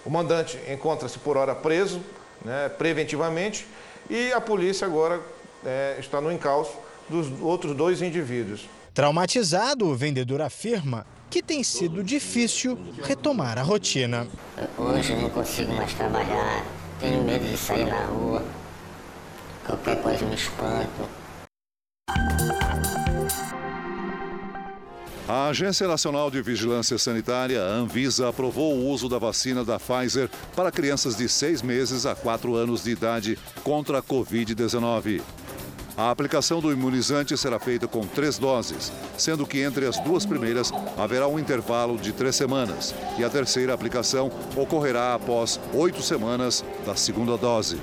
O 0.06 0.10
mandante 0.10 0.56
encontra-se 0.70 1.18
por 1.18 1.36
hora 1.36 1.52
preso, 1.52 2.00
né, 2.44 2.68
preventivamente, 2.68 3.66
e 4.08 4.32
a 4.32 4.40
polícia 4.40 4.86
agora 4.86 5.20
é, 5.66 5.96
está 5.98 6.20
no 6.20 6.30
encalço 6.30 6.76
dos 7.08 7.26
outros 7.40 7.74
dois 7.76 8.00
indivíduos. 8.00 8.68
Traumatizado, 8.94 9.88
o 9.88 9.96
vendedor 9.96 10.40
afirma 10.40 11.04
que 11.28 11.42
tem 11.42 11.64
sido 11.64 12.04
difícil 12.04 12.78
retomar 13.02 13.58
a 13.58 13.62
rotina. 13.62 14.28
Hoje 14.78 15.12
eu 15.12 15.22
não 15.22 15.30
consigo 15.30 15.72
mais 15.72 15.92
trabalhar, 15.94 16.64
tenho 17.00 17.24
medo 17.24 17.44
de 17.44 17.56
sair 17.56 17.86
na 17.86 18.04
rua, 18.04 18.44
me 20.28 20.34
espanto. 20.34 21.08
A 25.28 25.48
Agência 25.48 25.86
Nacional 25.86 26.30
de 26.30 26.42
Vigilância 26.42 26.98
Sanitária, 26.98 27.62
Anvisa, 27.62 28.28
aprovou 28.28 28.74
o 28.74 28.88
uso 28.88 29.08
da 29.08 29.18
vacina 29.18 29.64
da 29.64 29.78
Pfizer 29.78 30.28
para 30.54 30.70
crianças 30.70 31.16
de 31.16 31.28
seis 31.28 31.62
meses 31.62 32.04
a 32.04 32.14
quatro 32.14 32.54
anos 32.54 32.84
de 32.84 32.90
idade 32.90 33.38
contra 33.62 33.98
a 33.98 34.02
Covid-19. 34.02 35.22
A 35.96 36.10
aplicação 36.10 36.60
do 36.60 36.72
imunizante 36.72 37.36
será 37.36 37.58
feita 37.58 37.86
com 37.86 38.06
três 38.06 38.38
doses, 38.38 38.90
sendo 39.16 39.46
que 39.46 39.60
entre 39.60 39.86
as 39.86 39.98
duas 40.00 40.26
primeiras 40.26 40.72
haverá 40.98 41.28
um 41.28 41.38
intervalo 41.38 41.98
de 41.98 42.12
três 42.12 42.34
semanas 42.34 42.94
e 43.18 43.24
a 43.24 43.30
terceira 43.30 43.74
aplicação 43.74 44.30
ocorrerá 44.56 45.14
após 45.14 45.60
oito 45.72 46.02
semanas 46.02 46.64
da 46.84 46.96
segunda 46.96 47.36
dose. 47.36 47.78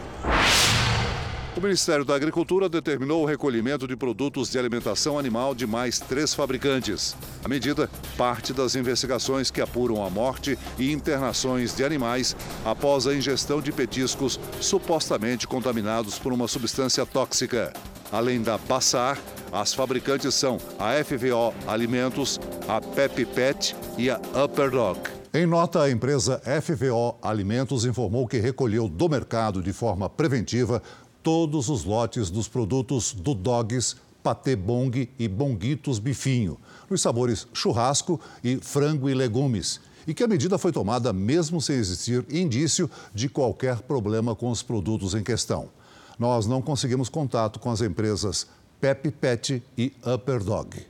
O 1.57 1.61
Ministério 1.61 2.05
da 2.05 2.15
Agricultura 2.15 2.69
determinou 2.69 3.23
o 3.23 3.25
recolhimento 3.25 3.87
de 3.87 3.95
produtos 3.95 4.49
de 4.51 4.59
alimentação 4.59 5.17
animal 5.17 5.55
de 5.55 5.65
mais 5.65 5.99
três 5.99 6.33
fabricantes. 6.33 7.15
A 7.43 7.47
medida 7.47 7.89
parte 8.15 8.53
das 8.53 8.75
investigações 8.75 9.49
que 9.49 9.59
apuram 9.59 10.05
a 10.05 10.09
morte 10.09 10.57
e 10.77 10.91
internações 10.91 11.75
de 11.75 11.83
animais 11.83 12.35
após 12.63 13.07
a 13.07 13.15
ingestão 13.15 13.61
de 13.61 13.71
petiscos 13.71 14.39
supostamente 14.61 15.47
contaminados 15.47 16.19
por 16.19 16.31
uma 16.31 16.47
substância 16.47 17.05
tóxica. 17.05 17.73
Além 18.11 18.41
da 18.41 18.57
Bassar, 18.57 19.19
as 19.51 19.73
fabricantes 19.73 20.35
são 20.35 20.59
a 20.77 21.03
FVO 21.03 21.53
Alimentos, 21.67 22.39
a 22.67 22.79
Pep 22.79 23.25
Pet 23.25 23.75
e 23.97 24.09
a 24.09 24.21
Upper 24.43 24.69
Dog. 24.69 24.99
Em 25.31 25.45
nota, 25.45 25.83
a 25.83 25.91
empresa 25.91 26.41
FVO 26.61 27.15
Alimentos 27.21 27.85
informou 27.85 28.27
que 28.27 28.37
recolheu 28.37 28.87
do 28.87 29.07
mercado 29.07 29.61
de 29.61 29.71
forma 29.71 30.09
preventiva 30.09 30.81
todos 31.23 31.69
os 31.69 31.83
lotes 31.83 32.29
dos 32.29 32.47
produtos 32.47 33.13
do 33.13 33.33
Dogs, 33.33 33.95
Patê 34.23 34.55
Bong 34.55 35.09
e 35.17 35.27
Bonguitos 35.27 35.99
Bifinho, 35.99 36.57
nos 36.89 37.01
sabores 37.01 37.47
churrasco 37.53 38.19
e 38.43 38.57
frango 38.57 39.09
e 39.09 39.13
legumes, 39.13 39.79
e 40.05 40.13
que 40.13 40.23
a 40.23 40.27
medida 40.27 40.57
foi 40.57 40.71
tomada 40.71 41.13
mesmo 41.13 41.61
sem 41.61 41.75
existir 41.75 42.25
indício 42.29 42.89
de 43.13 43.29
qualquer 43.29 43.81
problema 43.81 44.35
com 44.35 44.49
os 44.49 44.61
produtos 44.63 45.13
em 45.13 45.23
questão. 45.23 45.69
Nós 46.17 46.45
não 46.45 46.61
conseguimos 46.61 47.07
contato 47.07 47.59
com 47.59 47.71
as 47.71 47.81
empresas 47.81 48.47
Pep 48.81 49.11
Pet 49.11 49.63
e 49.77 49.93
Upper 50.05 50.43
Dog. 50.43 50.88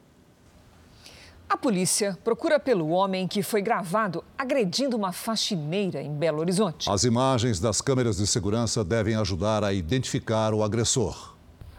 A 1.49 1.57
polícia 1.57 2.15
procura 2.23 2.59
pelo 2.59 2.89
homem 2.89 3.27
que 3.27 3.41
foi 3.41 3.59
gravado 3.59 4.23
agredindo 4.37 4.95
uma 4.95 5.11
faxineira 5.11 5.99
em 5.99 6.13
Belo 6.13 6.39
Horizonte. 6.41 6.87
As 6.87 7.03
imagens 7.03 7.59
das 7.59 7.81
câmeras 7.81 8.17
de 8.17 8.27
segurança 8.27 8.83
devem 8.83 9.15
ajudar 9.15 9.63
a 9.63 9.73
identificar 9.73 10.53
o 10.53 10.61
agressor. 10.61 11.35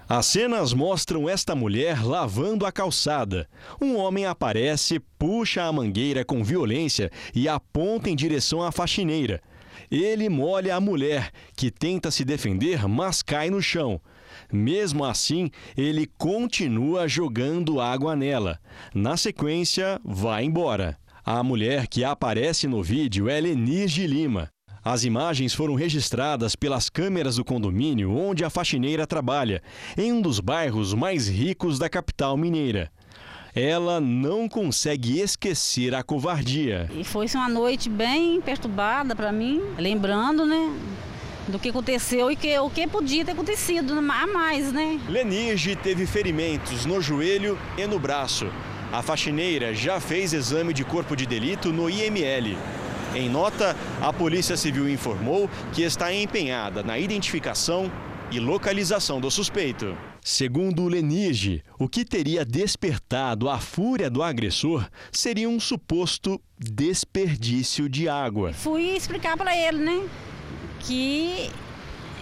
As 0.08 0.26
cenas 0.26 0.72
mostram 0.72 1.28
esta 1.28 1.54
mulher 1.54 2.04
lavando 2.04 2.66
a 2.66 2.72
calçada. 2.72 3.48
Um 3.80 3.96
homem 3.96 4.26
aparece, 4.26 4.98
puxa 5.16 5.62
a 5.62 5.72
mangueira 5.72 6.24
com 6.24 6.42
violência 6.42 7.08
e 7.32 7.48
aponta 7.48 8.10
em 8.10 8.16
direção 8.16 8.60
à 8.60 8.72
faxineira. 8.72 9.40
Ele 9.88 10.28
molha 10.28 10.74
a 10.74 10.80
mulher, 10.80 11.30
que 11.56 11.70
tenta 11.70 12.10
se 12.10 12.24
defender, 12.24 12.88
mas 12.88 13.22
cai 13.22 13.50
no 13.50 13.62
chão. 13.62 14.00
Mesmo 14.52 15.04
assim, 15.04 15.50
ele 15.76 16.08
continua 16.18 17.08
jogando 17.08 17.80
água 17.80 18.14
nela. 18.16 18.58
Na 18.94 19.16
sequência, 19.16 20.00
vai 20.04 20.44
embora. 20.44 20.98
A 21.24 21.42
mulher 21.42 21.86
que 21.86 22.02
aparece 22.02 22.66
no 22.66 22.82
vídeo 22.82 23.28
é 23.28 23.40
Lenir 23.40 23.88
Lima. 24.06 24.50
As 24.82 25.04
imagens 25.04 25.52
foram 25.52 25.74
registradas 25.74 26.56
pelas 26.56 26.88
câmeras 26.88 27.36
do 27.36 27.44
condomínio 27.44 28.10
onde 28.16 28.44
a 28.44 28.48
faxineira 28.48 29.06
trabalha, 29.06 29.62
em 29.96 30.10
um 30.12 30.22
dos 30.22 30.40
bairros 30.40 30.94
mais 30.94 31.28
ricos 31.28 31.78
da 31.78 31.88
capital 31.88 32.36
mineira. 32.36 32.90
Ela 33.54 34.00
não 34.00 34.48
consegue 34.48 35.20
esquecer 35.20 35.94
a 35.94 36.02
covardia. 36.02 36.88
E 36.96 37.04
foi 37.04 37.26
uma 37.34 37.48
noite 37.48 37.90
bem 37.90 38.40
perturbada 38.40 39.14
para 39.14 39.30
mim, 39.30 39.60
lembrando, 39.76 40.46
né, 40.46 40.72
do 41.50 41.58
que 41.58 41.70
aconteceu 41.70 42.30
e 42.30 42.36
que, 42.36 42.58
o 42.58 42.70
que 42.70 42.86
podia 42.86 43.24
ter 43.24 43.32
acontecido 43.32 43.94
a 43.94 44.26
mais, 44.26 44.72
né? 44.72 45.00
Lenirge 45.08 45.76
teve 45.76 46.06
ferimentos 46.06 46.86
no 46.86 47.00
joelho 47.00 47.58
e 47.76 47.86
no 47.86 47.98
braço. 47.98 48.46
A 48.92 49.02
faxineira 49.02 49.74
já 49.74 50.00
fez 50.00 50.32
exame 50.32 50.72
de 50.72 50.84
corpo 50.84 51.14
de 51.14 51.26
delito 51.26 51.72
no 51.72 51.88
IML. 51.88 52.56
Em 53.14 53.28
nota, 53.28 53.76
a 54.00 54.12
Polícia 54.12 54.56
Civil 54.56 54.88
informou 54.88 55.50
que 55.72 55.82
está 55.82 56.12
empenhada 56.12 56.82
na 56.82 56.98
identificação 56.98 57.90
e 58.30 58.38
localização 58.38 59.20
do 59.20 59.30
suspeito. 59.30 59.96
Segundo 60.22 60.86
Lenige, 60.86 61.62
o 61.78 61.88
que 61.88 62.04
teria 62.04 62.44
despertado 62.44 63.48
a 63.48 63.58
fúria 63.58 64.10
do 64.10 64.22
agressor 64.22 64.86
seria 65.10 65.48
um 65.48 65.58
suposto 65.58 66.40
desperdício 66.58 67.88
de 67.88 68.08
água. 68.08 68.52
Fui 68.52 68.94
explicar 68.94 69.36
para 69.36 69.56
ele, 69.56 69.78
né, 69.78 70.08
que 70.80 71.50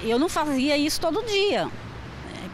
eu 0.02 0.18
não 0.18 0.28
fazia 0.28 0.76
isso 0.76 1.00
todo 1.00 1.24
dia. 1.24 1.68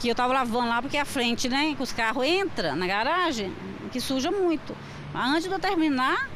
Que 0.00 0.08
eu 0.08 0.12
estava 0.12 0.32
lavando 0.32 0.68
lá 0.68 0.80
porque 0.80 0.96
a 0.96 1.04
frente, 1.04 1.48
né, 1.48 1.74
que 1.76 1.82
os 1.82 1.92
carros 1.92 2.24
entram 2.24 2.76
na 2.76 2.86
garagem, 2.86 3.52
que 3.90 4.00
suja 4.00 4.30
muito. 4.30 4.76
Mas 5.12 5.30
antes 5.30 5.48
de 5.48 5.54
eu 5.54 5.58
terminar, 5.58 6.28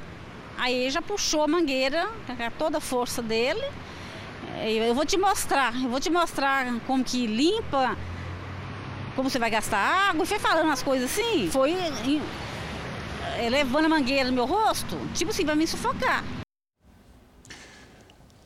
Aí 0.58 0.90
já 0.90 1.00
puxou 1.00 1.44
a 1.44 1.48
mangueira, 1.48 2.08
toda 2.58 2.78
a 2.78 2.80
força 2.80 3.22
dele. 3.22 3.64
Eu 4.60 4.92
vou 4.92 5.06
te 5.06 5.16
mostrar, 5.16 5.72
eu 5.80 5.88
vou 5.88 6.00
te 6.00 6.10
mostrar 6.10 6.66
como 6.84 7.04
que 7.04 7.28
limpa, 7.28 7.96
como 9.14 9.30
você 9.30 9.38
vai 9.38 9.50
gastar 9.50 9.78
água. 9.78 10.24
E 10.24 10.26
foi 10.26 10.40
falando 10.40 10.72
as 10.72 10.82
coisas 10.82 11.12
assim, 11.12 11.48
foi 11.48 11.76
eh, 13.38 13.48
levando 13.48 13.84
a 13.84 13.88
mangueira 13.88 14.28
no 14.28 14.34
meu 14.34 14.46
rosto, 14.46 14.98
tipo 15.14 15.30
assim, 15.30 15.44
para 15.44 15.54
me 15.54 15.64
sufocar. 15.64 16.24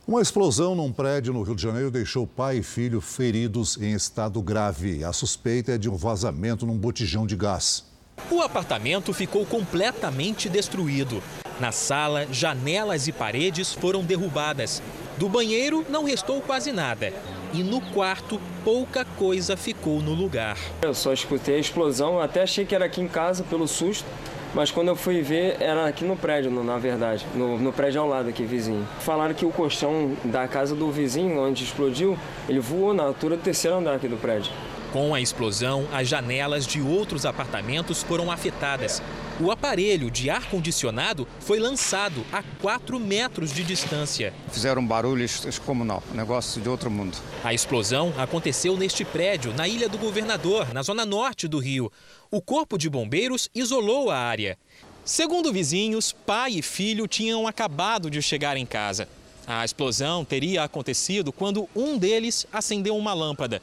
Uma 0.05 0.21
explosão 0.21 0.75
num 0.75 0.93
prédio 0.93 1.33
no 1.33 1.45
Rio 1.45 1.55
de 1.55 1.63
Janeiro 1.63 1.89
deixou 1.89 2.27
pai 2.27 2.57
e 2.57 2.63
filho 2.63 3.01
feridos 3.01 3.81
em 3.81 3.93
estado 3.93 4.43
grave. 4.43 5.05
A 5.05 5.13
suspeita 5.13 5.73
é 5.73 5.79
de 5.79 5.89
um 5.89 5.95
vazamento 5.95 6.67
num 6.67 6.77
botijão 6.77 7.25
de 7.25 7.37
gás. 7.37 7.85
O 8.29 8.41
apartamento 8.41 9.13
ficou 9.15 9.47
completamente 9.47 10.49
destruído. 10.49 11.23
Na 11.61 11.71
sala, 11.71 12.27
janelas 12.33 13.07
e 13.07 13.13
paredes 13.13 13.73
foram 13.73 14.03
derrubadas. 14.03 14.83
Do 15.19 15.29
banheiro 15.29 15.87
não 15.89 16.05
restou 16.05 16.41
quase 16.41 16.73
nada. 16.73 17.13
E 17.55 17.63
no 17.63 17.81
quarto, 17.81 18.41
pouca 18.65 19.05
coisa 19.05 19.57
ficou 19.57 20.03
no 20.03 20.15
lugar. 20.15 20.59
Eu 20.83 20.95
só 20.95 21.13
escutei 21.13 21.55
a 21.55 21.61
explosão, 21.61 22.19
até 22.19 22.43
achei 22.43 22.67
que 22.67 22.75
era 22.75 22.87
aqui 22.87 23.01
em 23.01 23.07
casa 23.07 23.45
pelo 23.45 23.69
susto. 23.69 24.07
Mas 24.55 24.71
quando 24.71 24.89
eu 24.89 24.97
fui 24.97 25.23
ver, 25.23 25.57
era 25.61 25.87
aqui 25.87 26.05
no 26.05 26.15
prédio, 26.15 26.51
na 26.51 26.77
verdade, 26.77 27.27
no, 27.35 27.59
no, 27.59 27.73
prédio 27.73 28.03
ao 28.03 28.09
lado 28.09 28.29
aqui, 28.29 28.45
vizinho. 28.45 28.87
Falaram 29.01 29.33
que 29.33 29.47
o 29.47 29.51
colchão 29.51 30.15
da 30.25 30.47
casa 30.47 30.75
do 30.75 30.91
vizinho, 30.91 31.41
onde 31.41 31.65
explodiu, 31.65 32.19
ele 32.47 32.61
voou 32.61 32.93
na 32.93 33.03
altura 33.03 33.37
do 33.37 33.43
terceiro 33.43 33.79
andar 33.79 33.95
aqui 33.95 34.09
do 34.09 34.19
prédio. 34.19 34.53
Com 34.93 35.15
a 35.15 35.21
explosão, 35.23 35.87
as 35.91 36.07
janelas 36.07 36.67
de 36.67 36.83
outros 36.83 37.25
apartamentos 37.25 38.03
foram 38.03 38.31
afetadas. 38.31 39.03
O 39.41 39.51
aparelho 39.51 40.11
de 40.11 40.28
ar-condicionado 40.28 41.26
foi 41.41 41.59
lançado 41.59 42.24
a 42.30 42.43
4 42.61 43.01
metros 43.01 43.53
de 43.53 43.64
distância. 43.64 44.33
Fizeram 44.53 44.83
um 44.83 44.87
barulho 44.87 45.24
excomunal, 45.24 46.03
um 46.12 46.16
negócio 46.16 46.61
de 46.61 46.68
outro 46.68 46.91
mundo. 46.91 47.16
A 47.43 47.55
explosão 47.55 48.12
aconteceu 48.18 48.76
neste 48.76 49.07
prédio, 49.07 49.55
na 49.55 49.66
Ilha 49.66 49.89
do 49.89 49.97
Governador, 49.97 50.72
na 50.74 50.83
zona 50.83 51.07
norte 51.07 51.49
do 51.49 51.59
Rio. 51.59 51.91
O 52.30 52.43
Corpo 52.43 52.76
de 52.76 52.91
Bombeiros 52.91 53.49
isolou 53.55 54.11
a 54.11 54.18
área. 54.18 54.59
Segundo 55.03 55.53
vizinhos, 55.53 56.12
pai 56.12 56.53
e 56.53 56.62
filho 56.62 57.09
tinham 57.09 57.49
acabado 57.49 58.11
de 58.11 58.20
chegar 58.20 58.59
em 58.59 58.66
casa. 58.66 59.09
A 59.47 59.64
explosão 59.64 60.26
teria 60.26 60.62
acontecido 60.62 61.33
quando 61.33 61.68
um 61.74 61.97
deles 61.97 62.47
acendeu 62.53 62.97
uma 62.97 63.14
lâmpada. 63.14 63.62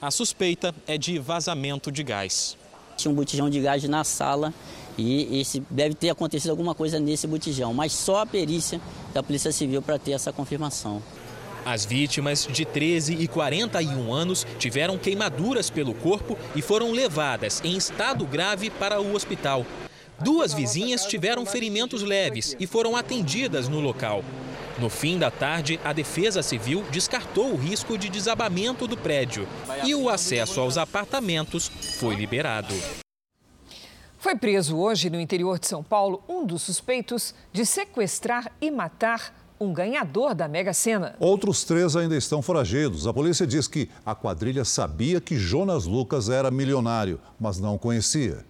A 0.00 0.10
suspeita 0.10 0.74
é 0.86 0.96
de 0.96 1.18
vazamento 1.18 1.92
de 1.92 2.02
gás. 2.02 2.56
Tinha 2.96 3.12
um 3.12 3.14
botijão 3.14 3.48
de 3.48 3.60
gás 3.60 3.82
na 3.84 4.02
sala 4.02 4.52
e 4.98 5.40
esse, 5.40 5.62
deve 5.70 5.94
ter 5.94 6.10
acontecido 6.10 6.50
alguma 6.50 6.74
coisa 6.74 6.98
nesse 6.98 7.26
botijão, 7.26 7.72
mas 7.72 7.92
só 7.92 8.20
a 8.20 8.26
perícia 8.26 8.80
da 9.12 9.22
Polícia 9.22 9.52
Civil 9.52 9.82
para 9.82 9.98
ter 9.98 10.12
essa 10.12 10.32
confirmação. 10.32 11.02
As 11.64 11.84
vítimas, 11.84 12.48
de 12.50 12.64
13 12.64 13.14
e 13.14 13.28
41 13.28 14.12
anos, 14.12 14.46
tiveram 14.58 14.96
queimaduras 14.96 15.68
pelo 15.68 15.92
corpo 15.94 16.36
e 16.54 16.62
foram 16.62 16.90
levadas 16.92 17.60
em 17.62 17.76
estado 17.76 18.24
grave 18.24 18.70
para 18.70 19.00
o 19.00 19.14
hospital. 19.14 19.66
Duas 20.18 20.52
vizinhas 20.52 21.04
tiveram 21.04 21.46
ferimentos 21.46 22.02
leves 22.02 22.56
e 22.58 22.66
foram 22.66 22.96
atendidas 22.96 23.68
no 23.68 23.80
local. 23.80 24.24
No 24.78 24.88
fim 24.88 25.18
da 25.18 25.30
tarde, 25.30 25.78
a 25.84 25.92
Defesa 25.92 26.42
Civil 26.42 26.82
descartou 26.90 27.52
o 27.52 27.56
risco 27.56 27.98
de 27.98 28.08
desabamento 28.08 28.86
do 28.86 28.96
prédio 28.96 29.46
e 29.84 29.94
o 29.94 30.08
acesso 30.08 30.60
aos 30.60 30.78
apartamentos 30.78 31.70
foi 31.98 32.14
liberado. 32.14 32.74
Foi 34.20 34.36
preso 34.36 34.76
hoje 34.76 35.08
no 35.08 35.18
interior 35.18 35.58
de 35.58 35.66
São 35.66 35.82
Paulo 35.82 36.22
um 36.28 36.44
dos 36.44 36.60
suspeitos 36.60 37.34
de 37.54 37.64
sequestrar 37.64 38.52
e 38.60 38.70
matar 38.70 39.34
um 39.58 39.72
ganhador 39.72 40.34
da 40.34 40.46
Mega 40.46 40.74
Sena. 40.74 41.16
Outros 41.18 41.64
três 41.64 41.96
ainda 41.96 42.14
estão 42.14 42.42
foragidos. 42.42 43.06
A 43.06 43.14
polícia 43.14 43.46
diz 43.46 43.66
que 43.66 43.88
a 44.04 44.14
quadrilha 44.14 44.62
sabia 44.62 45.22
que 45.22 45.36
Jonas 45.36 45.86
Lucas 45.86 46.28
era 46.28 46.50
milionário, 46.50 47.18
mas 47.40 47.58
não 47.58 47.78
conhecia. 47.78 48.44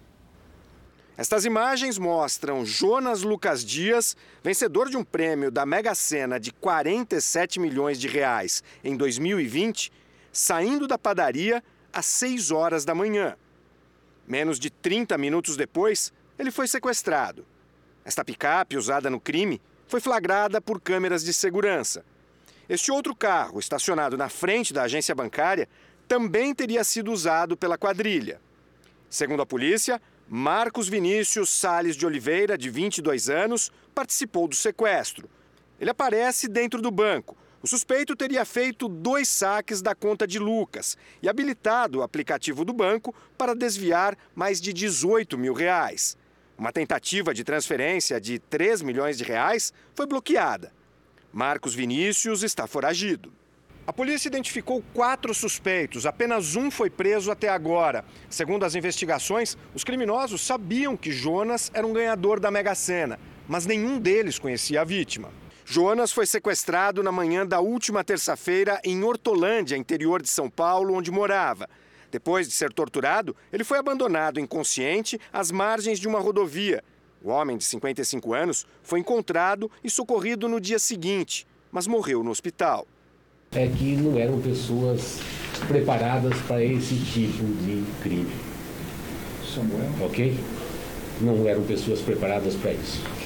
Estas 1.15 1.45
imagens 1.45 1.97
mostram 1.97 2.65
Jonas 2.65 3.21
Lucas 3.21 3.63
Dias, 3.63 4.17
vencedor 4.43 4.89
de 4.89 4.97
um 4.97 5.05
prêmio 5.05 5.49
da 5.49 5.65
Mega 5.65 5.95
Sena 5.95 6.37
de 6.37 6.51
47 6.51 7.61
milhões 7.61 7.97
de 7.97 8.09
reais 8.09 8.61
em 8.83 8.97
2020, 8.97 9.89
saindo 10.33 10.85
da 10.85 10.97
padaria 10.97 11.63
às 11.93 12.07
6 12.07 12.51
horas 12.51 12.83
da 12.83 12.93
manhã. 12.93 13.37
Menos 14.31 14.57
de 14.57 14.69
30 14.69 15.17
minutos 15.17 15.57
depois, 15.57 16.13
ele 16.39 16.51
foi 16.51 16.65
sequestrado. 16.65 17.45
Esta 18.05 18.23
picape, 18.23 18.77
usada 18.77 19.09
no 19.09 19.19
crime, 19.19 19.61
foi 19.89 19.99
flagrada 19.99 20.61
por 20.61 20.79
câmeras 20.79 21.21
de 21.21 21.33
segurança. 21.33 22.05
Este 22.69 22.93
outro 22.93 23.13
carro, 23.13 23.59
estacionado 23.59 24.15
na 24.15 24.29
frente 24.29 24.73
da 24.73 24.83
agência 24.83 25.13
bancária, 25.13 25.67
também 26.07 26.55
teria 26.55 26.81
sido 26.85 27.11
usado 27.11 27.57
pela 27.57 27.77
quadrilha. 27.77 28.39
Segundo 29.09 29.41
a 29.41 29.45
polícia, 29.45 30.01
Marcos 30.29 30.87
Vinícius 30.87 31.49
Sales 31.49 31.97
de 31.97 32.05
Oliveira, 32.05 32.57
de 32.57 32.69
22 32.69 33.29
anos, 33.29 33.69
participou 33.93 34.47
do 34.47 34.55
sequestro. 34.55 35.29
Ele 35.77 35.89
aparece 35.89 36.47
dentro 36.47 36.81
do 36.81 36.89
banco. 36.89 37.35
O 37.63 37.67
suspeito 37.67 38.15
teria 38.15 38.43
feito 38.43 38.87
dois 38.87 39.29
saques 39.29 39.83
da 39.83 39.93
conta 39.93 40.25
de 40.25 40.39
Lucas 40.39 40.97
e 41.21 41.29
habilitado 41.29 41.99
o 41.99 42.01
aplicativo 42.01 42.65
do 42.65 42.73
banco 42.73 43.13
para 43.37 43.53
desviar 43.53 44.17
mais 44.33 44.59
de 44.59 44.73
18 44.73 45.37
mil 45.37 45.53
reais. 45.53 46.17
Uma 46.57 46.71
tentativa 46.73 47.35
de 47.35 47.43
transferência 47.43 48.19
de 48.19 48.39
3 48.39 48.81
milhões 48.81 49.15
de 49.15 49.23
reais 49.23 49.71
foi 49.93 50.07
bloqueada. 50.07 50.73
Marcos 51.31 51.75
Vinícius 51.75 52.41
está 52.41 52.65
foragido. 52.65 53.31
A 53.85 53.93
polícia 53.93 54.27
identificou 54.27 54.83
quatro 54.91 55.31
suspeitos, 55.31 56.07
apenas 56.07 56.55
um 56.55 56.71
foi 56.71 56.89
preso 56.89 57.29
até 57.29 57.49
agora. 57.49 58.03
Segundo 58.27 58.63
as 58.63 58.73
investigações, 58.73 59.55
os 59.75 59.83
criminosos 59.83 60.41
sabiam 60.41 60.97
que 60.97 61.11
Jonas 61.11 61.69
era 61.75 61.85
um 61.85 61.93
ganhador 61.93 62.39
da 62.39 62.49
Mega 62.49 62.73
Sena, 62.73 63.19
mas 63.47 63.67
nenhum 63.67 63.99
deles 63.99 64.39
conhecia 64.39 64.81
a 64.81 64.83
vítima. 64.83 65.29
Jonas 65.73 66.11
foi 66.11 66.25
sequestrado 66.25 67.01
na 67.01 67.13
manhã 67.13 67.47
da 67.47 67.61
última 67.61 68.03
terça-feira 68.03 68.81
em 68.83 69.01
Hortolândia, 69.05 69.77
interior 69.77 70.21
de 70.21 70.27
São 70.27 70.49
Paulo, 70.49 70.93
onde 70.93 71.09
morava. 71.09 71.69
Depois 72.11 72.45
de 72.45 72.53
ser 72.53 72.73
torturado, 72.73 73.33
ele 73.53 73.63
foi 73.63 73.77
abandonado 73.77 74.37
inconsciente 74.37 75.17
às 75.31 75.49
margens 75.49 75.97
de 75.97 76.09
uma 76.09 76.19
rodovia. 76.19 76.83
O 77.23 77.29
homem, 77.29 77.55
de 77.55 77.63
55 77.63 78.33
anos, 78.33 78.67
foi 78.83 78.99
encontrado 78.99 79.71
e 79.81 79.89
socorrido 79.89 80.49
no 80.49 80.59
dia 80.59 80.77
seguinte, 80.77 81.47
mas 81.71 81.87
morreu 81.87 82.21
no 82.21 82.31
hospital. 82.31 82.85
É 83.53 83.65
que 83.67 83.95
não 83.95 84.19
eram 84.19 84.41
pessoas 84.41 85.21
preparadas 85.69 86.37
para 86.49 86.61
esse 86.61 86.95
tipo 86.97 87.45
de 87.63 87.85
crime. 88.01 88.35
Samuel. 89.55 89.89
Ok? 90.01 90.37
Não 91.21 91.47
eram 91.47 91.63
pessoas 91.63 92.01
preparadas 92.01 92.55
para 92.55 92.73
isso. 92.73 93.20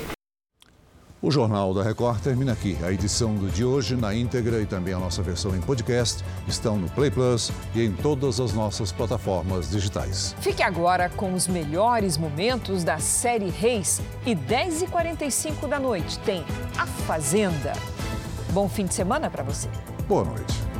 O 1.25 1.31
Jornal 1.31 1.73
da 1.73 1.81
Record 1.81 2.21
termina 2.21 2.51
aqui. 2.53 2.77
A 2.83 2.91
edição 2.91 3.33
de 3.35 3.65
hoje 3.65 3.95
na 3.95 4.13
íntegra 4.13 4.61
e 4.61 4.65
também 4.67 4.93
a 4.93 4.99
nossa 4.99 5.23
versão 5.23 5.55
em 5.55 5.59
podcast 5.59 6.23
estão 6.47 6.77
no 6.77 6.87
Play 6.87 7.09
Plus 7.09 7.51
e 7.73 7.83
em 7.83 7.91
todas 7.91 8.39
as 8.39 8.53
nossas 8.53 8.91
plataformas 8.91 9.71
digitais. 9.71 10.35
Fique 10.39 10.61
agora 10.61 11.09
com 11.09 11.33
os 11.33 11.47
melhores 11.47 12.15
momentos 12.15 12.83
da 12.83 12.99
série 12.99 13.49
Reis 13.49 13.99
e 14.23 14.35
10h45 14.35 15.67
da 15.67 15.79
noite 15.79 16.19
tem 16.19 16.45
A 16.77 16.85
Fazenda. 16.85 17.73
Bom 18.51 18.69
fim 18.69 18.85
de 18.85 18.93
semana 18.93 19.27
para 19.27 19.41
você. 19.41 19.67
Boa 20.07 20.25
noite. 20.25 20.74